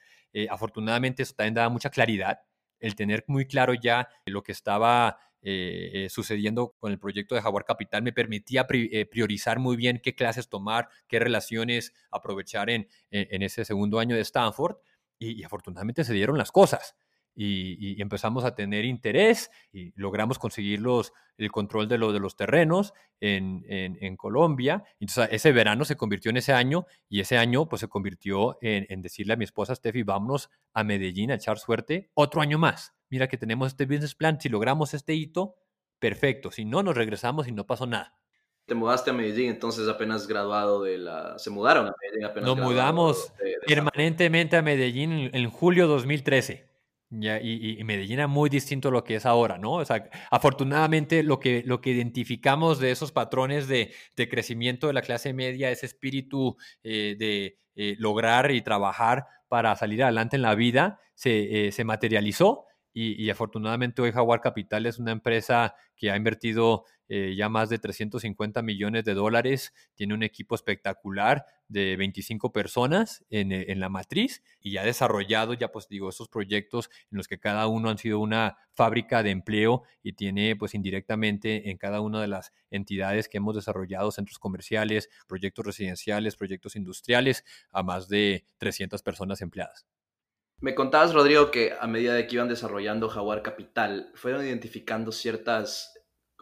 afortunadamente 0.50 1.24
eso 1.24 1.34
también 1.36 1.56
daba 1.56 1.68
mucha 1.68 1.90
claridad, 1.90 2.40
el 2.80 2.96
tener 2.96 3.26
muy 3.28 3.46
claro 3.46 3.74
ya 3.74 4.08
lo 4.26 4.44
que 4.44 4.54
estaba 4.54 5.20
sucediendo 6.08 6.74
con 6.80 6.94
el 6.94 7.00
proyecto 7.00 7.36
de 7.36 7.42
Jaguar 7.42 7.66
Capital 7.66 8.02
me 8.02 8.14
permitía 8.14 8.66
priorizar 8.66 9.60
muy 9.60 9.76
bien 9.76 10.00
qué 10.02 10.16
clases 10.16 10.48
tomar, 10.48 10.88
qué 11.10 11.20
relaciones 11.20 11.94
aprovechar 12.12 12.70
en, 12.70 12.88
en, 13.10 13.42
ese 13.42 13.66
segundo 13.66 14.00
año 14.00 14.16
de 14.16 14.22
Stanford. 14.22 14.78
Y, 15.22 15.44
afortunadamente 15.44 16.04
se 16.04 16.14
dieron 16.14 16.38
las 16.38 16.52
cosas 16.52 16.96
y, 17.36 18.02
empezamos 18.02 18.44
a 18.44 18.56
tener 18.56 18.86
interés 18.86 19.52
y 19.72 19.94
logramos 19.96 20.40
conseguir 20.40 20.82
los, 20.82 21.14
el 21.38 21.52
control 21.52 21.88
de, 21.88 21.98
lo, 21.98 22.12
de 22.12 22.20
los 22.20 22.36
terrenos 22.36 22.94
en, 23.20 23.64
en, 23.68 24.18
Colombia. 24.18 24.84
Entonces 25.00 25.30
ese 25.32 25.52
verano 25.52 25.86
se 25.86 25.96
convirtió 25.96 26.32
en 26.32 26.38
ese 26.38 26.54
año 26.54 26.86
y 27.08 27.22
ese 27.22 27.38
año 27.38 27.68
pues 27.68 27.82
se 27.82 27.88
convirtió 27.88 28.58
en, 28.62 29.02
decirle 29.02 29.34
a 29.34 29.38
mi 29.38 29.46
esposa 29.46 29.76
Steffi, 29.76 30.04
vámonos 30.04 30.50
a 30.74 30.84
Medellín 30.84 31.32
a 31.32 31.36
echar 31.36 31.58
suerte 31.58 32.10
otro 32.14 32.42
año 32.42 32.58
más. 32.58 32.94
Mira 33.10 33.28
que 33.28 33.38
tenemos 33.38 33.70
este 33.70 33.86
business 33.86 34.16
plan, 34.16 34.40
si 34.40 34.50
logramos 34.50 34.94
este 34.94 35.14
hito, 35.14 35.56
perfecto. 36.00 36.52
Si 36.52 36.66
no, 36.66 36.82
nos 36.84 36.96
regresamos 36.96 37.48
y 37.48 37.52
no 37.52 37.66
pasó 37.66 37.86
nada. 37.86 38.18
Te 38.66 38.76
mudaste 38.76 39.10
a 39.10 39.14
Medellín, 39.14 39.50
entonces 39.50 39.88
apenas 39.88 40.28
graduado 40.28 40.84
de 40.84 40.98
la... 40.98 41.38
Se 41.38 41.50
mudaron 41.50 41.88
a 41.88 41.96
Medellín 42.02 42.26
apenas 42.26 42.48
Nos 42.48 42.58
mudamos 42.58 43.34
permanentemente 43.68 44.56
a 44.56 44.62
Medellín 44.62 45.30
en, 45.34 45.50
julio 45.50 45.88
2013 45.88 46.72
y, 47.12 47.84
Medellín 47.84 48.20
era 48.20 48.28
muy 48.28 48.50
distinto 48.50 48.88
a 48.88 48.92
lo 48.92 49.04
que 49.04 49.16
es 49.16 49.26
ahora, 49.26 49.58
¿no? 49.58 49.74
O 49.74 49.86
sea, 49.86 50.10
afortunadamente 50.30 51.24
lo 51.24 51.40
que, 51.40 51.64
lo 51.66 51.82
que 51.82 51.90
identificamos 51.90 52.80
de 52.80 52.92
esos 52.92 53.12
patrones 53.12 53.68
de, 53.68 53.92
crecimiento 54.30 54.88
de 54.88 54.94
la 54.94 55.02
clase 55.02 55.34
media, 55.34 55.72
ese 55.72 55.88
espíritu 55.88 56.56
eh, 56.84 57.16
de 57.18 57.58
eh, 57.76 57.96
lograr 58.00 58.52
y 58.52 58.62
trabajar 58.62 59.26
para 59.50 59.76
salir 59.76 60.04
adelante 60.04 60.38
en 60.38 60.44
la 60.44 60.56
vida, 60.56 61.00
se, 61.14 61.68
eh, 61.68 61.72
se 61.74 61.84
materializó 61.84 62.66
y, 62.94 63.30
afortunadamente 63.30 64.02
hoy 64.02 64.12
Jaguar 64.12 64.42
Capital 64.42 64.86
es 64.86 65.00
una 65.00 65.12
empresa 65.12 65.76
que 65.96 66.12
ha 66.12 66.18
invertido 66.18 66.86
eh, 67.08 67.36
ya 67.38 67.50
más 67.50 67.70
de 67.70 67.78
350 67.78 68.62
millones 68.62 69.04
de 69.04 69.14
dólares, 69.14 69.74
tiene 69.96 70.14
un 70.14 70.24
equipo 70.24 70.56
espectacular 70.56 71.46
de 71.68 71.96
25 71.98 72.52
personas 72.52 73.26
en, 73.30 73.52
eh, 73.52 73.66
en, 73.70 73.80
la 73.80 73.90
matriz 73.90 74.44
y 74.62 74.78
ha 74.78 74.84
desarrollado 74.84 75.54
ya 75.54 75.72
pues 75.72 75.88
digo 75.88 76.10
esos 76.10 76.30
proyectos 76.30 76.90
en 77.12 77.18
los 77.18 77.28
que 77.28 77.40
cada 77.40 77.68
uno 77.68 77.90
han 77.90 77.98
sido 77.98 78.20
una 78.20 78.58
fábrica 78.74 79.24
de 79.24 79.32
empleo 79.32 79.84
y 80.04 80.14
tiene 80.14 80.56
pues 80.56 80.74
indirectamente 80.74 81.70
en 81.70 81.78
cada 81.78 82.02
una 82.02 82.22
de 82.22 82.28
las 82.28 82.54
entidades 82.70 83.28
que 83.28 83.38
hemos 83.38 83.56
desarrollado, 83.56 84.12
centros 84.12 84.40
comerciales, 84.40 85.10
proyectos 85.28 85.66
residenciales, 85.66 86.36
proyectos 86.36 86.76
industriales, 86.76 87.44
a 87.72 87.84
más 87.84 88.08
de 88.08 88.46
300 88.58 89.04
personas 89.04 89.42
empleadas. 89.42 89.86
Me 90.62 90.76
contabas, 90.76 91.12
Rodrigo, 91.12 91.50
que 91.50 91.74
a 91.74 91.88
medida 91.88 92.14
de 92.14 92.28
que 92.28 92.36
iban 92.36 92.48
desarrollando 92.48 93.10
Jaguar 93.10 93.42
Capital, 93.42 94.12
fueron 94.14 94.46
identificando 94.46 95.12
ciertas 95.12 95.92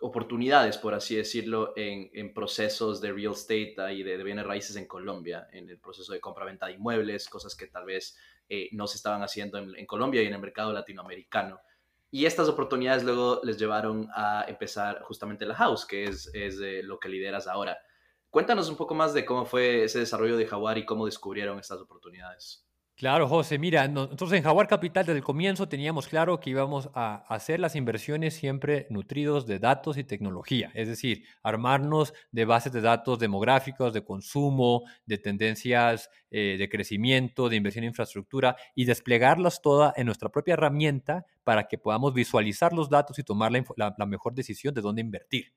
oportunidades, 0.02 0.78
por 0.78 0.94
así 0.94 1.16
decirlo, 1.16 1.72
en, 1.78 2.34
procesos 2.34 3.00
de 3.00 3.14
real 3.14 3.32
estate 3.32 3.76
y 3.94 4.04
de, 4.04 4.22
bienes 4.22 4.46
raíces 4.46 4.76
en 4.76 4.88
Colombia, 4.88 5.48
en 5.54 5.70
el 5.70 5.80
proceso 5.80 6.12
de 6.12 6.20
compra-venta 6.20 6.66
de 6.66 6.74
inmuebles, 6.74 7.30
cosas 7.30 7.56
que 7.56 7.68
tal 7.68 7.86
vez 7.86 8.18
eh, 8.50 8.68
no 8.74 8.88
se 8.88 8.98
estaban 8.98 9.24
haciendo 9.24 9.58
en, 9.58 9.86
Colombia 9.86 10.22
y 10.22 10.26
en 10.26 10.34
el 10.34 10.42
mercado 10.42 10.74
latinoamericano. 10.74 11.62
Y 12.12 12.26
estas 12.26 12.50
oportunidades 12.50 13.06
luego 13.06 13.40
les 13.46 13.58
llevaron 13.58 14.10
a 14.14 14.44
empezar 14.50 15.02
justamente 15.04 15.46
la 15.46 15.56
house, 15.56 15.86
que 15.86 16.04
es, 16.04 16.30
es 16.34 16.58
lo 16.84 17.00
que 17.00 17.08
lideras 17.08 17.48
ahora. 17.48 17.78
Cuéntanos 18.30 18.68
un 18.68 18.76
poco 18.76 18.96
más 18.96 19.14
de 19.14 19.24
cómo 19.24 19.46
fue 19.46 19.86
ese 19.86 20.00
desarrollo 20.00 20.36
de 20.36 20.46
Jaguar 20.46 20.78
y 20.78 20.86
cómo 20.86 21.06
descubrieron 21.06 21.58
estas 21.58 21.80
oportunidades. 21.80 22.69
Claro, 23.00 23.30
José. 23.30 23.58
Mira, 23.58 23.88
nosotros 23.88 24.34
en 24.34 24.44
Jaguar 24.44 24.68
Capital 24.68 25.06
desde 25.06 25.20
el 25.20 25.24
comienzo 25.24 25.70
teníamos 25.70 26.06
claro 26.10 26.42
que 26.42 26.50
íbamos 26.50 26.90
a 26.94 27.24
hacer 27.34 27.62
las 27.62 27.78
inversiones 27.78 28.34
siempre 28.34 28.88
nutridos 28.90 29.48
de 29.48 29.58
datos 29.58 29.98
y 29.98 30.04
tecnología, 30.04 30.70
es 30.74 30.90
decir, 30.90 31.24
armarnos 31.42 32.14
de 32.34 32.44
bases 32.44 32.74
de 32.74 32.82
datos 32.82 33.18
demográficos, 33.18 33.94
de 33.94 34.04
consumo, 34.04 34.84
de 35.06 35.18
tendencias 35.18 36.10
eh, 36.30 36.58
de 36.60 36.68
crecimiento, 36.68 37.48
de 37.48 37.56
inversión 37.56 37.86
en 37.86 37.92
infraestructura 37.92 38.58
y 38.76 38.84
desplegarlas 38.84 39.62
todas 39.62 39.98
en 39.98 40.06
nuestra 40.06 40.28
propia 40.28 40.56
herramienta 40.56 41.26
para 41.46 41.70
que 41.70 41.78
podamos 41.78 42.14
visualizar 42.14 42.74
los 42.74 42.90
datos 42.90 43.18
y 43.18 43.24
tomar 43.24 43.54
la, 43.78 43.96
la 43.98 44.06
mejor 44.08 44.34
decisión 44.34 44.74
de 44.74 44.82
dónde 44.82 45.00
invertir. 45.00 45.54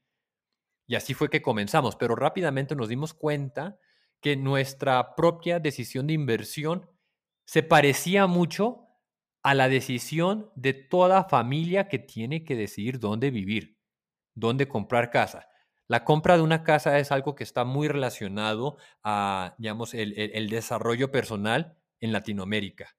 Y 0.86 0.94
así 0.94 1.12
fue 1.12 1.28
que 1.28 1.42
comenzamos, 1.42 1.96
pero 1.96 2.14
rápidamente 2.14 2.76
nos 2.76 2.88
dimos 2.88 3.14
cuenta 3.14 3.80
que 4.20 4.36
nuestra 4.36 5.16
propia 5.16 5.58
decisión 5.58 6.06
de 6.06 6.12
inversión 6.12 6.88
se 7.52 7.62
parecía 7.62 8.26
mucho 8.26 8.88
a 9.42 9.52
la 9.52 9.68
decisión 9.68 10.50
de 10.54 10.72
toda 10.72 11.24
familia 11.24 11.86
que 11.86 11.98
tiene 11.98 12.44
que 12.44 12.56
decidir 12.56 12.98
dónde 12.98 13.30
vivir, 13.30 13.76
dónde 14.34 14.68
comprar 14.68 15.10
casa. 15.10 15.50
La 15.86 16.02
compra 16.02 16.38
de 16.38 16.42
una 16.42 16.62
casa 16.64 16.98
es 16.98 17.12
algo 17.12 17.34
que 17.34 17.44
está 17.44 17.64
muy 17.64 17.88
relacionado 17.88 18.78
a, 19.02 19.54
digamos, 19.58 19.92
el, 19.92 20.48
desarrollo 20.48 21.10
personal 21.10 21.76
en 22.00 22.12
Latinoamérica. 22.12 22.96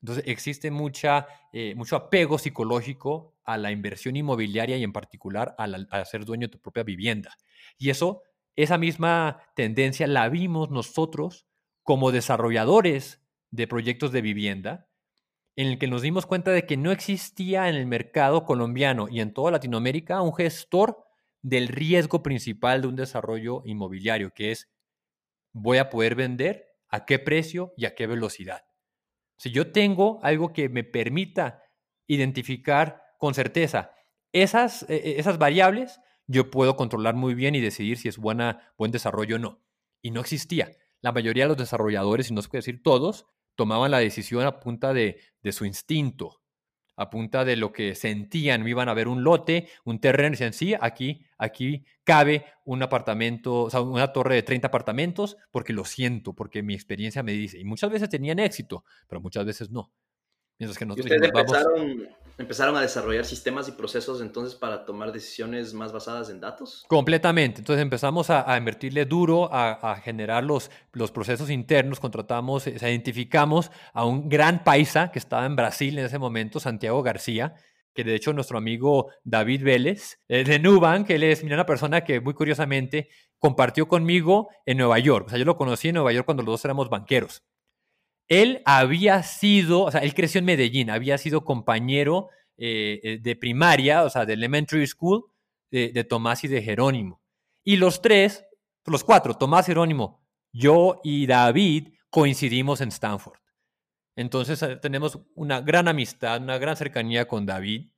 Entonces 0.00 0.24
existe 0.26 0.72
mucha, 0.72 1.28
eh, 1.52 1.76
mucho 1.76 1.94
apego 1.94 2.38
psicológico 2.38 3.36
a 3.44 3.56
la 3.56 3.70
inversión 3.70 4.16
inmobiliaria 4.16 4.78
y 4.78 4.82
en 4.82 4.92
particular 4.92 5.54
a, 5.56 6.04
ser 6.06 6.24
dueño 6.24 6.48
de 6.48 6.52
tu 6.54 6.58
propia 6.58 6.82
vivienda. 6.82 7.36
Y 7.78 7.90
eso, 7.90 8.22
esa 8.56 8.78
misma 8.78 9.44
tendencia 9.54 10.08
la 10.08 10.28
vimos 10.28 10.70
nosotros 10.70 11.46
como 11.84 12.10
desarrolladores 12.10 13.21
de 13.52 13.68
proyectos 13.68 14.10
de 14.10 14.22
vivienda, 14.22 14.88
en 15.54 15.68
el 15.68 15.78
que 15.78 15.86
nos 15.86 16.02
dimos 16.02 16.26
cuenta 16.26 16.50
de 16.50 16.66
que 16.66 16.76
no 16.76 16.90
existía 16.90 17.68
en 17.68 17.76
el 17.76 17.86
mercado 17.86 18.44
colombiano 18.44 19.06
y 19.08 19.20
en 19.20 19.32
toda 19.32 19.52
Latinoamérica 19.52 20.20
un 20.22 20.34
gestor 20.34 21.04
del 21.42 21.68
riesgo 21.68 22.22
principal 22.22 22.82
de 22.82 22.88
un 22.88 22.96
desarrollo 22.96 23.62
inmobiliario, 23.64 24.32
que 24.32 24.50
es 24.52 24.72
voy 25.52 25.78
a 25.78 25.90
poder 25.90 26.14
vender 26.14 26.66
a 26.88 27.04
qué 27.04 27.18
precio 27.18 27.74
y 27.76 27.84
a 27.84 27.94
qué 27.94 28.06
velocidad. 28.06 28.64
Si 29.36 29.50
yo 29.50 29.72
tengo 29.72 30.20
algo 30.22 30.52
que 30.52 30.68
me 30.68 30.84
permita 30.84 31.62
identificar 32.06 33.02
con 33.18 33.34
certeza 33.34 33.92
esas, 34.32 34.84
e, 34.88 34.96
e, 34.96 35.20
esas 35.20 35.36
variables, 35.36 36.00
yo 36.26 36.50
puedo 36.50 36.76
controlar 36.76 37.14
muy 37.14 37.34
bien 37.34 37.54
y 37.54 37.60
decidir 37.60 37.98
si 37.98 38.08
es 38.08 38.16
buena, 38.16 38.72
buen 38.78 38.92
desarrollo 38.92 39.36
o 39.36 39.38
no. 39.38 39.62
Y 40.00 40.10
no 40.10 40.20
existía. 40.20 40.70
La 41.00 41.12
mayoría 41.12 41.44
de 41.44 41.48
los 41.48 41.58
desarrolladores, 41.58 42.30
y 42.30 42.34
no 42.34 42.40
se 42.40 42.48
puede 42.48 42.60
decir 42.60 42.82
todos, 42.82 43.26
tomaban 43.54 43.90
la 43.90 43.98
decisión 43.98 44.44
a 44.46 44.60
punta 44.60 44.92
de, 44.92 45.20
su 45.50 45.64
instinto, 45.64 46.40
a 46.96 47.10
punta 47.10 47.44
de 47.44 47.56
lo 47.56 47.72
que 47.72 47.94
sentían, 47.94 48.66
iban 48.66 48.88
a 48.88 48.94
ver 48.94 49.08
un 49.08 49.24
lote, 49.24 49.68
un 49.84 50.00
terreno, 50.00 50.28
y 50.28 50.30
decían, 50.32 50.52
sí, 50.52 50.74
aquí, 50.80 51.24
aquí 51.38 51.84
cabe 52.04 52.44
un 52.64 52.82
apartamento, 52.82 53.64
o 53.64 53.70
sea, 53.70 53.80
una 53.80 54.12
torre 54.12 54.36
de 54.36 54.42
30 54.42 54.68
apartamentos, 54.68 55.36
porque 55.50 55.72
lo 55.72 55.84
siento, 55.84 56.34
porque 56.34 56.62
mi 56.62 56.74
experiencia 56.74 57.22
me 57.22 57.32
dice. 57.32 57.58
Y 57.58 57.64
muchas 57.64 57.90
veces 57.90 58.08
tenían 58.08 58.38
éxito, 58.38 58.84
pero 59.08 59.20
muchas 59.20 59.44
veces 59.44 59.70
no. 59.70 59.92
Mientras 60.58 60.78
que 60.78 60.86
nosotros 60.86 61.10
empezaron, 61.10 62.08
empezaron, 62.38 62.76
a 62.76 62.80
desarrollar 62.80 63.24
sistemas 63.24 63.68
y 63.68 63.72
procesos 63.72 64.20
entonces 64.20 64.54
para 64.54 64.84
tomar 64.84 65.12
decisiones 65.12 65.74
más 65.74 65.92
basadas 65.92 66.30
en 66.30 66.40
datos. 66.40 66.84
Completamente. 66.88 67.60
Entonces 67.60 67.82
empezamos 67.82 68.30
a, 68.30 68.56
invertirle 68.56 69.04
duro, 69.04 69.48
a, 69.52 69.96
generar 70.02 70.44
los, 70.44 70.70
los 70.92 71.10
procesos 71.10 71.50
internos, 71.50 72.00
contratamos, 72.00 72.66
eh, 72.66 72.76
identificamos 72.80 73.70
a 73.92 74.04
un 74.04 74.28
gran 74.28 74.64
paisa 74.64 75.10
que 75.10 75.18
estaba 75.18 75.46
en 75.46 75.56
Brasil 75.56 75.98
en 75.98 76.06
ese 76.06 76.18
momento, 76.18 76.60
Santiago 76.60 77.02
García, 77.02 77.54
que 77.94 78.04
de 78.04 78.14
hecho 78.14 78.32
nuestro 78.32 78.58
amigo 78.58 79.10
David 79.24 79.64
Vélez, 79.64 80.18
eh, 80.28 80.44
de 80.44 80.58
Nubank, 80.58 81.10
él 81.10 81.24
es 81.24 81.42
una 81.42 81.66
persona 81.66 82.02
que 82.04 82.20
muy 82.20 82.34
curiosamente 82.34 83.08
compartió 83.38 83.88
conmigo 83.88 84.48
en 84.66 84.78
Nueva 84.78 84.98
York. 84.98 85.26
O 85.26 85.30
sea, 85.30 85.38
yo 85.38 85.44
lo 85.44 85.56
conocí 85.56 85.88
en 85.88 85.94
Nueva 85.94 86.12
York 86.12 86.24
cuando 86.24 86.42
los 86.42 86.54
dos 86.54 86.64
éramos 86.64 86.88
banqueros. 86.88 87.42
Él 88.28 88.62
había 88.64 89.22
sido, 89.22 89.82
o 89.82 89.90
sea, 89.90 90.00
él 90.00 90.14
creció 90.14 90.38
en 90.38 90.46
Medellín, 90.46 90.90
había 90.90 91.18
sido 91.18 91.44
compañero 91.44 92.28
eh, 92.56 93.00
eh, 93.02 93.18
de 93.20 93.36
primaria, 93.36 94.04
o 94.04 94.10
sea, 94.10 94.24
de 94.24 94.34
elementary 94.34 94.86
school, 94.86 95.24
de, 95.70 96.04
Tomás 96.04 96.44
y 96.44 96.48
de 96.48 96.62
Jerónimo. 96.62 97.22
Y 97.64 97.76
los 97.76 98.02
tres, 98.02 98.44
los 98.84 99.04
cuatro, 99.04 99.34
Tomás, 99.34 99.66
Jerónimo, 99.66 100.22
yo 100.52 101.00
y 101.02 101.26
David, 101.26 101.94
coincidimos 102.10 102.80
en 102.82 102.90
Stanford. 102.90 103.38
Entonces 104.16 104.62
eh, 104.62 104.76
tenemos 104.76 105.18
una 105.34 105.60
gran 105.60 105.88
amistad, 105.88 106.42
una 106.42 106.58
gran 106.58 106.76
cercanía 106.76 107.26
con 107.26 107.46
David. 107.46 107.90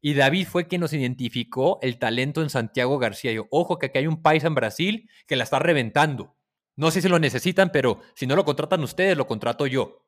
Y 0.00 0.14
David 0.14 0.46
fue 0.46 0.68
quien 0.68 0.80
nos 0.80 0.92
identificó 0.92 1.78
el 1.82 1.98
talento 1.98 2.40
en 2.42 2.50
Santiago 2.50 2.98
García. 2.98 3.32
Yo, 3.32 3.46
ojo 3.50 3.78
que 3.78 3.86
aquí 3.86 3.98
hay 3.98 4.06
un 4.06 4.22
país 4.22 4.44
en 4.44 4.54
Brasil 4.54 5.10
que 5.26 5.36
la 5.36 5.44
está 5.44 5.58
reventando. 5.58 6.37
No 6.78 6.92
sé 6.92 7.02
si 7.02 7.08
lo 7.08 7.18
necesitan, 7.18 7.72
pero 7.72 8.02
si 8.14 8.24
no 8.24 8.36
lo 8.36 8.44
contratan 8.44 8.84
ustedes, 8.84 9.16
lo 9.16 9.26
contrato 9.26 9.66
yo. 9.66 10.06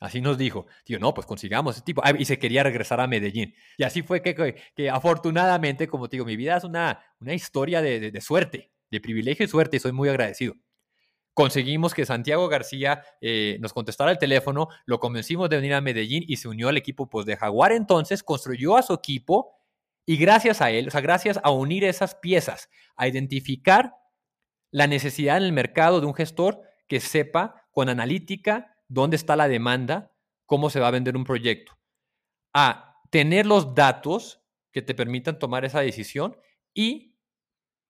Así 0.00 0.20
nos 0.20 0.36
dijo. 0.36 0.66
Tío, 0.84 0.98
no, 0.98 1.14
pues 1.14 1.28
consigamos 1.28 1.76
ese 1.76 1.84
tipo. 1.84 2.02
Ah, 2.04 2.12
y 2.18 2.24
se 2.24 2.40
quería 2.40 2.64
regresar 2.64 3.00
a 3.00 3.06
Medellín. 3.06 3.54
Y 3.76 3.84
así 3.84 4.02
fue 4.02 4.20
que, 4.20 4.56
que, 4.74 4.90
afortunadamente, 4.90 5.86
como 5.86 6.08
te 6.08 6.16
digo, 6.16 6.26
mi 6.26 6.34
vida 6.34 6.56
es 6.56 6.64
una, 6.64 7.00
una 7.20 7.34
historia 7.34 7.80
de, 7.82 8.10
de, 8.10 8.20
suerte, 8.20 8.72
de 8.90 9.00
privilegio 9.00 9.44
y 9.46 9.48
suerte, 9.48 9.76
y 9.76 9.80
soy 9.80 9.92
muy 9.92 10.08
agradecido. 10.08 10.54
Conseguimos 11.34 11.94
que 11.94 12.04
Santiago 12.04 12.48
García 12.48 13.04
eh, 13.20 13.56
nos 13.60 13.72
contestara 13.72 14.10
el 14.10 14.18
teléfono, 14.18 14.66
lo 14.86 14.98
convencimos 14.98 15.48
de 15.48 15.54
venir 15.54 15.74
a 15.74 15.80
Medellín 15.80 16.24
y 16.26 16.38
se 16.38 16.48
unió 16.48 16.68
al 16.68 16.76
equipo 16.76 17.08
pues, 17.08 17.26
de 17.26 17.36
Jaguar. 17.36 17.70
Entonces 17.70 18.24
construyó 18.24 18.76
a 18.76 18.82
su 18.82 18.92
equipo 18.92 19.52
y 20.04 20.16
gracias 20.16 20.60
a 20.62 20.72
él, 20.72 20.88
o 20.88 20.90
sea, 20.90 21.00
gracias 21.00 21.38
a 21.44 21.52
unir 21.52 21.84
esas 21.84 22.16
piezas, 22.16 22.68
a 22.96 23.06
identificar 23.06 23.92
la 24.70 24.86
necesidad 24.86 25.36
en 25.36 25.44
el 25.44 25.52
mercado 25.52 26.00
de 26.00 26.06
un 26.06 26.14
gestor 26.14 26.62
que 26.86 27.00
sepa 27.00 27.66
con 27.70 27.88
analítica 27.88 28.76
dónde 28.88 29.16
está 29.16 29.36
la 29.36 29.48
demanda, 29.48 30.12
cómo 30.46 30.70
se 30.70 30.80
va 30.80 30.88
a 30.88 30.92
vender 30.92 31.16
un 31.16 31.24
proyecto, 31.24 31.78
a 32.54 32.96
tener 33.10 33.46
los 33.46 33.74
datos 33.74 34.42
que 34.72 34.82
te 34.82 34.94
permitan 34.94 35.38
tomar 35.38 35.64
esa 35.64 35.80
decisión 35.80 36.36
y, 36.74 37.16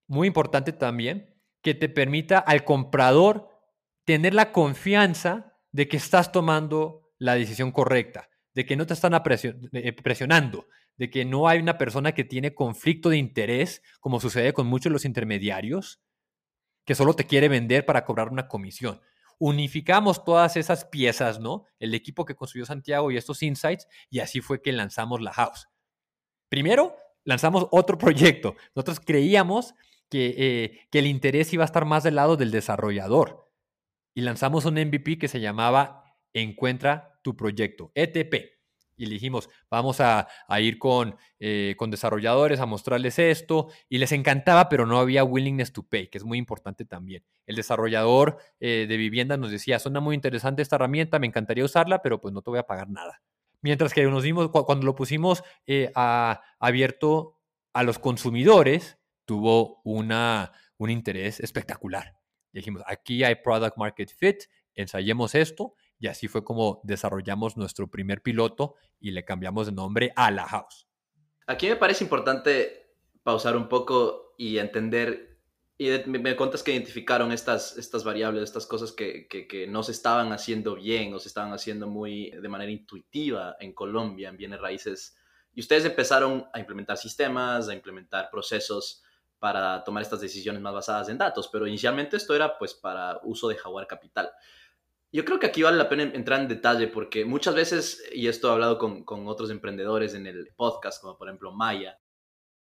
muy 0.06 0.26
importante 0.26 0.72
también, 0.72 1.34
que 1.62 1.74
te 1.74 1.88
permita 1.88 2.38
al 2.38 2.64
comprador 2.64 3.48
tener 4.04 4.34
la 4.34 4.52
confianza 4.52 5.54
de 5.72 5.88
que 5.88 5.96
estás 5.96 6.32
tomando 6.32 7.12
la 7.18 7.34
decisión 7.34 7.72
correcta, 7.72 8.28
de 8.54 8.64
que 8.64 8.76
no 8.76 8.86
te 8.86 8.94
están 8.94 9.12
eh, 9.14 9.92
presionando, 9.92 10.66
de 10.96 11.10
que 11.10 11.24
no 11.24 11.48
hay 11.48 11.58
una 11.58 11.78
persona 11.78 12.12
que 12.12 12.24
tiene 12.24 12.54
conflicto 12.54 13.10
de 13.10 13.18
interés, 13.18 13.82
como 14.00 14.20
sucede 14.20 14.52
con 14.52 14.66
muchos 14.66 14.90
de 14.90 14.94
los 14.94 15.04
intermediarios, 15.04 16.00
que 16.88 16.94
solo 16.94 17.12
te 17.12 17.26
quiere 17.26 17.50
vender 17.50 17.84
para 17.84 18.06
cobrar 18.06 18.30
una 18.30 18.48
comisión. 18.48 19.02
Unificamos 19.38 20.24
todas 20.24 20.56
esas 20.56 20.86
piezas, 20.86 21.38
¿no? 21.38 21.66
El 21.78 21.94
equipo 21.94 22.24
que 22.24 22.34
construyó 22.34 22.64
Santiago 22.64 23.10
y 23.10 23.18
estos 23.18 23.42
insights, 23.42 23.86
y 24.08 24.20
así 24.20 24.40
fue 24.40 24.62
que 24.62 24.72
lanzamos 24.72 25.20
la 25.20 25.34
house. 25.34 25.68
Primero, 26.48 26.96
lanzamos 27.24 27.66
otro 27.72 27.98
proyecto. 27.98 28.56
Nosotros 28.74 29.00
creíamos 29.00 29.74
que, 30.08 30.34
eh, 30.38 30.88
que 30.90 31.00
el 31.00 31.08
interés 31.08 31.52
iba 31.52 31.62
a 31.62 31.66
estar 31.66 31.84
más 31.84 32.04
del 32.04 32.14
lado 32.14 32.38
del 32.38 32.50
desarrollador. 32.50 33.52
Y 34.14 34.22
lanzamos 34.22 34.64
un 34.64 34.76
MVP 34.76 35.18
que 35.18 35.28
se 35.28 35.40
llamaba 35.40 36.04
Encuentra 36.32 37.20
tu 37.22 37.36
proyecto, 37.36 37.92
ETP 37.94 38.57
y 38.98 39.06
le 39.06 39.14
dijimos, 39.14 39.48
vamos 39.70 40.00
a, 40.00 40.28
ir 40.60 40.78
con, 40.78 41.16
eh, 41.38 41.74
con, 41.78 41.90
desarrolladores 41.90 42.60
a 42.60 42.66
mostrarles 42.66 43.18
esto, 43.18 43.68
y 43.88 43.98
les 43.98 44.12
encantaba, 44.12 44.68
pero 44.68 44.84
no 44.84 44.98
había 44.98 45.24
willingness 45.24 45.72
to 45.72 45.84
pay, 45.84 46.08
que 46.08 46.18
es 46.18 46.24
muy 46.24 46.36
importante 46.36 46.84
también. 46.84 47.24
El 47.46 47.56
desarrollador 47.56 48.38
eh, 48.60 48.86
de 48.88 48.96
vivienda 48.96 49.36
nos 49.36 49.52
decía, 49.52 49.78
suena 49.78 50.00
muy 50.00 50.14
interesante 50.16 50.60
esta 50.60 50.76
herramienta, 50.76 51.18
me 51.18 51.28
encantaría 51.28 51.64
usarla, 51.64 52.02
pero 52.02 52.20
pues 52.20 52.34
no 52.34 52.42
te 52.42 52.50
voy 52.50 52.58
a 52.58 52.64
pagar 52.64 52.90
nada. 52.90 53.22
Mientras 53.62 53.94
que 53.94 54.02
nos 54.04 54.22
dimos, 54.22 54.50
cuando 54.50 54.84
lo 54.84 54.94
pusimos 54.94 55.42
eh, 55.66 55.90
abierto 55.94 57.38
a 57.72 57.82
los 57.84 57.98
consumidores, 57.98 58.98
tuvo 59.24 59.80
una, 59.84 60.52
un 60.76 60.90
interés 60.90 61.38
espectacular. 61.40 62.16
dijimos, 62.52 62.82
aquí 62.86 63.22
hay 63.22 63.36
product 63.36 63.76
market 63.76 64.10
fit, 64.10 64.44
ensayemos 64.74 65.34
esto 65.34 65.74
y 65.98 66.06
así 66.06 66.28
fue 66.28 66.44
como 66.44 66.80
desarrollamos 66.84 67.56
nuestro 67.56 67.88
primer 67.88 68.22
piloto 68.22 68.74
y 69.00 69.10
le 69.10 69.24
cambiamos 69.24 69.66
de 69.66 69.72
nombre 69.72 70.12
a 70.16 70.30
La 70.30 70.46
House. 70.46 70.86
Aquí 71.46 71.68
me 71.68 71.76
parece 71.76 72.04
importante 72.04 72.94
pausar 73.22 73.56
un 73.56 73.68
poco 73.68 74.34
y 74.36 74.58
entender, 74.58 75.40
y 75.76 75.90
me, 76.06 76.36
cuentas 76.36 76.62
que 76.62 76.72
identificaron 76.72 77.32
estas, 77.32 77.76
estas 77.76 78.04
variables, 78.04 78.42
estas 78.42 78.66
cosas 78.66 78.92
que, 78.92 79.26
que, 79.28 79.66
no 79.66 79.82
se 79.82 79.92
estaban 79.92 80.32
haciendo 80.32 80.76
bien 80.76 81.12
o 81.14 81.18
se 81.18 81.28
estaban 81.28 81.52
haciendo 81.52 81.88
muy 81.88 82.30
de 82.30 82.48
manera 82.48 82.70
intuitiva 82.70 83.56
en 83.60 83.72
Colombia, 83.72 84.28
en 84.28 84.36
bienes 84.36 84.60
raíces. 84.60 85.16
Y 85.54 85.60
ustedes 85.60 85.84
empezaron 85.84 86.46
a 86.52 86.60
implementar 86.60 86.96
sistemas, 86.98 87.68
a 87.68 87.74
implementar 87.74 88.30
procesos 88.30 89.02
para 89.38 89.82
tomar 89.84 90.02
estas 90.02 90.20
decisiones 90.20 90.60
más 90.60 90.74
basadas 90.74 91.08
en 91.08 91.18
datos, 91.18 91.48
pero 91.48 91.66
inicialmente 91.66 92.16
esto 92.16 92.34
era 92.34 92.58
pues 92.58 92.74
para 92.74 93.20
uso 93.22 93.48
de 93.48 93.56
Jaguar 93.56 93.86
Capital. 93.86 94.30
Yo 95.10 95.24
creo 95.24 95.38
que 95.38 95.46
aquí 95.46 95.62
vale 95.62 95.78
la 95.78 95.88
pena 95.88 96.02
entrar 96.02 96.40
en 96.40 96.48
detalle 96.48 96.86
porque 96.86 97.24
muchas 97.24 97.54
veces, 97.54 98.02
y 98.12 98.28
esto 98.28 98.48
he 98.48 98.52
hablado 98.52 98.78
con, 98.78 99.04
con 99.04 99.26
otros 99.26 99.50
emprendedores 99.50 100.14
en 100.14 100.26
el 100.26 100.52
podcast, 100.54 101.00
como 101.00 101.16
por 101.16 101.28
ejemplo 101.28 101.52
Maya, 101.52 101.98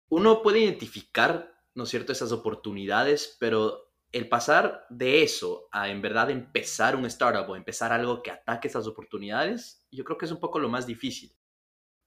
uno 0.09 0.43
puede 0.43 0.59
identificar, 0.59 1.55
¿no 1.73 1.83
es 1.83 1.89
cierto?, 1.89 2.11
esas 2.11 2.31
oportunidades, 2.31 3.35
pero 3.39 3.93
el 4.11 4.29
pasar 4.29 4.85
de 4.89 5.23
eso 5.23 5.69
a 5.71 5.89
en 5.89 6.01
verdad 6.01 6.29
empezar 6.29 6.95
un 6.95 7.05
startup 7.05 7.49
o 7.49 7.55
empezar 7.55 7.91
algo 7.91 8.21
que 8.21 8.31
ataque 8.31 8.67
esas 8.67 8.87
oportunidades, 8.87 9.87
yo 9.91 10.03
creo 10.03 10.17
que 10.17 10.25
es 10.25 10.31
un 10.31 10.39
poco 10.39 10.59
lo 10.59 10.69
más 10.69 10.85
difícil. 10.85 11.35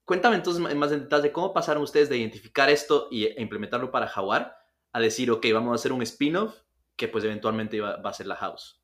Cuéntame 0.05 0.37
entonces 0.37 0.61
más 0.77 0.93
en 0.93 1.01
detalle 1.01 1.33
cómo 1.33 1.53
pasaron 1.53 1.83
ustedes 1.83 2.09
de 2.09 2.19
identificar 2.19 2.71
esto 2.71 3.09
e 3.13 3.41
implementarlo 3.41 3.91
para 3.93 4.09
Jaguar 4.09 4.57
a 4.93 5.01
decir, 5.01 5.31
ok, 5.31 5.47
vamos 5.53 5.73
a 5.73 5.75
hacer 5.77 5.93
un 5.93 6.03
spin-off 6.03 6.63
que 6.97 7.09
pues 7.09 7.25
eventualmente 7.25 7.81
va 7.81 8.01
a 8.03 8.13
ser 8.13 8.27
la 8.27 8.37
house. 8.37 8.82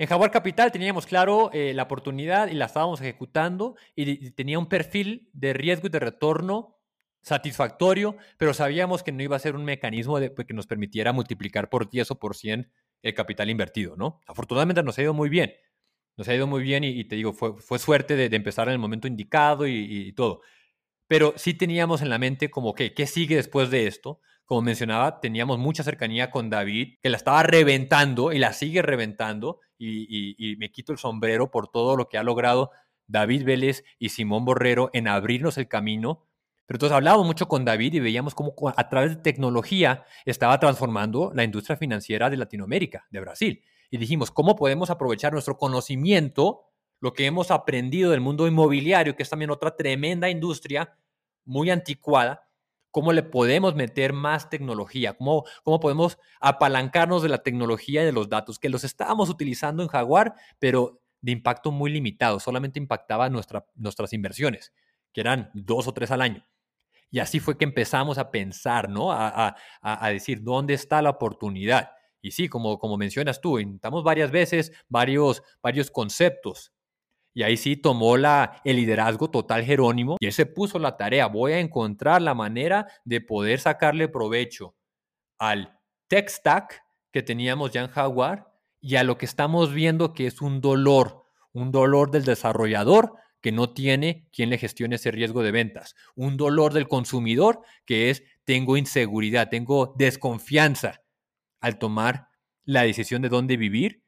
En 0.00 0.06
Jaguar 0.06 0.30
Capital 0.30 0.72
teníamos 0.72 1.04
claro 1.04 1.50
eh, 1.52 1.74
la 1.74 1.82
oportunidad 1.82 2.48
y 2.48 2.54
la 2.54 2.64
estábamos 2.64 3.02
ejecutando 3.02 3.76
y, 3.94 4.30
tenía 4.30 4.58
un 4.58 4.66
perfil 4.66 5.28
de 5.34 5.52
riesgo 5.52 5.88
y 5.88 5.90
de 5.90 5.98
retorno 5.98 6.78
satisfactorio, 7.20 8.16
pero 8.38 8.54
sabíamos 8.54 9.02
que 9.02 9.12
no 9.12 9.22
iba 9.22 9.36
a 9.36 9.40
ser 9.40 9.54
un 9.54 9.62
mecanismo 9.62 10.18
pues, 10.34 10.48
que 10.48 10.54
nos 10.54 10.66
permitiera 10.66 11.12
multiplicar 11.12 11.68
por 11.68 11.90
10 11.90 12.12
o 12.12 12.18
por 12.18 12.34
100 12.34 12.72
el 13.02 13.12
capital 13.12 13.50
invertido, 13.50 13.94
¿no? 13.94 14.22
Afortunadamente 14.26 14.82
nos 14.82 14.96
ha 14.96 15.02
ido 15.02 15.12
muy 15.12 15.28
bien, 15.28 15.52
nos 16.16 16.26
ha 16.28 16.34
ido 16.34 16.46
muy 16.46 16.62
bien 16.62 16.82
y, 16.82 17.04
te 17.04 17.16
digo, 17.16 17.34
fue, 17.34 17.60
fue 17.60 17.78
suerte 17.78 18.16
de, 18.16 18.34
empezar 18.34 18.68
en 18.68 18.72
el 18.72 18.78
momento 18.78 19.06
indicado 19.06 19.66
y, 19.66 19.74
y, 19.74 20.12
todo. 20.14 20.40
Pero 21.08 21.34
sí 21.36 21.52
teníamos 21.52 22.00
en 22.00 22.08
la 22.08 22.18
mente 22.18 22.48
como 22.48 22.72
que, 22.72 22.94
¿qué 22.94 23.06
sigue 23.06 23.36
después 23.36 23.68
de 23.68 23.86
esto? 23.86 24.22
Como 24.50 24.62
mencionaba, 24.62 25.20
teníamos 25.20 25.60
mucha 25.60 25.84
cercanía 25.84 26.32
con 26.32 26.50
David, 26.50 26.94
que 27.00 27.08
la 27.08 27.16
estaba 27.16 27.44
reventando 27.44 28.32
y 28.32 28.40
la 28.40 28.52
sigue 28.52 28.82
reventando 28.82 29.60
y, 29.78 30.56
me 30.58 30.72
quito 30.72 30.90
el 30.90 30.98
sombrero 30.98 31.52
por 31.52 31.68
todo 31.68 31.96
lo 31.96 32.08
que 32.08 32.18
ha 32.18 32.24
logrado 32.24 32.72
David 33.06 33.44
Vélez 33.44 33.84
y 34.00 34.08
Simón 34.08 34.44
Borrero 34.44 34.90
en 34.92 35.06
abrirnos 35.06 35.56
el 35.56 35.68
camino. 35.68 36.26
Pero 36.66 36.78
entonces 36.78 36.96
hablábamos 36.96 37.26
mucho 37.26 37.46
con 37.46 37.64
David 37.64 37.94
y 37.94 38.00
veíamos 38.00 38.34
cómo 38.34 38.52
a 38.74 38.88
través 38.88 39.10
de 39.10 39.22
tecnología 39.22 40.04
estaba 40.24 40.58
transformando 40.58 41.30
la 41.32 41.44
industria 41.44 41.76
financiera 41.76 42.28
de 42.28 42.36
Latinoamérica, 42.36 43.06
de 43.08 43.20
Brasil. 43.20 43.62
Y 43.88 43.98
dijimos, 43.98 44.32
¿cómo 44.32 44.56
podemos 44.56 44.90
aprovechar 44.90 45.32
nuestro 45.32 45.58
conocimiento, 45.58 46.62
lo 46.98 47.12
que 47.12 47.24
hemos 47.24 47.52
aprendido 47.52 48.10
del 48.10 48.20
mundo 48.20 48.48
inmobiliario, 48.48 49.14
que 49.14 49.22
es 49.22 49.30
también 49.30 49.52
otra 49.52 49.76
tremenda 49.76 50.28
industria 50.28 50.96
muy 51.44 51.70
anticuada, 51.70 52.49
cómo 52.90 53.12
le 53.12 53.22
podemos 53.22 53.74
meter 53.74 54.12
más 54.12 54.50
tecnología, 54.50 55.14
cómo, 55.14 55.44
cómo 55.62 55.80
podemos 55.80 56.18
apalancarnos 56.40 57.22
de 57.22 57.28
la 57.28 57.42
tecnología 57.42 58.02
y 58.02 58.06
de 58.06 58.12
los 58.12 58.28
datos, 58.28 58.58
que 58.58 58.68
los 58.68 58.84
estábamos 58.84 59.28
utilizando 59.28 59.82
en 59.82 59.88
Jaguar, 59.88 60.34
pero 60.58 61.00
de 61.20 61.32
impacto 61.32 61.70
muy 61.70 61.90
limitado, 61.90 62.40
solamente 62.40 62.78
impactaba 62.78 63.28
nuestra, 63.28 63.66
nuestras 63.74 64.12
inversiones, 64.12 64.72
que 65.12 65.20
eran 65.20 65.50
dos 65.54 65.86
o 65.86 65.92
tres 65.92 66.10
al 66.10 66.22
año. 66.22 66.44
Y 67.10 67.18
así 67.18 67.40
fue 67.40 67.58
que 67.58 67.64
empezamos 67.64 68.18
a 68.18 68.30
pensar, 68.30 68.88
¿no? 68.88 69.10
A, 69.10 69.56
a, 69.82 70.10
decir, 70.10 70.42
¿dónde 70.42 70.74
está 70.74 71.02
la 71.02 71.10
oportunidad? 71.10 71.90
Y 72.22 72.30
sí, 72.30 72.48
como, 72.48 72.78
como 72.78 72.96
mencionas 72.96 73.40
tú, 73.40 73.58
intentamos 73.58 74.04
varias 74.04 74.30
veces 74.30 74.72
varios, 74.88 75.42
varios 75.60 75.90
conceptos, 75.90 76.72
y 77.32 77.42
ahí 77.42 77.56
sí 77.56 77.76
tomó 77.76 78.16
el 78.16 78.76
liderazgo 78.76 79.30
total 79.30 79.64
Jerónimo 79.64 80.16
y 80.20 80.26
él 80.26 80.32
se 80.32 80.46
puso 80.46 80.78
la 80.78 80.96
tarea, 80.96 81.26
voy 81.26 81.52
a 81.52 81.60
encontrar 81.60 82.22
la 82.22 82.34
manera 82.34 82.86
de 83.04 83.20
poder 83.20 83.60
sacarle 83.60 84.08
provecho 84.08 84.74
al 85.38 85.78
tech 86.08 86.28
stack 86.28 86.82
que 87.12 87.22
teníamos 87.22 87.70
ya 87.72 87.82
en 87.82 87.88
Jaguar 87.88 88.52
y 88.80 88.96
a 88.96 89.04
lo 89.04 89.18
que 89.18 89.26
estamos 89.26 89.72
viendo 89.72 90.12
que 90.12 90.26
es 90.26 90.40
un 90.40 90.60
dolor, 90.60 91.24
un 91.52 91.70
dolor 91.70 92.10
del 92.10 92.24
desarrollador 92.24 93.14
que 93.40 93.52
no 93.52 93.72
tiene 93.72 94.28
quien 94.32 94.50
le 94.50 94.58
gestione 94.58 94.96
ese 94.96 95.10
riesgo 95.10 95.42
de 95.42 95.50
ventas, 95.50 95.94
un 96.14 96.36
dolor 96.36 96.72
del 96.72 96.88
consumidor 96.88 97.60
que 97.86 98.10
es 98.10 98.22
tengo 98.44 98.76
inseguridad, 98.76 99.48
tengo 99.48 99.94
desconfianza 99.96 101.02
al 101.60 101.78
tomar 101.78 102.28
la 102.64 102.82
decisión 102.82 103.22
de 103.22 103.28
dónde 103.28 103.56
vivir 103.56 104.02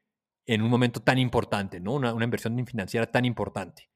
en 0.45 0.61
un 0.61 0.69
momento 0.69 1.01
tan 1.01 1.17
importante, 1.17 1.79
¿no? 1.79 1.93
Una, 1.93 2.23
inversión 2.23 2.65
financiera 2.65 3.05
tan 3.09 3.25
importante. 3.25 3.89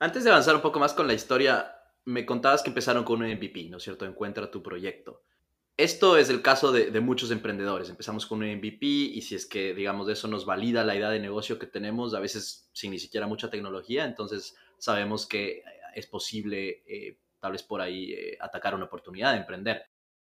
Antes 0.00 0.24
de 0.24 0.30
avanzar 0.30 0.54
un 0.54 0.62
poco 0.62 0.80
más 0.80 0.92
con 0.92 1.06
la 1.06 1.14
historia, 1.14 1.72
me 2.04 2.26
contabas 2.26 2.62
que 2.62 2.70
empezaron 2.70 3.04
con 3.04 3.22
un 3.22 3.30
MVP, 3.30 3.68
¿no 3.70 3.78
es 3.78 3.82
cierto? 3.82 4.04
Encuentra 4.04 4.50
tu 4.50 4.62
proyecto. 4.62 5.22
Esto 5.76 6.16
es 6.16 6.30
el 6.30 6.40
caso 6.40 6.70
de, 6.70 7.00
muchos 7.00 7.30
emprendedores. 7.30 7.90
Empezamos 7.90 8.26
con 8.26 8.38
un 8.38 8.56
MVP 8.56 8.86
y 8.86 9.22
si 9.22 9.34
es 9.34 9.46
que, 9.46 9.74
digamos, 9.74 10.08
eso 10.08 10.28
nos 10.28 10.46
valida 10.46 10.84
la 10.84 10.94
idea 10.94 11.10
de 11.10 11.18
negocio 11.18 11.58
que 11.58 11.66
tenemos, 11.66 12.14
a 12.14 12.20
veces 12.20 12.70
sin 12.72 12.92
ni 12.92 12.98
siquiera 12.98 13.26
mucha 13.26 13.50
tecnología, 13.50 14.04
entonces 14.04 14.56
sabemos 14.78 15.26
que 15.26 15.64
es 15.94 16.06
posible, 16.06 16.82
eh, 16.86 17.18
tal 17.40 17.52
vez 17.52 17.62
por 17.64 17.80
ahí, 17.80 18.12
eh, 18.12 18.38
atacar 18.40 18.74
una 18.74 18.84
oportunidad 18.84 19.32
de 19.32 19.38
emprender. 19.38 19.84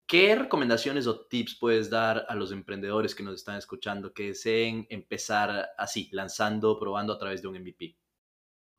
¿Qué 0.10 0.34
recomendaciones 0.34 1.06
o 1.06 1.28
tips 1.28 1.60
puedes 1.60 1.92
dar 1.92 2.26
a 2.28 2.34
los 2.34 2.52
emprendedores 2.52 3.14
que 3.14 3.22
nos 3.22 3.36
están 3.36 3.58
escuchando 3.58 4.12
que 4.12 4.30
deseen 4.30 4.88
empezar 4.90 5.70
así, 5.78 6.10
lanzando, 6.12 6.80
probando 6.80 7.14
a 7.14 7.20
través 7.20 7.44
de 7.44 7.48
un 7.48 7.60
MVP? 7.60 7.96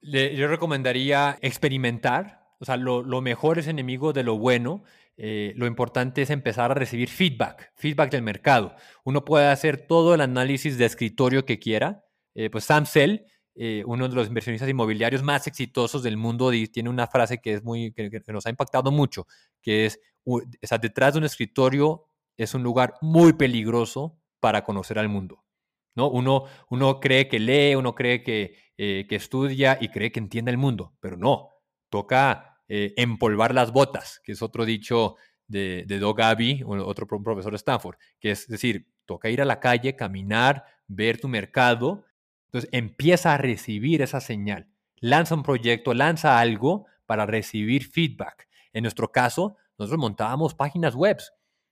yo 0.03 0.49
recomendaría 0.49 1.39
experimentar, 1.41 2.49
o 2.59 2.65
sea, 2.65 2.77
lo, 2.77 3.05
mejor 3.21 3.61
es 3.61 3.69
enemigo 3.69 4.13
de 4.13 4.25
lo 4.25 4.39
bueno 4.39 4.83
eh, 5.17 5.53
lo 5.55 5.67
importante 5.67 6.23
es 6.23 6.31
empezar 6.31 6.73
a 6.73 6.75
recibir 6.75 7.09
feedback, 7.09 7.75
feedback 7.77 8.11
del 8.11 8.23
mercado. 8.23 8.75
Uno 9.05 9.25
puede 9.25 9.47
hacer 9.47 9.87
todo 9.87 10.15
el 10.15 10.23
análisis 10.23 10.79
de 10.79 10.87
escritorio 10.87 11.45
que 11.45 11.61
quiera. 11.61 12.07
Eh, 12.35 12.51
pues 12.51 12.65
Sam 12.65 12.87
Sell, 12.87 13.27
eh, 13.55 13.85
uno 13.87 14.09
de 14.09 14.15
los 14.15 14.29
inversionistas 14.29 14.71
inmobiliarios 14.71 15.23
más 15.23 15.47
exitosos 15.47 16.03
del 16.03 16.17
mundo, 16.17 16.51
tiene 16.73 16.89
una 16.89 17.07
frase 17.07 17.39
que, 17.39 17.53
es 17.53 17.63
muy, 17.63 17.93
que, 17.93 18.11
nos 18.29 18.47
ha 18.47 18.51
impactado 18.51 18.91
mucho, 18.91 19.27
que 19.61 19.85
es, 19.85 20.01
o 20.25 20.41
sea, 20.63 20.79
detrás 20.79 21.15
de 21.15 21.19
un 21.19 21.25
escritorio 21.25 22.05
es 22.37 22.55
un 22.55 22.63
lugar 22.63 22.95
muy 23.01 23.33
peligroso 23.33 24.19
para 24.41 24.65
conocer 24.65 24.99
al 24.99 25.09
mundo. 25.09 25.45
¿no? 25.95 26.09
Uno, 26.09 26.45
uno 26.71 27.01
cree 27.01 27.29
que 27.29 27.39
lee, 27.39 27.75
uno 27.75 27.95
cree 27.95 28.23
que, 28.23 28.55
que 28.77 29.17
estudia 29.17 29.77
y 29.81 29.89
cree 29.89 30.11
que 30.13 30.21
entiende 30.21 30.51
el 30.51 30.57
mundo, 30.57 30.95
pero 31.01 31.17
no, 31.17 31.51
toca 31.91 32.51
eh, 32.73 32.95
empolvar 32.97 33.53
las 33.53 33.73
botas, 33.73 34.21
que 34.25 34.31
es 34.31 34.43
otro 34.43 34.65
dicho 34.65 35.17
de, 35.49 35.85
de 35.89 35.99
Doug 35.99 36.23
Abbey, 36.23 36.63
otro 36.65 37.07
profesor 37.07 37.51
de 37.51 37.57
Stanford, 37.57 37.97
que 38.21 38.31
es 38.31 38.47
decir, 38.47 38.87
toca 39.07 39.29
ir 39.29 39.43
a 39.43 39.45
la 39.45 39.59
calle, 39.59 39.97
caminar, 39.97 40.65
ver 40.87 41.21
tu 41.21 41.27
mercado, 41.27 42.05
entonces 42.47 42.71
empieza 42.73 43.35
a 43.35 43.39
recibir 43.39 44.03
esa 44.03 44.21
señal, 44.21 44.69
lanza 45.01 45.35
un 45.35 45.43
proyecto, 45.43 45.95
lanza 45.95 46.39
algo 46.39 46.87
para 47.07 47.27
recibir 47.27 47.91
feedback. 47.91 48.49
En 48.73 48.83
nuestro 48.83 49.11
caso, 49.11 49.57
nosotros 49.81 50.01
montábamos 50.01 50.55
páginas 50.55 50.95
web. 50.95 51.19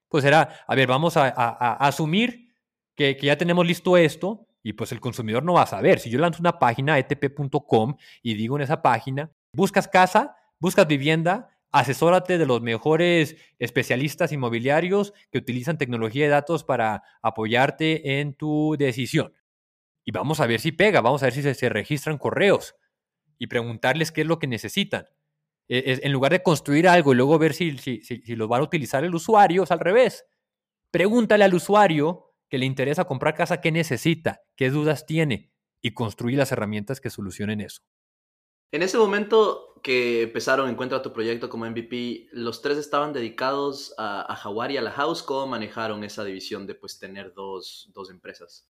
Pues 0.09 0.25
era, 0.25 0.65
a 0.67 0.75
ver, 0.75 0.89
vamos 0.89 1.17
a, 1.17 1.29
asumir 1.75 2.55
que, 2.95 3.17
ya 3.21 3.37
tenemos 3.37 3.67
listo 3.67 3.97
esto 3.97 4.47
y 4.63 4.73
pues 4.73 4.91
el 4.93 5.01
consumidor 5.01 5.45
no 5.45 5.53
va 5.53 5.63
a 5.63 5.67
saber. 5.67 6.01
Si 6.01 6.11
yo 6.11 6.19
lanzo 6.19 6.41
una 6.41 6.59
página, 6.59 6.99
etp.com, 6.99 7.97
y 8.23 8.35
digo 8.35 8.57
en 8.57 8.63
esa 8.63 8.83
página, 8.83 9.31
buscas 9.53 9.87
casa, 9.87 10.35
Buscas 10.61 10.89
vivienda, 10.89 11.51
asesórate 11.71 12.37
de 12.37 12.45
los 12.45 12.61
mejores 12.63 13.37
especialistas 13.61 14.33
inmobiliarios 14.33 15.15
que 15.31 15.39
utilizan 15.39 15.79
tecnología 15.79 16.25
de 16.25 16.31
datos 16.31 16.65
para 16.65 17.05
apoyarte 17.23 18.19
en 18.19 18.35
tu 18.35 18.75
decisión. 18.77 19.33
Y 20.05 20.11
vamos 20.11 20.41
a 20.41 20.47
ver 20.47 20.59
si 20.59 20.73
pega, 20.73 21.01
vamos 21.01 21.23
a 21.23 21.27
ver 21.27 21.35
si 21.35 21.43
se, 21.43 21.69
registran 21.69 22.19
correos 22.19 22.75
y 23.39 23.47
preguntarles 23.47 24.11
qué 24.11 24.23
es 24.23 24.27
lo 24.27 24.41
que 24.41 24.49
necesitan. 24.49 25.07
E, 25.69 26.01
en 26.03 26.13
lugar 26.13 26.33
de 26.33 26.43
construir 26.43 26.89
algo 26.89 27.13
y 27.13 27.17
luego 27.17 27.39
ver 27.39 27.53
si, 27.53 27.77
si, 27.79 28.01
si, 28.01 28.37
lo 28.37 28.49
van 28.49 28.61
a 28.61 28.65
utilizar 28.65 29.05
el 29.05 29.15
usuario, 29.15 29.65
es 29.65 29.71
al 29.71 29.81
revés. 29.81 30.25
Pregúntale 30.91 31.45
al 31.45 31.55
usuario 31.55 32.35
que 32.49 32.59
le 32.59 32.67
interesa 32.67 33.05
comprar 33.05 33.35
casa 33.35 33.61
qué 33.61 33.71
necesita, 33.71 34.41
qué 34.57 34.71
dudas 34.71 35.05
tiene 35.05 35.53
y 35.83 35.93
construir 35.93 36.39
las 36.39 36.51
herramientas 36.53 37.01
que 37.01 37.11
solucionen 37.11 37.61
eso. 37.61 37.83
En 38.71 38.83
ese 38.83 38.99
momento 38.99 39.81
que 39.83 40.23
empezaron 40.23 40.69
Encuentra 40.69 41.01
tu 41.01 41.13
proyecto 41.13 41.49
como 41.49 41.65
MVP, 41.67 42.29
¿los 42.33 42.61
tres 42.61 42.79
estaban 42.79 43.13
dedicados 43.13 43.95
a, 43.97 44.35
Jaguar 44.37 44.71
y 44.73 44.77
a 44.77 44.83
la 44.83 44.91
House? 44.91 45.23
¿Cómo 45.23 45.47
manejaron 45.47 46.05
esa 46.05 46.25
división 46.25 46.67
de 46.67 46.75
pues 46.75 46.99
tener 46.99 47.33
dos, 47.33 47.91
empresas? 48.11 48.69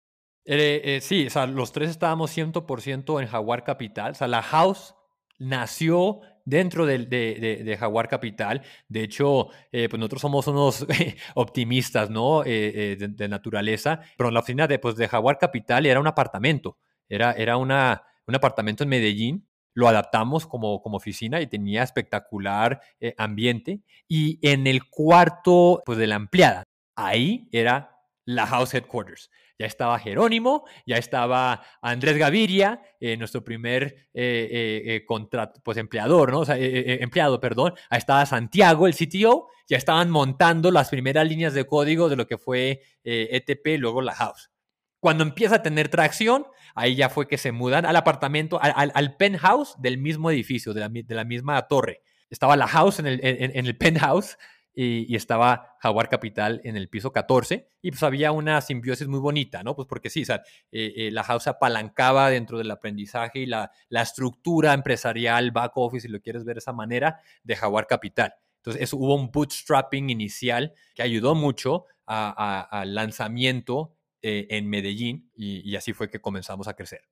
Eh, 0.44 0.80
eh, 0.84 1.00
sí, 1.00 1.26
o 1.26 1.30
sea, 1.30 1.46
los 1.46 1.72
tres 1.72 1.90
estábamos 1.90 2.36
100% 2.36 3.20
en 3.20 3.28
Jaguar 3.28 3.64
Capital. 3.64 4.12
O 4.12 4.14
sea, 4.14 4.28
la 4.28 4.42
House 4.42 4.94
nació 5.38 6.20
dentro 6.44 6.86
de, 6.86 7.06
de, 7.06 7.76
Jaguar 7.78 8.08
Capital. 8.08 8.62
De 8.88 9.02
hecho, 9.02 9.48
eh, 9.70 9.88
pues 9.88 9.98
nosotros 9.98 10.22
somos 10.22 10.46
unos 10.46 10.86
optimistas, 11.34 12.10
¿no? 12.10 12.42
de, 12.42 13.26
naturaleza. 13.28 14.00
Pero 14.16 14.30
la 14.30 14.40
oficina 14.40 14.66
de, 14.66 14.78
pues, 14.78 14.96
de 14.96 15.08
Jaguar 15.08 15.38
Capital 15.38 15.86
era 15.86 16.00
un 16.00 16.06
apartamento. 16.06 16.78
Era, 17.08 17.32
era 17.32 17.56
una, 17.56 18.02
un 18.26 18.34
apartamento 18.34 18.82
en 18.84 18.90
Medellín 18.90 19.46
lo 19.74 19.88
adaptamos 19.88 20.46
como, 20.46 20.82
como 20.82 20.96
oficina 20.96 21.40
y 21.40 21.46
tenía 21.46 21.82
espectacular 21.82 22.80
eh, 23.00 23.14
ambiente. 23.16 23.80
Y 24.08 24.38
en 24.46 24.66
el 24.66 24.88
cuarto 24.88 25.82
pues, 25.84 25.98
de 25.98 26.06
la 26.06 26.16
empleada, 26.16 26.64
ahí 26.96 27.48
era 27.52 27.98
la 28.24 28.46
House 28.46 28.74
Headquarters. 28.74 29.30
Ya 29.62 29.66
estaba 29.68 29.96
Jerónimo, 30.00 30.64
ya 30.84 30.96
estaba 30.96 31.62
Andrés 31.80 32.18
Gaviria, 32.18 32.82
eh, 32.98 33.16
nuestro 33.16 33.44
primer 33.44 34.08
eh, 34.12 35.04
contrato, 35.06 35.60
pues 35.62 35.78
empleador, 35.78 36.32
¿no? 36.32 36.42
Empleado, 36.48 37.38
perdón. 37.38 37.74
Ahí 37.88 37.98
estaba 37.98 38.26
Santiago, 38.26 38.88
el 38.88 38.94
CTO, 38.94 39.46
ya 39.68 39.76
estaban 39.76 40.10
montando 40.10 40.72
las 40.72 40.90
primeras 40.90 41.28
líneas 41.28 41.54
de 41.54 41.64
código 41.64 42.08
de 42.08 42.16
lo 42.16 42.26
que 42.26 42.38
fue 42.38 42.82
ETP, 43.04 43.66
e 43.66 43.78
luego 43.78 44.02
la 44.02 44.14
House. 44.14 44.50
Cuando 44.98 45.22
empieza 45.22 45.56
a 45.56 45.62
tener 45.62 45.88
tracción, 45.88 46.46
ahí 46.74 46.96
ya 46.96 47.08
fue 47.08 47.28
que 47.28 47.38
se 47.38 47.52
mudan 47.52 47.86
al 47.86 47.94
apartamento, 47.94 48.60
al, 48.60 49.16
penthouse 49.16 49.74
del 49.78 49.98
mismo 49.98 50.30
edificio, 50.30 50.74
de 50.74 50.80
la, 51.14 51.24
misma 51.24 51.60
torre. 51.62 52.02
Estaba 52.30 52.56
la 52.56 52.66
house 52.66 53.00
en 53.00 53.06
el, 53.06 53.76
penthouse 53.76 54.38
y, 54.74 55.14
estaba 55.14 55.76
Jaguar 55.80 56.08
Capital 56.08 56.60
en 56.64 56.76
el 56.76 56.88
piso 56.88 57.12
14 57.12 57.68
y 57.82 57.90
pues 57.90 58.02
había 58.02 58.32
una 58.32 58.60
simbiosis 58.60 59.06
muy 59.06 59.20
bonita, 59.20 59.62
¿no? 59.62 59.76
Pues 59.76 59.86
porque 59.86 60.10
sí, 60.10 60.22
o 60.22 60.32
eh, 60.34 60.40
eh, 60.70 61.10
la 61.10 61.22
house 61.24 61.46
apalancaba 61.46 62.30
dentro 62.30 62.58
del 62.58 62.70
aprendizaje 62.70 63.40
y 63.40 63.46
la, 63.46 63.70
estructura 63.90 64.72
empresarial, 64.72 65.50
back 65.50 65.72
office, 65.76 66.06
si 66.06 66.12
lo 66.12 66.20
quieres 66.20 66.44
ver 66.44 66.56
de 66.56 66.60
esa 66.60 66.72
manera, 66.72 67.20
de 67.42 67.56
Jaguar 67.56 67.86
Capital. 67.86 68.34
Entonces, 68.58 68.92
hubo 68.92 69.14
un 69.14 69.30
bootstrapping 69.30 70.10
inicial 70.10 70.72
que 70.94 71.02
ayudó 71.02 71.34
mucho 71.34 71.86
al 72.06 72.94
lanzamiento 72.94 73.96
eh, 74.24 74.46
en 74.50 74.68
Medellín 74.68 75.30
y, 75.34 75.74
así 75.74 75.92
fue 75.92 76.08
que 76.08 76.20
comenzamos 76.20 76.68
a 76.68 76.74
crecer. 76.74 77.02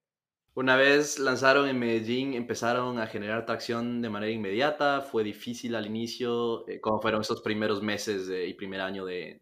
Una 0.61 0.76
vez 0.76 1.18
lanzaron 1.18 1.66
en 1.68 1.78
Medellín, 1.78 2.34
empezaron 2.34 2.98
a 2.98 3.06
generar 3.06 3.46
tracción 3.46 4.02
de 4.02 4.11
manera 4.11 4.30
inmediata. 4.30 5.00
Fue 5.00 5.24
difícil 5.24 5.74
al 5.74 5.86
inicio. 5.86 6.68
Eh, 6.68 6.82
¿Cómo 6.82 7.00
fueron 7.00 7.22
esos 7.22 7.40
primeros 7.40 7.82
meses 7.82 8.28
y 8.46 8.52
primer 8.52 8.82
año 8.82 9.06
de, 9.06 9.40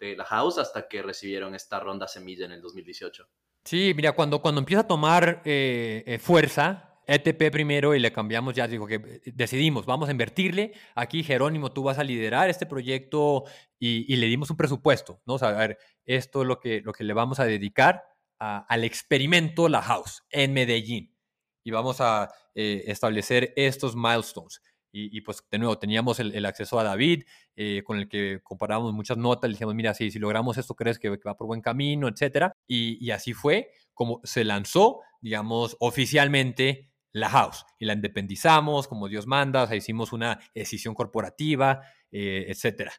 la 0.00 0.24
house 0.24 0.56
hasta 0.56 0.88
que 0.88 1.02
recibieron 1.02 1.54
esta 1.54 1.78
ronda 1.78 2.08
semilla 2.08 2.46
en 2.46 2.52
el 2.52 2.62
2018? 2.62 3.28
Sí, 3.64 3.92
mira, 3.94 4.12
cuando, 4.12 4.40
cuando 4.40 4.60
empieza 4.60 4.80
a 4.80 4.86
tomar 4.86 5.42
eh, 5.44 6.18
fuerza, 6.22 7.02
ETP 7.06 7.52
primero 7.52 7.94
y 7.94 8.00
le 8.00 8.10
cambiamos 8.10 8.54
ya, 8.54 8.66
digo 8.66 8.86
que 8.86 8.94
eh, 8.94 9.20
decidimos, 9.26 9.84
vamos 9.84 10.08
a 10.08 10.12
invertirle. 10.12 10.72
Aquí, 10.94 11.22
Jerónimo, 11.22 11.70
tú 11.70 11.82
vas 11.82 11.98
a 11.98 12.04
liderar 12.04 12.48
este 12.48 12.64
proyecto 12.64 13.44
y, 13.78 14.16
le 14.16 14.26
dimos 14.26 14.48
un 14.48 14.56
presupuesto, 14.56 15.20
¿no? 15.26 15.34
O 15.34 15.38
sea, 15.38 15.50
a 15.50 15.58
ver, 15.58 15.76
esto 16.06 16.40
es 16.40 16.48
lo 16.48 16.60
que, 16.60 16.80
lo 16.80 16.94
que 16.94 17.04
le 17.04 17.12
vamos 17.12 17.40
a 17.40 17.44
dedicar 17.44 18.15
al 18.38 18.84
experimento 18.84 19.68
La 19.68 19.82
House 19.82 20.22
en 20.30 20.52
Medellín. 20.52 21.14
Y 21.64 21.70
vamos 21.70 22.00
a 22.00 22.30
eh, 22.54 22.84
establecer 22.86 23.52
estos 23.56 23.96
milestones. 23.96 24.62
Y, 24.98 25.20
pues 25.20 25.44
de 25.50 25.58
nuevo 25.58 25.78
teníamos 25.78 26.20
el, 26.20 26.46
acceso 26.46 26.80
a 26.80 26.82
David, 26.82 27.24
eh, 27.54 27.82
con 27.84 27.98
el 27.98 28.08
que 28.08 28.40
comparábamos 28.42 28.94
muchas 28.94 29.18
notas, 29.18 29.50
le 29.50 29.54
dijimos, 29.54 29.74
mira, 29.74 29.92
si, 29.92 30.10
si 30.10 30.18
logramos 30.18 30.56
esto, 30.56 30.74
crees 30.74 30.98
que, 30.98 31.10
va 31.10 31.36
por 31.36 31.46
buen 31.46 31.60
camino, 31.60 32.08
etcétera. 32.08 32.54
Y, 32.66 33.04
y, 33.04 33.10
así 33.10 33.34
fue 33.34 33.72
como 33.92 34.22
se 34.24 34.42
lanzó, 34.42 35.00
digamos, 35.20 35.76
oficialmente 35.80 36.88
la 37.16 37.30
house 37.30 37.64
y 37.78 37.86
la 37.86 37.94
independizamos 37.94 38.86
como 38.88 39.08
Dios 39.08 39.26
manda, 39.26 39.64
o 39.64 39.74
hicimos 39.74 40.12
una 40.12 40.38
decisión 40.54 40.94
corporativa, 40.94 41.80
eh, 42.12 42.44
etcétera. 42.48 42.92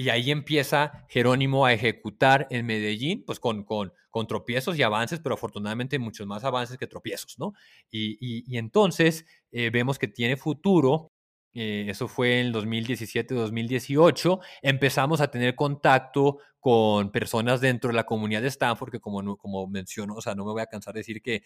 Y 0.00 0.10
ahí 0.10 0.30
empieza 0.30 1.04
Jerónimo 1.08 1.66
a 1.66 1.72
ejecutar 1.72 2.46
en 2.50 2.66
Medellín, 2.66 3.24
pues 3.26 3.40
con, 3.40 3.64
con, 3.64 3.92
tropiezos 4.28 4.78
y 4.78 4.82
avances, 4.82 5.20
pero 5.20 5.34
afortunadamente 5.34 5.98
muchos 5.98 6.26
más 6.26 6.44
avances 6.44 6.76
que 6.76 6.86
tropiezos, 6.86 7.36
¿no? 7.38 7.52
Y, 7.90 8.56
entonces 8.56 9.26
eh, 9.52 9.70
vemos 9.70 9.98
que 9.98 10.08
tiene 10.08 10.36
futuro 10.36 11.12
eh, 11.54 11.86
eso 11.88 12.08
fue 12.08 12.40
en 12.40 12.48
el 12.48 12.54
2017-2018, 12.54 14.40
empezamos 14.62 15.20
a 15.20 15.30
tener 15.30 15.56
contacto 15.56 16.38
con 16.60 17.10
personas 17.10 17.60
dentro 17.60 17.88
de 17.88 17.96
la 17.96 18.06
comunidad 18.06 18.42
de 18.42 18.48
Stanford, 18.48 18.90
que 18.90 19.00
como, 19.00 19.36
como 19.36 19.66
menciono, 19.66 20.14
o 20.14 20.20
sea, 20.20 20.34
no 20.34 20.44
me 20.44 20.52
voy 20.52 20.62
a 20.62 20.66
cansar 20.66 20.94
de 20.94 21.00
decir 21.00 21.22
que, 21.22 21.42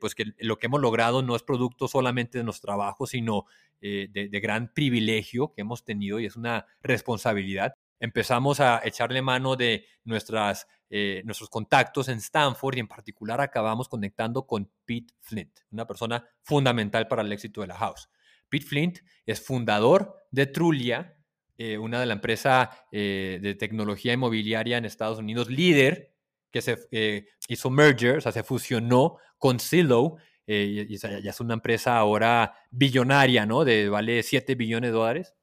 pues 0.00 0.14
que 0.14 0.24
lo 0.38 0.58
que 0.58 0.66
hemos 0.66 0.80
logrado 0.80 1.22
no 1.22 1.36
es 1.36 1.42
producto 1.42 1.86
solamente 1.86 2.38
de 2.38 2.44
nuestro 2.44 2.68
trabajo, 2.68 3.06
sino 3.06 3.44
eh, 3.84 4.06
de, 4.12 4.28
gran 4.38 4.72
privilegio 4.72 5.52
que 5.52 5.62
hemos 5.62 5.84
tenido 5.84 6.20
y 6.20 6.26
es 6.26 6.36
una 6.36 6.66
responsabilidad. 6.82 7.74
Empezamos 8.02 8.58
a 8.58 8.80
echarle 8.84 9.22
mano 9.22 9.54
de 9.54 9.86
nuestras, 10.02 10.66
eh, 10.90 11.22
nuestros 11.24 11.48
contactos 11.48 12.08
en 12.08 12.18
Stanford 12.18 12.76
y 12.76 12.80
en 12.80 12.88
particular 12.88 13.40
acabamos 13.40 13.88
conectando 13.88 14.44
con 14.44 14.68
Pete 14.84 15.14
Flint, 15.20 15.60
una 15.70 15.86
persona 15.86 16.28
fundamental 16.42 17.06
para 17.06 17.22
el 17.22 17.30
éxito 17.30 17.60
de 17.60 17.68
la 17.68 17.76
house. 17.76 18.10
Pete 18.48 18.66
Flint 18.66 18.98
es 19.24 19.40
fundador 19.40 20.16
de 20.32 20.46
Trulia, 20.46 21.16
eh, 21.56 21.78
una 21.78 22.00
de 22.00 22.06
la 22.06 22.14
empresa 22.14 22.70
eh, 22.90 23.38
de 23.40 23.54
tecnología 23.54 24.12
inmobiliaria 24.14 24.78
en 24.78 24.84
Estados 24.84 25.20
Unidos, 25.20 25.48
líder, 25.48 26.12
que 26.50 26.60
se 26.60 26.76
eh, 26.90 27.28
hizo 27.46 27.70
merger, 27.70 28.18
o 28.18 28.20
sea, 28.20 28.32
se 28.32 28.42
fusionó 28.42 29.18
con 29.38 29.60
Zillow, 29.60 30.16
y, 30.44 30.98
ya 30.98 31.30
es 31.30 31.40
una 31.40 31.54
empresa 31.54 31.96
ahora 31.96 32.52
billonaria, 32.72 33.46
¿no? 33.46 33.64
De 33.64 33.88
vale 33.88 34.24
7 34.24 34.56
billones 34.56 34.90
de 34.90 34.92
dólares. 34.92 35.34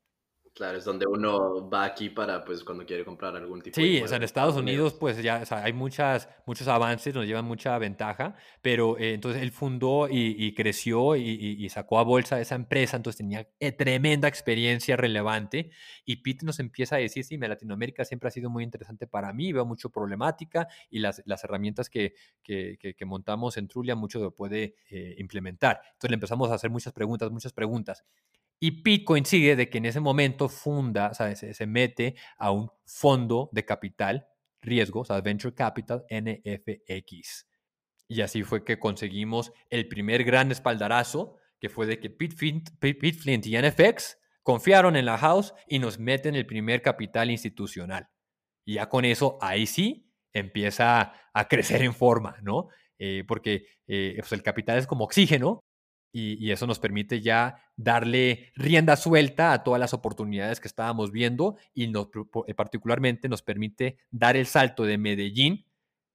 Claro, 0.59 0.77
es 0.77 0.83
donde 0.83 1.05
uno 1.07 1.69
va 1.69 1.85
aquí 1.85 2.09
para, 2.09 2.43
pues, 2.43 2.65
cuando 2.65 2.85
quiere 2.85 3.05
comprar 3.05 3.33
algún 3.33 3.61
tipo 3.61 3.79
de... 3.79 3.81
Sí, 3.81 4.01
o 4.03 4.07
sea, 4.09 4.17
en 4.17 4.23
Estados 4.23 4.57
Unidos, 4.57 4.93
pues 4.93 5.23
ya 5.23 5.41
hay 5.51 5.71
muchas, 5.71 6.27
muchos 6.45 6.67
avances, 6.67 7.15
nos 7.15 7.25
llevan 7.25 7.45
mucha 7.45 7.77
ventaja, 7.77 8.35
pero 8.61 8.97
eh, 8.97 9.13
entonces 9.13 9.41
él 9.41 9.53
fundó 9.53 10.09
y, 10.11 10.53
creció 10.55 11.15
y, 11.15 11.69
sacó 11.69 11.97
a 11.97 12.03
bolsa 12.03 12.41
esa 12.41 12.55
empresa, 12.55 12.97
entonces 12.97 13.19
tenía 13.19 13.47
eh, 13.61 13.71
tremenda 13.71 14.27
experiencia 14.27 14.97
relevante 14.97 15.71
y 16.03 16.17
Pete 16.17 16.45
nos 16.45 16.59
empieza 16.59 16.97
a 16.97 16.99
decir, 16.99 17.23
sí, 17.23 17.37
Latinoamérica 17.37 18.03
siempre 18.03 18.27
ha 18.27 18.31
sido 18.31 18.49
muy 18.49 18.65
interesante 18.65 19.07
para 19.07 19.31
mí, 19.31 19.53
veo 19.53 19.65
mucho 19.65 19.89
problemática 19.89 20.67
y 20.89 20.99
las, 20.99 21.23
las 21.25 21.41
herramientas 21.45 21.89
que, 21.89 22.15
que, 22.43 22.77
que, 22.77 23.05
montamos 23.05 23.55
en 23.55 23.69
Trulia 23.69 23.95
mucho 23.95 24.19
lo 24.19 24.35
puede 24.35 24.75
eh, 24.89 25.15
implementar. 25.19 25.79
Entonces 25.85 26.09
le 26.09 26.15
empezamos 26.15 26.51
a 26.51 26.55
hacer 26.55 26.69
muchas 26.69 26.91
preguntas, 26.91 27.31
muchas 27.31 27.53
preguntas. 27.53 28.03
Y 28.59 28.83
Pete 28.83 29.05
coincide 29.05 29.55
de 29.55 29.69
que 29.69 29.77
en 29.77 29.85
ese 29.85 30.01
momento 30.01 30.49
funda, 30.49 31.09
o 31.11 31.13
sea, 31.13 31.33
se, 31.35 31.67
mete 31.67 32.15
a 32.37 32.51
un 32.51 32.69
fondo 32.85 33.49
de 33.53 33.63
capital, 33.63 34.27
riesgo, 34.61 35.01
o 35.01 35.05
sea, 35.05 35.21
Venture 35.21 35.55
Capital 35.55 36.05
NFX. 36.09 37.47
Y 38.09 38.21
así 38.21 38.43
fue 38.43 38.65
que 38.65 38.77
conseguimos 38.77 39.53
el 39.69 39.87
primer 39.87 40.23
gran 40.25 40.51
espaldarazo, 40.51 41.37
que 41.59 41.69
fue 41.69 41.85
de 41.85 41.99
que 41.99 42.09
Pete 42.09 42.35
Flint, 42.35 43.45
y 43.45 43.57
NFX 43.57 44.17
confiaron 44.43 44.95
en 44.97 45.05
la 45.05 45.17
house 45.17 45.53
y 45.67 45.79
nos 45.79 45.99
meten 45.99 46.35
el 46.35 46.45
primer 46.45 46.81
capital 46.81 47.31
institucional. 47.31 48.09
Y 48.65 48.75
ya 48.75 48.89
con 48.89 49.05
eso, 49.05 49.37
ahí 49.41 49.65
sí 49.67 50.11
empieza 50.33 51.13
a 51.33 51.47
crecer 51.47 51.81
en 51.81 51.93
forma, 51.93 52.37
¿no? 52.41 52.67
Eh, 52.97 53.23
porque 53.25 53.65
eh, 53.87 54.15
pues 54.19 54.33
el 54.33 54.43
capital 54.43 54.77
es 54.77 54.85
como 54.85 55.05
oxígeno 55.05 55.63
y, 56.11 56.51
eso 56.51 56.65
nos 56.65 56.79
permite 56.79 57.21
ya 57.21 57.63
darle 57.75 58.51
rienda 58.55 58.95
suelta 58.95 59.53
a 59.53 59.63
todas 59.63 59.79
las 59.79 59.93
oportunidades 59.93 60.59
que 60.59 60.67
estábamos 60.67 61.11
viendo 61.11 61.57
y 61.73 61.87
nos, 61.87 62.07
eh, 62.47 62.53
particularmente 62.53 63.29
nos 63.29 63.41
permite 63.41 63.97
dar 64.09 64.35
el 64.35 64.45
salto 64.45 64.83
de 64.83 64.97
Medellín. 64.97 65.65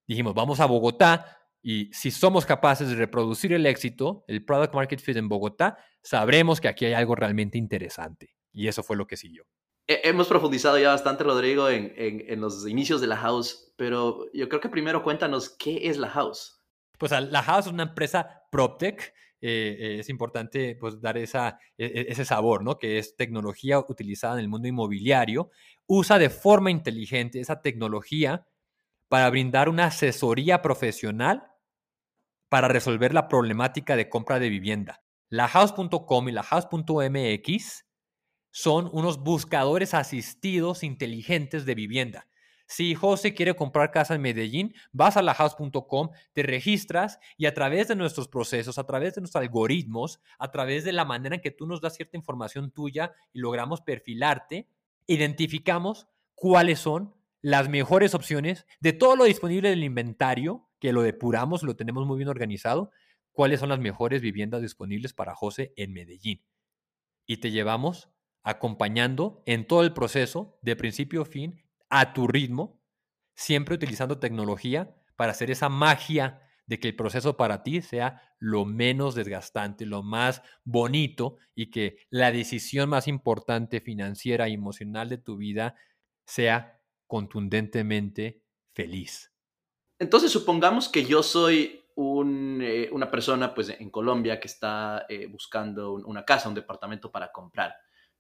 Dijimos, 0.07 0.35
vamos 0.35 0.61
a 0.61 0.67
Bogotá 0.67 1.39
y 1.63 1.91
si 1.93 2.11
somos 2.11 2.45
capaces 2.45 2.89
de 2.89 2.97
reproducir 2.97 3.53
el 3.53 3.67
éxito, 3.67 4.25
el 4.29 4.45
product 4.45 4.75
market 4.75 5.01
fit 5.01 5.17
en 5.17 5.29
Bogotá, 5.29 5.79
sabremos 6.03 6.61
que 6.61 6.69
aquí 6.69 6.85
hay 6.85 6.93
algo 6.93 7.15
realmente 7.15 7.57
interesante. 7.57 8.35
Y 8.53 8.69
eso 8.69 8.83
fue 8.83 8.97
lo 8.97 9.07
que 9.07 9.17
siguió. 9.17 9.45
Hemos 9.87 10.29
profundizado 10.29 10.79
ya 10.79 10.91
bastante, 10.91 11.25
Rodrigo, 11.25 11.69
en, 11.69 11.93
en 11.97 12.41
los 12.41 12.67
inicios 12.67 13.01
de 13.01 13.07
la 13.07 13.17
house, 13.17 13.73
pero 13.77 14.31
yo 14.33 14.49
creo 14.49 14.61
que 14.61 14.69
primero 14.69 15.03
cuéntanos 15.03 15.51
qué 15.51 15.89
es 15.89 15.99
la 15.99 16.09
house. 16.09 16.63
Pues 16.99 17.13
la 17.13 17.43
house 17.43 17.67
es 17.67 17.73
una 17.73 17.83
empresa 17.83 18.45
PropTech 18.51 19.13
eh, 19.47 20.01
es 20.01 20.09
importante 20.09 20.77
pues, 20.77 21.01
dar 21.01 21.19
e, 21.19 21.25
e, 21.25 22.07
ese 22.09 22.25
sabor, 22.25 22.63
¿no? 22.65 22.79
que 22.79 22.99
es 22.99 23.17
tecnología 23.17 23.79
utilizada 23.79 24.35
en 24.35 24.41
el 24.41 24.49
mundo 24.49 24.69
inmobiliario, 24.69 25.51
usa 25.87 26.19
de 26.19 26.31
forma 26.31 26.71
inteligente 26.71 27.41
esa 27.41 27.61
tecnología 27.61 28.47
para 29.09 29.29
brindar 29.31 29.69
una 29.69 29.87
asesoría 29.87 30.63
profesional 30.63 31.45
para 32.49 32.69
resolver 32.69 33.13
la 33.13 33.29
problemática 33.29 33.97
de 33.97 34.09
compra 34.09 34.39
de 34.39 34.49
vivienda. 34.49 35.03
La 35.29 35.49
house.com 35.49 36.29
y 36.29 36.33
la 36.33 36.43
house.mx 36.43 37.87
son 38.51 38.89
unos 38.93 39.19
buscadores 39.19 39.95
asistidos 39.95 40.85
inteligentes 40.85 41.67
de 41.67 41.75
vivienda 41.75 42.27
si 42.67 42.95
José 42.95 43.35
quiere 43.35 43.55
comprar 43.55 43.91
casa 43.91 44.15
en 44.15 44.23
Medellín, 44.23 44.75
vas 44.93 45.17
a 45.17 45.23
lahouse.com, 45.23 46.11
te 46.33 46.43
registras 46.43 47.19
y 47.37 47.47
a 47.47 47.55
través 47.55 47.89
de 47.89 47.97
nuestros 47.97 48.29
procesos, 48.29 48.79
a 48.79 48.87
través 48.87 49.15
de 49.15 49.21
nuestros 49.21 49.43
algoritmos, 49.43 50.21
a 50.39 50.51
través 50.51 50.85
de 50.85 50.93
la 50.93 51.05
manera 51.05 51.37
en 51.37 51.43
que 51.43 51.51
tú 51.51 51.67
nos 51.67 51.81
das 51.81 51.95
cierta 51.95 52.17
información 52.17 52.71
tuya 52.71 53.13
y 53.33 53.41
logramos 53.41 53.83
perfilarte, 53.83 54.69
identificamos 55.07 56.09
cuáles 56.35 56.79
son 56.79 57.15
las 57.43 57.69
mejores 57.69 58.15
opciones 58.15 58.67
de 58.81 58.95
todo 58.95 59.17
lo 59.17 59.25
disponible 59.25 59.69
del 59.69 59.85
inventario, 59.85 60.67
que 60.81 60.93
lo 60.93 61.03
depuramos, 61.03 61.63
lo 61.63 61.77
tenemos 61.77 62.07
muy 62.07 62.17
bien 62.17 62.29
organizado, 62.29 62.91
cuáles 63.33 63.61
son 63.61 63.69
las 63.69 63.81
mejores 63.81 64.23
viviendas 64.23 64.63
disponibles 64.63 65.13
para 65.13 65.35
José 65.35 65.75
en 65.77 65.93
Medellín. 65.93 66.43
Y 67.27 67.39
te 67.39 67.51
llevamos 67.51 68.11
acompañando 68.43 69.43
en 69.47 69.67
todo 69.67 69.83
el 69.83 69.93
proceso, 69.93 70.59
de 70.63 70.77
principio 70.77 71.23
a 71.23 71.25
fin, 71.27 71.64
a 71.97 72.13
tu 72.13 72.27
ritmo, 72.27 72.83
siempre 73.37 73.77
utilizando 73.77 74.19
tecnología 74.19 74.97
para 75.15 75.31
hacer 75.31 75.53
esa 75.53 75.69
magia 75.69 76.41
de 76.67 76.81
que 76.81 76.89
el 76.89 76.97
proceso 76.97 77.37
para 77.37 77.63
ti 77.63 77.83
sea 77.83 78.21
lo 78.41 78.65
menos 78.65 79.15
desgastante, 79.15 79.87
lo 79.87 80.03
más 80.03 80.43
bonito 80.65 81.37
y 81.55 81.71
que 81.71 81.99
la 82.11 82.33
decisión 82.33 82.89
más 82.89 83.07
importante 83.07 83.81
financiera 83.81 84.49
y 84.49 84.55
emocional 84.55 85.09
de 85.09 85.19
tu 85.19 85.37
vida 85.37 85.77
sea 86.27 86.81
contundentemente 87.07 88.43
feliz. 88.75 89.33
Entonces 90.01 90.33
supongamos 90.33 90.89
que 90.89 91.05
yo 91.05 91.23
soy 91.23 91.81
eh, 91.97 92.89
una 92.91 93.09
persona 93.09 93.55
pues, 93.55 93.69
en 93.69 93.89
Colombia 93.91 94.41
que 94.41 94.49
está 94.49 95.07
eh, 95.09 95.27
buscando 95.27 95.93
una 95.93 96.25
casa, 96.25 96.49
un 96.49 96.57
departamento 96.57 97.13
para 97.13 97.31
comprar 97.31 97.77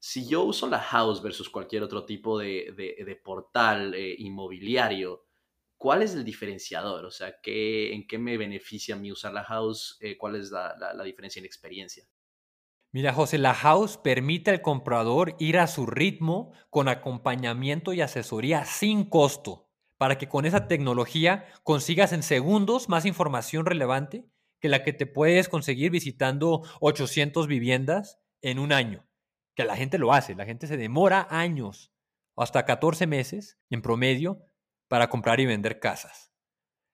si 0.06 0.28
yo 0.28 0.44
uso 0.44 0.68
la 0.68 0.80
house 0.80 1.22
versus 1.22 1.48
cualquier 1.48 1.82
otro 1.82 2.04
tipo 2.04 2.38
de, 2.38 3.20
portal 3.24 3.94
eh, 3.94 4.14
inmobiliario, 4.18 5.24
¿cuál 5.78 6.02
es 6.02 6.12
el 6.12 6.24
diferenciador? 6.24 7.06
O 7.06 7.10
sea, 7.10 7.40
¿qué, 7.42 7.94
¿en 7.94 8.06
qué 8.06 8.18
me 8.18 8.36
beneficia 8.36 8.96
a 8.96 8.98
mí 8.98 9.10
usar 9.10 9.32
la 9.32 9.44
house? 9.44 9.96
Eh, 10.02 10.18
¿Cuál 10.18 10.36
es 10.36 10.50
la, 10.50 10.74
diferencia 11.04 11.40
en 11.40 11.46
experiencia? 11.46 12.04
Mira, 12.92 13.14
José, 13.14 13.38
la 13.38 13.54
house 13.54 13.96
permite 13.96 14.50
al 14.50 14.60
comprador 14.60 15.36
ir 15.38 15.58
a 15.58 15.66
su 15.66 15.86
ritmo 15.86 16.52
con 16.68 16.88
acompañamiento 16.88 17.94
y 17.94 18.02
asesoría 18.02 18.66
sin 18.66 19.08
costo, 19.08 19.70
para 19.96 20.18
que 20.18 20.28
con 20.28 20.44
esa 20.44 20.68
tecnología 20.68 21.46
consigas 21.62 22.12
en 22.12 22.22
segundos 22.22 22.90
más 22.90 23.06
información 23.06 23.64
relevante 23.64 24.26
que 24.60 24.68
la 24.68 24.82
que 24.82 24.92
te 24.92 25.06
puedes 25.06 25.48
conseguir 25.48 25.90
visitando 25.90 26.60
800 26.82 27.46
viviendas 27.46 28.20
en 28.42 28.58
un 28.58 28.70
año 28.70 29.06
que 29.54 29.64
la 29.64 29.76
gente 29.76 29.98
lo 29.98 30.12
hace. 30.12 30.34
La 30.34 30.44
gente 30.44 30.66
se 30.66 30.76
demora 30.76 31.26
años, 31.30 31.92
hasta 32.36 32.64
14 32.64 33.06
meses 33.06 33.58
en 33.70 33.82
promedio, 33.82 34.40
para 34.88 35.08
comprar 35.08 35.40
y 35.40 35.46
vender 35.46 35.80
casas. 35.80 36.32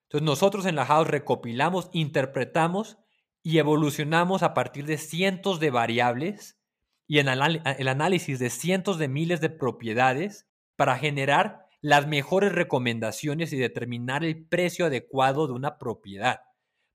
Entonces 0.03 0.25
nosotros 0.25 0.65
en 0.65 0.75
la 0.75 0.85
house 0.85 1.07
recopilamos, 1.07 1.89
interpretamos 1.93 2.97
y 3.43 3.57
evolucionamos 3.57 4.43
a 4.43 4.53
partir 4.53 4.85
de 4.85 4.97
cientos 4.97 5.59
de 5.59 5.71
variables 5.71 6.59
y 7.07 7.19
en 7.19 7.27
el 7.27 7.87
análisis 7.87 8.39
de 8.39 8.49
cientos 8.49 8.97
de 8.97 9.07
miles 9.07 9.41
de 9.41 9.49
propiedades 9.49 10.47
para 10.75 10.97
generar 10.97 11.65
las 11.81 12.07
mejores 12.07 12.51
recomendaciones 12.51 13.51
y 13.51 13.57
determinar 13.57 14.23
el 14.23 14.45
precio 14.45 14.85
adecuado 14.85 15.47
de 15.47 15.53
una 15.53 15.77
propiedad 15.77 16.41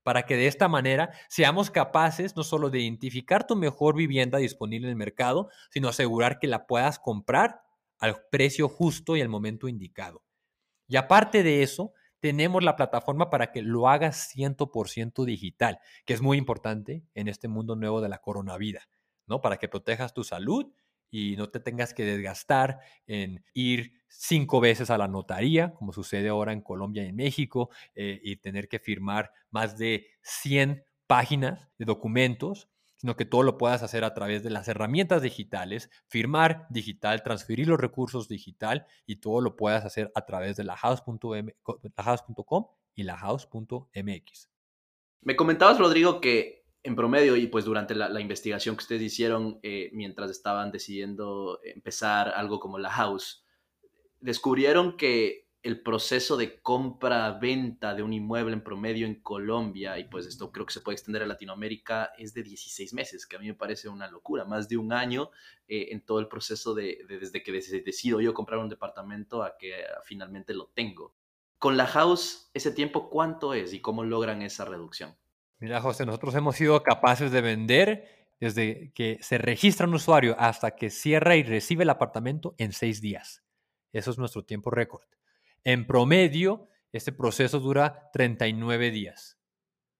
para 0.07 0.23
que 0.23 0.37
de 0.37 0.47
esta 0.47 0.69
manera 0.69 1.11
seamos 1.27 1.69
capaces 1.69 2.37
no 2.37 2.45
solo 2.45 2.69
de 2.69 2.79
identificar 2.79 3.45
tu 3.45 3.57
mejor 3.57 3.93
vivienda 3.93 4.37
disponible 4.37 4.87
en 4.87 4.91
el 4.91 4.95
mercado, 4.95 5.49
sino 5.69 5.89
asegurar 5.89 6.39
que 6.39 6.47
la 6.47 6.65
puedas 6.65 6.97
comprar 6.97 7.63
al 7.99 8.15
precio 8.31 8.69
justo 8.69 9.17
y 9.17 9.21
al 9.21 9.27
momento 9.27 9.67
indicado. 9.67 10.23
Y 10.87 10.95
aparte 10.95 11.43
de 11.43 11.61
eso, 11.61 11.91
tenemos 12.21 12.63
la 12.63 12.77
plataforma 12.77 13.29
para 13.29 13.51
que 13.51 13.61
lo 13.61 13.89
hagas 13.89 14.33
100% 14.33 15.25
digital, 15.25 15.81
que 16.05 16.13
es 16.13 16.21
muy 16.21 16.37
importante 16.37 17.03
en 17.13 17.27
este 17.27 17.49
mundo 17.49 17.75
nuevo 17.75 17.99
de 17.99 18.07
la 18.07 18.19
coronavida, 18.19 18.87
¿no? 19.25 19.41
Para 19.41 19.57
que 19.57 19.67
protejas 19.67 20.13
tu 20.13 20.23
salud 20.23 20.71
y 21.09 21.35
no 21.35 21.49
te 21.49 21.59
tengas 21.59 21.93
que 21.93 22.05
desgastar 22.05 22.79
en 23.05 23.43
ir 23.53 23.93
cinco 24.07 24.59
veces 24.59 24.89
a 24.89 24.97
la 24.97 25.07
notaría, 25.07 25.73
como 25.73 25.93
sucede 25.93 26.29
ahora 26.29 26.53
en 26.53 26.61
Colombia 26.61 27.03
y 27.03 27.07
en 27.07 27.15
México, 27.15 27.69
eh, 27.95 28.19
y 28.23 28.37
tener 28.37 28.67
que 28.67 28.79
firmar 28.79 29.31
más 29.51 29.77
de 29.77 30.07
100 30.21 30.83
páginas 31.07 31.69
de 31.77 31.85
documentos, 31.85 32.69
sino 32.97 33.15
que 33.15 33.25
todo 33.25 33.43
lo 33.43 33.57
puedas 33.57 33.83
hacer 33.83 34.03
a 34.03 34.13
través 34.13 34.43
de 34.43 34.49
las 34.49 34.67
herramientas 34.67 35.21
digitales, 35.21 35.89
firmar 36.07 36.65
digital, 36.69 37.23
transferir 37.23 37.67
los 37.67 37.79
recursos 37.79 38.27
digital 38.27 38.87
y 39.05 39.17
todo 39.17 39.41
lo 39.41 39.55
puedas 39.55 39.85
hacer 39.85 40.11
a 40.15 40.25
través 40.25 40.57
de 40.57 40.63
la 40.63 40.75
house.com 40.75 42.67
y 42.95 43.03
la 43.03 43.17
house.mx. 43.17 44.49
Me 45.21 45.35
comentabas, 45.35 45.77
Rodrigo, 45.77 46.19
que 46.21 46.56
en 46.87 46.95
promedio 46.95 47.35
y 47.35 47.47
pues 47.47 47.65
durante 47.65 47.93
la, 47.93 48.21
investigación 48.21 48.77
que 48.77 48.83
ustedes 48.83 49.01
hicieron 49.01 49.59
eh, 49.61 49.89
mientras 49.91 50.31
estaban 50.31 50.71
decidiendo 50.71 51.59
empezar 51.63 52.29
algo 52.29 52.61
como 52.61 52.79
la 52.79 52.89
house, 52.89 53.43
descubrieron 54.21 54.95
que 54.95 55.49
el 55.63 55.81
proceso 55.81 56.37
de 56.37 56.61
compra-venta 56.61 57.93
de 57.93 58.03
un 58.03 58.13
inmueble 58.13 58.53
en 58.53 58.63
promedio 58.63 59.05
en 59.05 59.15
Colombia, 59.15 59.99
y 59.99 60.05
pues 60.05 60.27
esto 60.27 60.49
creo 60.53 60.65
que 60.65 60.71
se 60.71 60.79
puede 60.79 60.93
extender 60.95 61.23
a 61.23 61.25
Latinoamérica, 61.25 62.11
es 62.17 62.33
de 62.33 62.43
16 62.43 62.93
meses, 62.93 63.25
que 63.25 63.35
a 63.35 63.39
mí 63.39 63.47
me 63.47 63.53
parece 63.53 63.89
una 63.89 64.09
locura, 64.09 64.45
más 64.45 64.69
de 64.69 64.77
un 64.77 64.93
año 64.93 65.29
eh, 65.67 65.89
en 65.91 66.05
todo 66.05 66.19
el 66.21 66.29
proceso 66.29 66.73
de, 66.73 66.99
desde 67.09 67.43
que 67.43 67.51
decido 67.51 68.21
yo 68.21 68.33
comprar 68.33 68.59
un 68.59 68.69
departamento 68.69 69.43
a 69.43 69.57
que 69.57 69.73
finalmente 70.05 70.53
lo 70.53 70.67
tengo. 70.67 71.13
Con 71.59 71.75
la 71.75 71.87
house, 71.87 72.49
ese 72.53 72.71
tiempo, 72.71 73.09
¿cuánto 73.09 73.53
es 73.53 73.73
y 73.73 73.81
cómo 73.81 74.05
logran 74.05 74.41
esa 74.43 74.63
reducción? 74.63 75.17
Mira, 75.59 75.81
José, 75.81 76.05
nosotros 76.05 76.35
hemos 76.35 76.55
sido 76.55 76.83
capaces 76.83 77.31
de 77.31 77.41
vender 77.41 78.27
desde 78.39 78.91
que 78.93 79.17
se 79.21 79.37
registra 79.37 79.87
un 79.87 79.95
usuario 79.95 80.35
hasta 80.39 80.75
que 80.75 80.89
cierra 80.89 81.35
y 81.35 81.43
recibe 81.43 81.83
el 81.83 81.89
apartamento 81.89 82.53
en 82.57 82.71
seis 82.73 83.01
días. 83.01 83.43
Eso 83.91 84.11
es 84.11 84.17
nuestro 84.17 84.45
tiempo 84.45 84.69
récord. 84.69 85.05
En 85.63 85.87
promedio, 85.87 86.67
este 86.91 87.11
proceso 87.11 87.59
dura 87.59 88.09
39 88.13 88.91
días. 88.91 89.39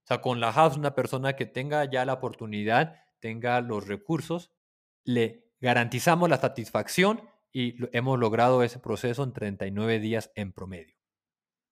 O 0.04 0.08
sea, 0.08 0.22
con 0.22 0.40
la 0.40 0.54
house, 0.54 0.78
una 0.78 0.96
persona 0.96 1.36
que 1.36 1.46
tenga 1.46 1.84
ya 1.86 2.06
la 2.06 2.14
oportunidad, 2.14 3.04
tenga 3.20 3.60
los 3.62 3.88
recursos, 3.88 4.52
le 5.04 5.52
garantizamos 5.60 6.30
la 6.30 6.38
satisfacción 6.38 7.28
y 7.52 7.76
hemos 7.96 8.20
logrado 8.20 8.62
ese 8.62 8.80
proceso 8.80 9.24
en 9.24 9.34
39 9.34 10.00
días 10.00 10.32
en 10.36 10.54
promedio. 10.54 10.96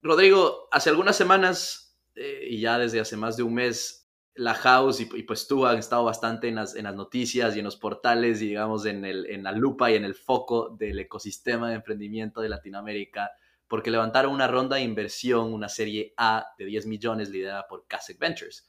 Rodrigo, 0.02 0.68
hace 0.72 0.90
algunas 0.90 1.16
semanas 1.16 1.85
eh, 2.16 2.48
y 2.50 2.62
ya 2.62 2.78
desde 2.78 3.00
hace 3.00 3.18
más 3.18 3.38
de 3.38 3.44
un 3.44 3.54
mes, 3.54 4.10
la 4.36 4.54
house 4.54 5.00
y, 5.00 5.06
pues 5.24 5.48
tú 5.48 5.66
han 5.66 5.78
estado 5.78 6.04
bastante 6.04 6.50
en 6.50 6.56
las, 6.56 6.76
en 6.76 6.84
las 6.84 6.96
noticias 6.96 7.56
y 7.56 7.60
en 7.60 7.66
los 7.66 7.78
portales 7.78 8.42
y 8.42 8.48
digamos 8.50 8.86
en, 8.86 9.06
el, 9.06 9.26
en 9.28 9.44
la 9.44 9.54
lupa 9.54 9.92
y 9.92 9.96
en 9.96 10.04
el 10.04 10.14
foco 10.14 10.76
del 10.78 11.00
ecosistema 11.00 11.70
de 11.70 11.76
emprendimiento 11.76 12.42
de 12.42 12.50
Latinoamérica 12.50 13.32
porque 13.68 13.92
levantaron 13.92 14.34
una 14.34 14.48
ronda 14.48 14.76
de 14.76 14.84
inversión, 14.84 15.54
una 15.54 15.70
serie 15.70 16.14
A 16.18 16.46
de 16.58 16.66
10 16.66 16.86
millones 16.86 17.30
liderada 17.30 17.66
por 17.68 17.88
Kasek 17.88 18.20
Ventures. 18.20 18.68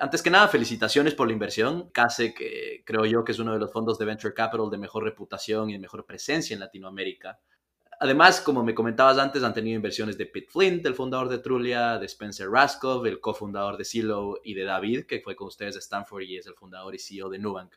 Antes 0.00 0.22
que 0.22 0.30
nada, 0.30 0.48
felicitaciones 0.48 1.14
por 1.14 1.28
la 1.28 1.32
inversión. 1.32 1.90
Kasek 1.90 2.40
eh, 2.40 2.82
creo 2.84 3.04
yo 3.06 3.24
que 3.24 3.32
es 3.32 3.38
uno 3.38 3.52
de 3.52 3.60
los 3.60 3.72
fondos 3.72 3.98
de 3.98 4.04
venture 4.04 4.34
capital 4.34 4.68
de 4.68 4.78
mejor 4.78 5.04
reputación 5.04 5.70
y 5.70 5.74
de 5.74 5.78
mejor 5.78 6.04
presencia 6.04 6.54
en 6.54 6.60
Latinoamérica. 6.60 7.38
Además, 8.00 8.40
como 8.40 8.62
me 8.62 8.74
comentabas 8.74 9.18
antes, 9.18 9.42
han 9.42 9.54
tenido 9.54 9.76
inversiones 9.76 10.18
de 10.18 10.26
Pete 10.26 10.48
Flint, 10.50 10.84
el 10.84 10.94
fundador 10.94 11.28
de 11.28 11.38
Trulia, 11.38 11.98
de 11.98 12.06
Spencer 12.06 12.48
Raskov, 12.48 13.06
el 13.06 13.20
cofundador 13.20 13.76
de 13.76 13.84
Silo, 13.84 14.40
y 14.44 14.54
de 14.54 14.64
David, 14.64 15.06
que 15.06 15.20
fue 15.20 15.34
con 15.34 15.48
ustedes 15.48 15.74
de 15.74 15.80
Stanford 15.80 16.22
y 16.22 16.36
es 16.36 16.46
el 16.46 16.54
fundador 16.54 16.94
y 16.94 16.98
CEO 16.98 17.28
de 17.28 17.38
Nubank. 17.38 17.74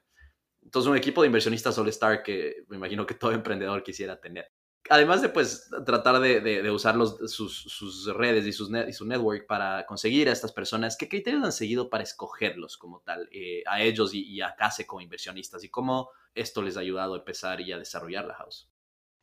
Entonces, 0.62 0.90
un 0.90 0.98
equipo 0.98 1.22
de 1.22 1.28
inversionistas 1.28 1.78
All-Star 1.78 2.22
que 2.22 2.66
me 2.68 2.78
imagino 2.78 3.06
que 3.06 3.14
todo 3.14 3.32
emprendedor 3.32 3.82
quisiera 3.82 4.20
tener 4.20 4.52
además 4.90 5.22
de 5.22 5.30
pues 5.30 5.70
tratar 5.86 6.20
de, 6.20 6.72
usar 6.72 6.96
sus, 7.28 8.06
redes 8.16 8.46
y, 8.46 8.54
sus 8.54 8.70
y 8.88 8.94
su 8.94 9.06
network 9.06 9.46
para 9.46 9.86
conseguir 9.86 10.30
a 10.30 10.32
estas 10.32 10.52
personas, 10.52 10.98
¿qué 10.98 11.08
criterios 11.08 11.44
han 11.44 11.52
seguido 11.52 11.90
para 11.90 12.04
escogerlos 12.04 12.78
como 12.78 13.02
tal, 13.02 13.30
eh, 13.32 13.64
a 13.68 13.82
ellos 13.82 14.14
y, 14.14 14.42
a 14.42 14.56
Case 14.56 14.86
como 14.86 15.02
inversionistas? 15.02 15.64
¿Y 15.64 15.70
cómo 15.70 16.10
esto 16.34 16.62
les 16.62 16.78
ha 16.78 16.82
ayudado 16.82 17.14
a 17.14 17.18
empezar 17.20 17.62
y 17.62 17.72
a 17.72 17.78
desarrollar 17.78 18.26
la 18.26 18.36
house? 18.36 18.70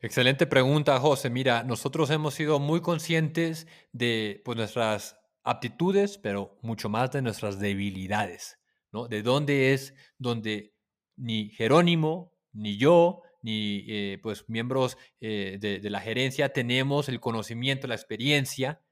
Excelente 0.01 0.47
pregunta, 0.47 1.01
José. 1.01 1.31
Mira, 1.31 1.63
nosotros 1.63 2.11
hemos 2.11 2.35
sido 2.35 2.61
muy 2.61 2.83
conscientes 2.83 3.67
de 3.93 4.43
pues, 4.45 4.57
nuestras 4.57 5.19
aptitudes, 5.43 6.19
pero 6.19 6.59
mucho 6.61 6.89
más 6.89 7.13
de 7.13 7.23
nuestras 7.23 7.59
debilidades, 7.59 8.59
¿no? 8.93 9.09
De 9.09 9.23
dónde 9.23 9.73
es 9.73 9.95
donde 10.19 10.75
ni 11.17 11.49
Jerónimo, 11.51 12.35
ni 12.53 12.77
yo, 12.77 13.23
ni 13.41 13.85
eh, 13.89 14.19
pues 14.23 14.45
miembros 14.49 14.99
eh, 15.21 15.57
de, 15.61 15.89
la 15.89 16.01
gerencia 16.01 16.53
tenemos 16.53 17.09
el 17.09 17.21
conocimiento, 17.21 17.87
la 17.87 17.95
experiencia 17.95 18.83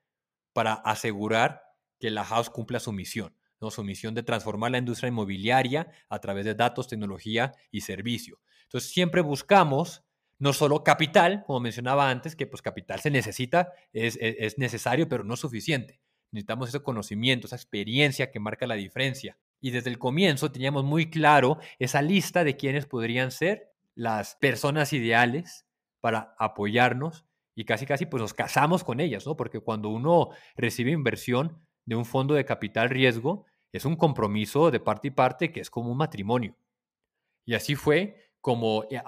para 0.53 0.75
asegurar 0.75 1.63
que 1.99 2.11
la 2.11 2.25
house 2.25 2.51
cumpla 2.51 2.79
su 2.79 2.93
misión, 2.93 3.37
¿no? 3.61 3.71
su 3.71 3.83
misión 3.83 4.15
de 4.15 4.23
transformar 4.23 4.71
la 4.71 4.79
industria 4.79 5.09
inmobiliaria 5.09 5.91
a 6.09 6.21
través 6.21 6.45
de 6.45 6.55
datos, 6.55 6.89
tecnología 6.89 7.53
y 7.71 7.81
servicio. 7.81 8.41
Entonces 8.63 8.91
siempre 8.91 9.23
buscamos 9.23 10.05
no 10.45 10.53
solo 10.53 10.85
capital, 10.85 11.43
como 11.47 11.59
mencionaba 11.59 12.11
antes, 12.11 12.37
que 12.37 12.47
pues 12.47 12.61
capital 12.61 13.01
se 13.01 13.11
necesita, 13.11 13.73
es, 13.95 14.19
es, 14.21 14.37
es 14.39 14.59
necesario, 14.59 15.09
pero 15.09 15.25
no 15.25 15.37
suficiente. 15.37 16.01
Necesitamos 16.33 16.69
ese 16.69 16.83
conocimiento, 16.83 17.47
esa 17.47 17.57
experiencia 17.57 18.31
que 18.31 18.41
marca 18.41 18.67
la 18.67 18.75
diferencia. 18.75 19.39
Y 19.63 19.71
desde 19.71 19.89
el 19.89 19.99
comienzo 19.99 20.53
teníamos 20.53 20.85
muy 20.85 21.09
claro 21.09 21.57
esa 21.79 22.03
lista 22.03 22.45
de 22.45 22.59
quienes 22.59 22.85
podrían 22.85 23.31
ser 23.31 23.73
las 23.95 24.37
personas 24.37 24.93
ideales 24.93 25.65
para 26.03 26.35
apoyarnos 26.39 27.25
y 27.55 27.65
casi 27.65 27.87
casi 27.87 28.05
pues 28.05 28.21
nos 28.21 28.35
casamos 28.35 28.85
con 28.85 29.01
ellas, 29.01 29.27
¿no? 29.27 29.39
Porque 29.39 29.61
cuando 29.61 29.89
uno 29.89 30.29
recibe 30.57 30.91
inversión 30.91 31.59
de 31.87 31.97
un 31.97 32.05
fondo 32.05 32.35
de 32.35 32.45
capital 32.45 32.91
riesgo, 32.91 33.47
es 33.73 33.87
un 33.87 33.97
compromiso 33.97 34.71
de 34.71 34.79
parte 34.79 35.09
y 35.09 35.11
parte 35.11 35.51
que 35.53 35.61
es 35.61 35.71
como 35.71 35.91
un 35.91 35.97
matrimonio. 35.97 36.55
Y 37.47 37.55
así 37.55 37.77
fue 37.77 38.34
como 38.45 38.85
eh, 38.91 39.01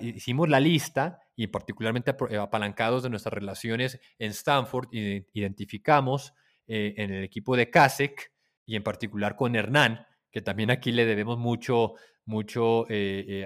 hicimos 0.00 0.48
la 0.48 0.60
lista 0.60 1.18
y 1.34 1.48
particularmente 1.48 2.14
eh, 2.30 2.36
apalancados 2.36 3.02
de 3.02 3.10
nuestras 3.10 3.32
relaciones 3.32 3.98
en 4.16 4.30
Stanford, 4.30 4.86
identificamos 4.92 6.34
eh, 6.68 6.94
en 6.96 7.12
el 7.12 7.24
equipo 7.24 7.56
de 7.56 7.68
CASEC 7.68 8.32
y 8.64 8.76
en 8.76 8.84
particular 8.84 9.34
con 9.34 9.56
Hernán, 9.56 10.06
que 10.30 10.40
también 10.40 10.70
aquí 10.70 10.92
le 10.92 11.04
debemos 11.04 11.36
mucho 11.36 11.94
mucho 12.26 12.86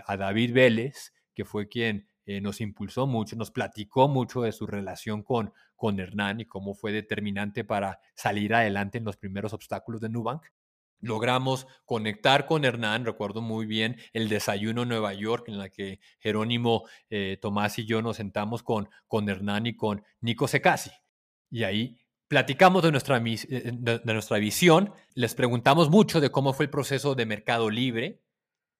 a 0.06 0.16
David 0.18 0.52
Vélez, 0.52 1.14
que 1.34 1.46
fue 1.46 1.68
quien 1.68 2.06
nos 2.26 2.60
impulsó 2.60 3.06
mucho, 3.06 3.34
nos 3.34 3.50
platicó 3.50 4.08
mucho 4.08 4.42
de 4.42 4.52
su 4.52 4.66
relación 4.66 5.22
con, 5.22 5.54
con 5.74 6.00
Hernán 6.00 6.40
y 6.40 6.44
cómo 6.44 6.74
fue 6.74 6.92
determinante 6.92 7.64
para 7.64 7.98
salir 8.14 8.54
adelante 8.54 8.98
en 8.98 9.04
los 9.04 9.16
primeros 9.16 9.54
obstáculos 9.54 10.02
de 10.02 10.10
Nubank. 10.10 10.42
Logramos 11.00 11.66
conectar 11.84 12.46
con 12.46 12.64
Hernán, 12.64 13.04
recuerdo 13.04 13.40
muy 13.42 13.66
bien 13.66 13.96
el 14.12 14.28
desayuno 14.28 14.82
en 14.82 14.88
Nueva 14.88 15.14
York 15.14 15.48
en 15.48 15.58
la 15.58 15.68
que 15.68 16.00
Jerónimo, 16.18 16.84
Tomás 17.40 17.78
y 17.78 17.86
yo 17.86 18.02
nos 18.02 18.16
sentamos 18.16 18.62
con, 18.62 18.88
con 19.08 19.28
Hernán 19.28 19.66
y 19.66 19.76
con 19.76 20.04
Nico 20.20 20.46
Secasi. 20.48 20.90
Y 21.50 21.64
ahí 21.64 21.98
platicamos 22.28 22.82
de 22.84 22.92
nuestra, 22.92 23.18
de 23.18 24.00
nuestra 24.04 24.38
visión, 24.38 24.92
les 25.14 25.34
preguntamos 25.34 25.90
mucho 25.90 26.20
de 26.20 26.30
cómo 26.30 26.52
fue 26.52 26.66
el 26.66 26.70
proceso 26.70 27.16
de 27.16 27.26
Mercado 27.26 27.70
Libre, 27.70 28.22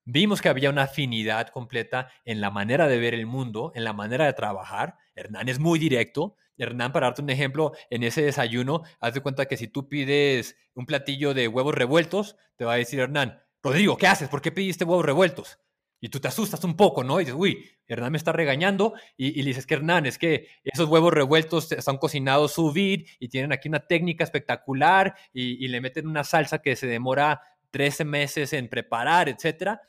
Vimos 0.05 0.41
que 0.41 0.49
había 0.49 0.69
una 0.69 0.83
afinidad 0.83 1.49
completa 1.49 2.11
en 2.25 2.41
la 2.41 2.49
manera 2.49 2.87
de 2.87 2.99
ver 2.99 3.13
el 3.13 3.27
mundo, 3.27 3.71
en 3.75 3.83
la 3.83 3.93
manera 3.93 4.25
de 4.25 4.33
trabajar. 4.33 4.97
Hernán 5.15 5.47
es 5.47 5.59
muy 5.59 5.77
directo. 5.77 6.35
Hernán, 6.57 6.91
para 6.91 7.07
darte 7.07 7.21
un 7.21 7.29
ejemplo, 7.29 7.71
en 7.89 8.03
ese 8.03 8.23
desayuno, 8.23 8.83
haz 8.99 9.13
de 9.13 9.21
cuenta 9.21 9.47
que 9.47 9.57
si 9.57 9.67
tú 9.67 9.87
pides 9.87 10.57
un 10.73 10.85
platillo 10.85 11.33
de 11.33 11.47
huevos 11.47 11.73
revueltos, 11.75 12.35
te 12.55 12.65
va 12.65 12.73
a 12.73 12.77
decir 12.77 12.99
Hernán, 12.99 13.41
Rodrigo, 13.63 13.97
¿qué 13.97 14.07
haces? 14.07 14.29
¿Por 14.29 14.41
qué 14.41 14.51
pediste 14.51 14.85
huevos 14.85 15.05
revueltos? 15.05 15.59
Y 15.99 16.09
tú 16.09 16.19
te 16.19 16.27
asustas 16.27 16.63
un 16.63 16.75
poco, 16.75 17.03
¿no? 17.03 17.21
Y 17.21 17.25
dices, 17.25 17.37
uy, 17.37 17.63
Hernán 17.87 18.11
me 18.11 18.17
está 18.17 18.31
regañando. 18.31 18.95
Y, 19.17 19.39
le 19.43 19.49
dices 19.49 19.67
que 19.67 19.75
Hernán, 19.75 20.07
es 20.07 20.17
que 20.17 20.47
esos 20.63 20.89
huevos 20.89 21.13
revueltos 21.13 21.71
están 21.71 21.97
cocinados 21.97 22.53
sous 22.53 22.73
vide 22.73 23.05
y 23.19 23.29
tienen 23.29 23.51
aquí 23.51 23.69
una 23.69 23.85
técnica 23.85 24.23
espectacular 24.23 25.15
y, 25.31 25.63
y 25.63 25.67
le 25.67 25.79
meten 25.79 26.07
una 26.07 26.23
salsa 26.23 26.59
que 26.59 26.75
se 26.75 26.87
demora 26.87 27.41
13 27.71 28.05
meses 28.05 28.53
en 28.53 28.69
preparar, 28.69 29.29
etcétera 29.29 29.81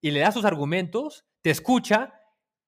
y 0.00 0.10
le 0.10 0.20
da 0.20 0.32
sus 0.32 0.44
argumentos, 0.44 1.26
te 1.42 1.50
escucha 1.50 2.14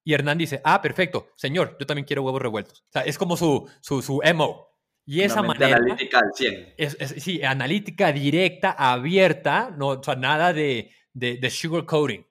y 0.05 0.15
Hernán 0.15 0.39
dice, 0.39 0.61
ah, 0.65 0.81
perfecto, 0.81 1.29
señor, 1.37 1.77
yo 1.79 1.87
también 1.87 2.07
quiero 2.07 2.23
huevos 2.23 2.43
revueltos. 2.43 2.81
O 2.89 2.93
sea, 2.93 3.03
es 3.03 3.19
como 3.19 3.37
su, 3.37 3.69
su, 3.81 4.03
su 4.03 4.21
emo. 4.23 4.69
Y 5.05 5.23
esa 5.23 5.43
manera... 5.43 5.77
Analítica 5.77 6.19
al 6.19 6.33
100. 6.35 6.75
Es, 6.77 6.97
sí, 7.19 7.43
analítica, 7.43 8.13
directa, 8.13 8.71
abierta, 8.73 9.75
no, 9.77 9.89
o 9.89 10.03
sea, 10.03 10.17
nada 10.17 10.53
de, 10.53 10.93
de, 11.13 11.37
de 11.37 11.51
sugarcoating. 11.51 12.27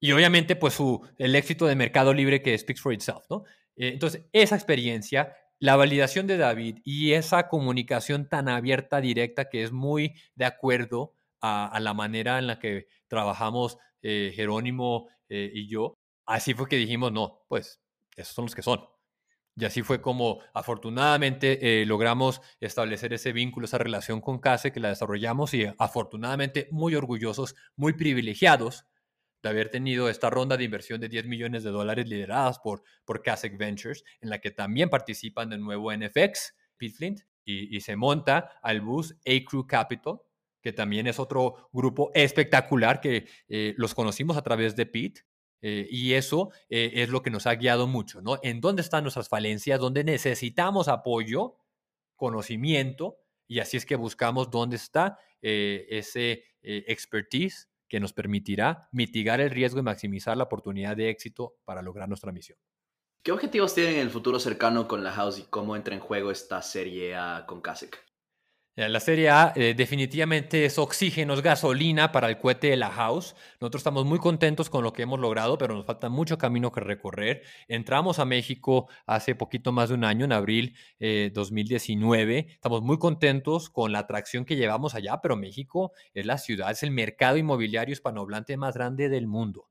Y 0.00 0.12
obviamente, 0.12 0.56
pues 0.56 0.74
su, 0.74 1.06
el 1.16 1.34
éxito 1.34 1.66
de 1.66 1.74
Mercado 1.74 2.14
Libre 2.14 2.42
que 2.42 2.56
speaks 2.56 2.80
for 2.80 2.92
itself, 2.92 3.24
¿no? 3.28 3.44
Eh, 3.76 3.88
entonces, 3.88 4.26
esa 4.32 4.54
experiencia, 4.54 5.36
la 5.58 5.76
validación 5.76 6.26
de 6.26 6.36
David 6.36 6.78
y 6.84 7.12
esa 7.12 7.48
comunicación 7.48 8.28
tan 8.28 8.48
abierta, 8.48 9.00
directa, 9.00 9.48
que 9.48 9.62
es 9.62 9.72
muy 9.72 10.14
de 10.34 10.44
acuerdo 10.44 11.17
a, 11.40 11.78
la 11.80 11.94
manera 11.94 12.38
en 12.38 12.46
la 12.46 12.58
que 12.58 12.86
trabajamos 13.06 13.78
eh, 14.02 14.32
Jerónimo 14.34 15.08
eh, 15.28 15.50
y 15.52 15.68
yo, 15.68 15.94
así 16.26 16.54
fue 16.54 16.68
que 16.68 16.76
dijimos, 16.76 17.12
no, 17.12 17.44
pues 17.48 17.80
esos 18.16 18.34
son 18.34 18.46
los 18.46 18.54
que 18.54 18.62
son. 18.62 18.80
Y 19.56 19.64
así 19.64 19.82
fue 19.82 20.00
como 20.00 20.40
afortunadamente 20.54 21.80
eh, 21.82 21.86
logramos 21.86 22.40
establecer 22.60 23.12
ese 23.12 23.32
vínculo, 23.32 23.64
esa 23.64 23.78
relación 23.78 24.20
con 24.20 24.38
CASE, 24.38 24.70
que 24.70 24.78
la 24.78 24.90
desarrollamos 24.90 25.52
y 25.52 25.66
afortunadamente 25.78 26.68
muy 26.70 26.94
orgullosos, 26.94 27.56
muy 27.74 27.94
privilegiados 27.94 28.86
de 29.42 29.48
haber 29.48 29.68
tenido 29.70 30.08
esta 30.08 30.30
ronda 30.30 30.56
de 30.56 30.64
inversión 30.64 31.00
de 31.00 31.08
10 31.08 31.26
millones 31.26 31.64
de 31.64 31.70
dólares 31.70 32.08
lideradas 32.08 32.60
por, 32.60 32.84
por 33.04 33.22
Ventures, 33.58 34.04
en 34.20 34.30
la 34.30 34.40
que 34.40 34.52
también 34.52 34.90
participan 34.90 35.50
de 35.50 35.58
nuevo 35.58 35.92
NFX, 35.92 36.54
Pitflint, 36.76 37.20
y, 37.44 37.76
y 37.76 37.80
se 37.80 37.96
monta 37.96 38.60
al 38.62 38.80
bus 38.80 39.16
A-Crew 39.26 39.66
Capital, 39.66 40.20
que 40.60 40.72
también 40.72 41.06
es 41.06 41.18
otro 41.18 41.68
grupo 41.72 42.10
espectacular 42.14 43.00
que 43.00 43.28
eh, 43.48 43.74
los 43.76 43.94
conocimos 43.94 44.36
a 44.36 44.42
través 44.42 44.76
de 44.76 44.86
Pete. 44.86 45.22
Eh, 45.60 45.88
y 45.90 46.12
eso 46.12 46.50
eh, 46.68 46.92
es 46.94 47.08
lo 47.08 47.22
que 47.22 47.30
nos 47.30 47.46
ha 47.48 47.54
guiado 47.56 47.88
mucho, 47.88 48.22
¿no? 48.22 48.38
En 48.42 48.60
dónde 48.60 48.82
están 48.82 49.02
nuestras 49.02 49.28
falencias, 49.28 49.80
dónde 49.80 50.04
necesitamos 50.04 50.86
apoyo, 50.86 51.56
conocimiento, 52.14 53.18
y 53.48 53.58
así 53.58 53.76
es 53.76 53.84
que 53.84 53.96
buscamos 53.96 54.50
dónde 54.50 54.76
está 54.76 55.18
ese 55.40 56.44
expertise 56.60 57.68
que 57.88 58.00
nos 58.00 58.12
permitirá 58.12 58.88
mitigar 58.92 59.40
el 59.40 59.50
riesgo 59.50 59.78
y 59.78 59.82
maximizar 59.82 60.36
la 60.36 60.44
oportunidad 60.44 60.96
de 60.96 61.08
éxito 61.08 61.54
para 61.64 61.80
lograr 61.80 62.08
nuestra 62.08 62.30
misión. 62.30 62.58
¿Qué 63.22 63.32
objetivos 63.32 63.74
tienen 63.74 63.94
en 63.94 64.00
el 64.00 64.10
futuro 64.10 64.38
cercano 64.38 64.86
con 64.86 65.02
la 65.02 65.12
House 65.12 65.38
y 65.38 65.42
cómo 65.44 65.76
entra 65.76 65.94
en 65.94 66.00
juego 66.00 66.30
esta 66.30 66.62
serie 66.62 67.14
A 67.16 67.44
con 67.46 67.60
Kasek? 67.60 68.07
La 68.86 69.00
serie 69.00 69.28
A 69.28 69.52
eh, 69.56 69.74
definitivamente 69.76 70.64
es 70.64 70.78
oxígeno, 70.78 71.34
es 71.34 71.42
gasolina 71.42 72.12
para 72.12 72.28
el 72.28 72.38
cohete 72.38 72.68
de 72.70 72.76
la 72.76 72.92
House. 72.92 73.34
Nosotros 73.60 73.80
estamos 73.80 74.04
muy 74.04 74.20
contentos 74.20 74.70
con 74.70 74.84
lo 74.84 74.92
que 74.92 75.02
hemos 75.02 75.18
logrado, 75.18 75.58
pero 75.58 75.74
nos 75.74 75.84
falta 75.84 76.08
mucho 76.08 76.38
camino 76.38 76.70
que 76.70 76.78
recorrer. 76.78 77.42
Entramos 77.66 78.20
a 78.20 78.24
México 78.24 78.88
hace 79.04 79.34
poquito 79.34 79.72
más 79.72 79.88
de 79.88 79.96
un 79.96 80.04
año, 80.04 80.26
en 80.26 80.32
abril 80.32 80.76
eh, 81.00 81.32
2019. 81.34 82.46
Estamos 82.50 82.82
muy 82.82 82.98
contentos 82.98 83.68
con 83.68 83.90
la 83.90 83.98
atracción 83.98 84.44
que 84.44 84.54
llevamos 84.54 84.94
allá, 84.94 85.20
pero 85.20 85.34
México 85.34 85.90
es 86.14 86.24
la 86.24 86.38
ciudad, 86.38 86.70
es 86.70 86.84
el 86.84 86.92
mercado 86.92 87.36
inmobiliario 87.36 87.92
hispanohablante 87.92 88.56
más 88.56 88.74
grande 88.74 89.08
del 89.08 89.26
mundo. 89.26 89.68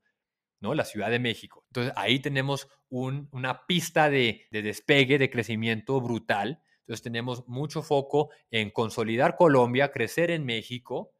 ¿no? 0.60 0.74
La 0.74 0.84
Ciudad 0.84 1.08
de 1.08 1.18
México. 1.18 1.64
Entonces 1.68 1.94
ahí 1.96 2.20
tenemos 2.20 2.68
una 2.90 3.64
pista 3.66 4.10
de, 4.10 4.48
de 4.50 4.60
despegue, 4.60 5.16
de 5.16 5.30
crecimiento 5.30 5.98
brutal 5.98 6.60
entonces 6.88 7.02
tenemos 7.02 7.46
mucho 7.46 7.82
foco 7.82 8.30
en 8.50 8.70
consolidar 8.70 9.36
Colombia, 9.36 9.92
crecer 9.92 10.30
en 10.30 10.46
México 10.46 11.12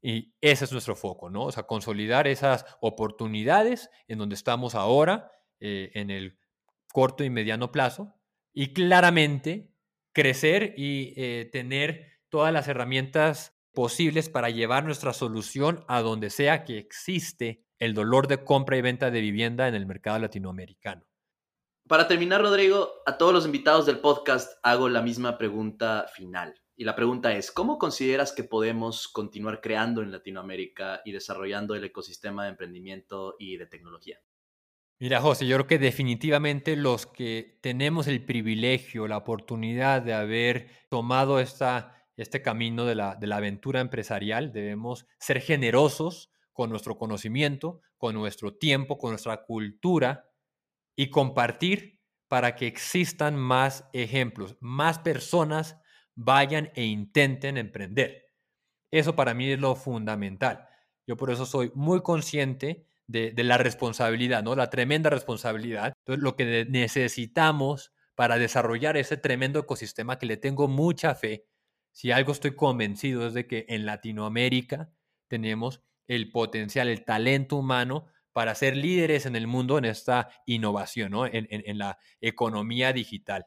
y 0.00 0.32
ese 0.40 0.66
es 0.66 0.70
nuestro 0.70 0.94
foco, 0.94 1.30
¿no? 1.30 1.46
O 1.46 1.50
sea, 1.52 1.64
consolidar 1.64 2.28
esas 2.28 2.64
oportunidades 2.80 3.90
en 4.06 4.18
donde 4.18 4.36
estamos 4.36 4.76
ahora, 4.76 5.32
eh, 5.58 5.90
en 5.94 6.10
el 6.10 6.38
corto 6.92 7.24
y 7.24 7.30
mediano 7.30 7.72
plazo 7.72 8.14
y 8.52 8.72
claramente 8.72 9.72
crecer 10.12 10.74
y 10.76 11.12
eh, 11.16 11.50
tener 11.50 12.20
todas 12.28 12.52
las 12.52 12.68
herramientas 12.68 13.58
posibles 13.74 14.28
para 14.28 14.48
llevar 14.50 14.84
nuestra 14.84 15.12
solución 15.12 15.84
a 15.88 16.02
donde 16.02 16.30
sea 16.30 16.62
que 16.62 16.78
existe 16.78 17.64
el 17.80 17.94
dolor 17.94 18.28
de 18.28 18.44
compra 18.44 18.76
y 18.76 18.80
venta 18.80 19.10
de 19.10 19.20
vivienda 19.20 19.66
en 19.66 19.74
el 19.74 19.86
mercado 19.86 20.20
latinoamericano. 20.20 21.04
Para 21.88 22.08
terminar, 22.08 22.42
Rodrigo, 22.42 22.90
a 23.06 23.16
todos 23.16 23.32
los 23.32 23.46
invitados 23.46 23.86
del 23.86 24.00
podcast 24.00 24.58
hago 24.64 24.88
la 24.88 25.02
misma 25.02 25.38
pregunta 25.38 26.06
final. 26.12 26.60
Y 26.74 26.82
la 26.82 26.96
pregunta 26.96 27.32
es, 27.32 27.52
¿cómo 27.52 27.78
consideras 27.78 28.32
que 28.32 28.42
podemos 28.42 29.06
continuar 29.06 29.60
creando 29.60 30.02
en 30.02 30.10
Latinoamérica 30.10 31.00
y 31.04 31.12
desarrollando 31.12 31.76
el 31.76 31.84
ecosistema 31.84 32.42
de 32.42 32.50
emprendimiento 32.50 33.36
y 33.38 33.56
de 33.56 33.66
tecnología? 33.66 34.18
Mira, 34.98 35.20
José, 35.20 35.46
yo 35.46 35.54
creo 35.58 35.68
que 35.68 35.78
definitivamente 35.78 36.74
los 36.74 37.06
que 37.06 37.60
tenemos 37.62 38.08
el 38.08 38.24
privilegio, 38.24 39.06
la 39.06 39.18
oportunidad 39.18 40.02
de 40.02 40.14
haber 40.14 40.68
tomado 40.88 41.38
esta, 41.38 42.04
este 42.16 42.42
camino 42.42 42.84
de 42.84 42.96
la, 42.96 43.14
de 43.14 43.28
la 43.28 43.36
aventura 43.36 43.80
empresarial, 43.80 44.52
debemos 44.52 45.06
ser 45.20 45.40
generosos 45.40 46.32
con 46.52 46.68
nuestro 46.68 46.98
conocimiento, 46.98 47.80
con 47.96 48.16
nuestro 48.16 48.54
tiempo, 48.56 48.98
con 48.98 49.10
nuestra 49.10 49.44
cultura 49.44 50.24
y 50.96 51.10
compartir 51.10 52.00
para 52.28 52.56
que 52.56 52.66
existan 52.66 53.36
más 53.36 53.88
ejemplos, 53.92 54.56
más 54.60 54.98
personas 54.98 55.76
vayan 56.14 56.72
e 56.74 56.84
intenten 56.84 57.58
emprender. 57.58 58.24
Eso 58.90 59.14
para 59.14 59.34
mí 59.34 59.50
es 59.50 59.60
lo 59.60 59.76
fundamental. 59.76 60.66
Yo 61.06 61.16
por 61.16 61.30
eso 61.30 61.46
soy 61.46 61.70
muy 61.74 62.02
consciente 62.02 62.86
de, 63.06 63.32
la 63.44 63.58
responsabilidad, 63.58 64.42
¿no? 64.42 64.56
La 64.56 64.70
tremenda 64.70 65.10
responsabilidad. 65.10 65.92
Entonces, 65.98 66.22
lo 66.22 66.34
que 66.34 66.66
necesitamos 66.68 67.92
para 68.14 68.38
desarrollar 68.38 68.96
ese 68.96 69.16
tremendo 69.16 69.60
ecosistema 69.60 70.18
que 70.18 70.26
le 70.26 70.36
tengo 70.36 70.66
mucha 70.66 71.14
fe, 71.14 71.46
si 71.92 72.10
algo 72.10 72.32
estoy 72.32 72.56
convencido 72.56 73.26
es 73.26 73.34
de 73.34 73.46
que 73.46 73.66
en 73.68 73.86
Latinoamérica 73.86 74.90
tenemos 75.28 75.82
el 76.08 76.30
potencial, 76.30 76.88
el 76.88 77.04
talento 77.04 77.56
humano 77.56 78.06
para 78.36 78.54
ser 78.54 78.76
líderes 78.76 79.24
en 79.24 79.34
el 79.34 79.46
mundo 79.46 79.78
en 79.78 79.86
esta 79.86 80.28
innovación, 80.44 81.10
¿no? 81.10 81.24
en, 81.24 81.78
la 81.78 81.98
economía 82.20 82.92
digital. 82.92 83.46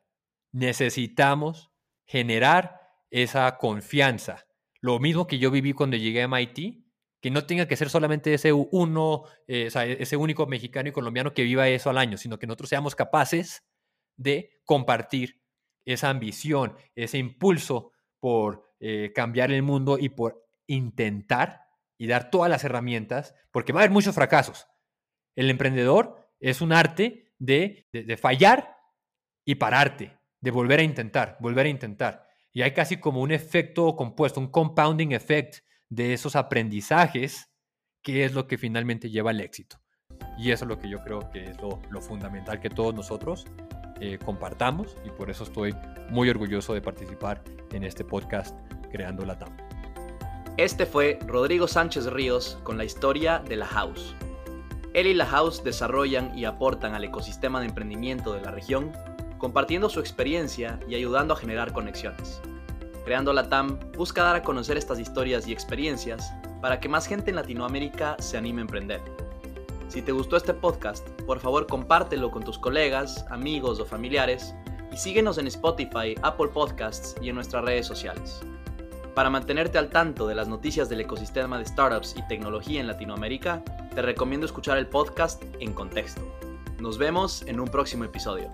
Necesitamos 0.51 1.69
generar 2.07 2.81
esa 3.11 3.55
confianza. 3.59 4.47
Lo 4.81 4.97
mismo 4.97 5.27
que 5.27 5.37
yo 5.37 5.51
viví 5.51 5.73
cuando 5.73 5.95
llegué 5.95 6.23
a 6.23 6.27
MIT, 6.27 6.83
que 7.21 7.29
no 7.29 7.45
tenga 7.45 7.67
que 7.67 7.75
ser 7.75 7.91
solamente 7.91 8.33
ese 8.33 8.51
uno, 8.51 9.25
eh, 9.45 9.67
o 9.67 9.69
sea, 9.69 9.85
ese 9.85 10.17
único 10.17 10.47
mexicano 10.47 10.89
y 10.89 10.91
colombiano 10.91 11.35
que 11.35 11.43
viva 11.43 11.69
eso 11.69 11.91
al 11.91 11.99
año, 11.99 12.17
sino 12.17 12.39
que 12.39 12.47
nosotros 12.47 12.69
seamos 12.69 12.95
capaces 12.95 13.69
de 14.17 14.59
compartir 14.65 15.39
esa 15.85 16.09
ambición, 16.09 16.75
ese 16.95 17.19
impulso 17.19 17.91
por 18.19 18.73
eh, 18.79 19.11
cambiar 19.13 19.51
el 19.51 19.61
mundo 19.61 19.99
y 19.99 20.09
por 20.09 20.47
intentar 20.65 21.67
y 21.95 22.07
dar 22.07 22.31
todas 22.31 22.49
las 22.49 22.63
herramientas, 22.63 23.35
porque 23.51 23.71
va 23.71 23.81
a 23.81 23.83
haber 23.83 23.91
muchos 23.91 24.15
fracasos. 24.15 24.68
El 25.39 25.49
emprendedor 25.49 26.17
es 26.41 26.59
un 26.59 26.73
arte 26.73 27.31
de, 27.39 27.87
fallar 28.21 28.75
y 29.45 29.55
pararte, 29.55 30.19
de 30.41 30.51
volver 30.51 30.81
a 30.81 30.83
intentar, 30.83 31.37
volver 31.39 31.65
a 31.65 31.69
intentar. 31.69 32.27
Y 32.51 32.61
hay 32.61 32.73
casi 32.73 32.97
como 32.97 33.21
un 33.21 33.31
efecto 33.31 33.95
compuesto, 33.95 34.41
un 34.41 34.51
compounding 34.51 35.13
effect 35.13 35.59
de 35.87 36.11
esos 36.11 36.35
aprendizajes, 36.35 37.49
que 38.03 38.25
es 38.25 38.33
lo 38.33 38.47
que 38.47 38.57
finalmente 38.57 39.09
lleva 39.09 39.29
al 39.29 39.39
éxito. 39.39 39.77
Y 40.37 40.51
eso 40.51 40.65
es 40.65 40.67
lo 40.67 40.77
que 40.77 40.89
yo 40.89 41.01
creo 41.05 41.29
que 41.31 41.45
es 41.45 41.57
lo, 41.61 42.01
fundamental 42.01 42.59
que 42.59 42.69
todos 42.69 42.93
nosotros 42.93 43.45
eh, 44.01 44.17
compartamos 44.17 44.97
y 45.05 45.09
por 45.09 45.29
eso 45.29 45.45
estoy 45.45 45.73
muy 46.09 46.29
orgulloso 46.29 46.73
de 46.73 46.81
participar 46.81 47.45
en 47.71 47.85
este 47.85 48.03
podcast 48.03 48.59
Creando 48.91 49.25
la 49.25 49.39
TAM. 49.39 49.55
Este 50.57 50.85
fue 50.85 51.17
Rodrigo 51.25 51.69
Sánchez 51.69 52.07
Ríos 52.07 52.59
con 52.63 52.77
la 52.77 52.83
historia 52.83 53.39
de 53.39 53.55
la 53.55 53.67
House. 53.67 54.17
Él 54.93 55.07
y 55.07 55.13
la 55.13 55.27
House 55.27 55.63
desarrollan 55.63 56.35
y 56.37 56.45
aportan 56.45 56.95
al 56.95 57.03
ecosistema 57.03 57.59
de 57.59 57.67
emprendimiento 57.67 58.33
de 58.33 58.41
la 58.41 58.51
región, 58.51 58.91
compartiendo 59.37 59.87
su 59.87 59.99
experiencia 59.99 60.79
y 60.87 60.95
ayudando 60.95 61.33
a 61.33 61.37
generar 61.37 61.73
conexiones. 61.73 62.41
Creando 63.05 63.31
la 63.31 63.49
TAM 63.49 63.79
busca 63.95 64.23
dar 64.23 64.35
a 64.35 64.43
conocer 64.43 64.77
estas 64.77 64.99
historias 64.99 65.47
y 65.47 65.53
experiencias 65.53 66.33
para 66.61 66.79
que 66.79 66.89
más 66.89 67.07
gente 67.07 67.29
en 67.29 67.35
Latinoamérica 67.35 68.15
se 68.19 68.37
anime 68.37 68.61
a 68.61 68.63
emprender. 68.63 69.01
Si 69.87 70.01
te 70.01 70.11
gustó 70.11 70.37
este 70.37 70.53
podcast, 70.53 71.07
por 71.21 71.39
favor 71.39 71.65
compártelo 71.65 72.29
con 72.31 72.43
tus 72.43 72.57
colegas, 72.57 73.25
amigos 73.29 73.79
o 73.79 73.85
familiares 73.85 74.53
y 74.91 74.97
síguenos 74.97 75.37
en 75.37 75.47
Spotify, 75.47 76.15
Apple 76.21 76.49
Podcasts 76.49 77.15
y 77.21 77.29
en 77.29 77.35
nuestras 77.35 77.63
redes 77.63 77.87
sociales. 77.87 78.41
Para 79.15 79.29
mantenerte 79.29 79.77
al 79.77 79.89
tanto 79.89 80.27
de 80.27 80.35
las 80.35 80.47
noticias 80.47 80.87
del 80.89 81.01
ecosistema 81.01 81.57
de 81.57 81.65
startups 81.65 82.15
y 82.17 82.27
tecnología 82.27 82.79
en 82.79 82.87
Latinoamérica, 82.87 83.63
te 83.93 84.01
recomiendo 84.01 84.45
escuchar 84.45 84.77
el 84.77 84.87
podcast 84.87 85.43
En 85.59 85.73
Contexto. 85.73 86.21
Nos 86.79 86.97
vemos 86.97 87.41
en 87.47 87.59
un 87.59 87.67
próximo 87.67 88.05
episodio. 88.05 88.49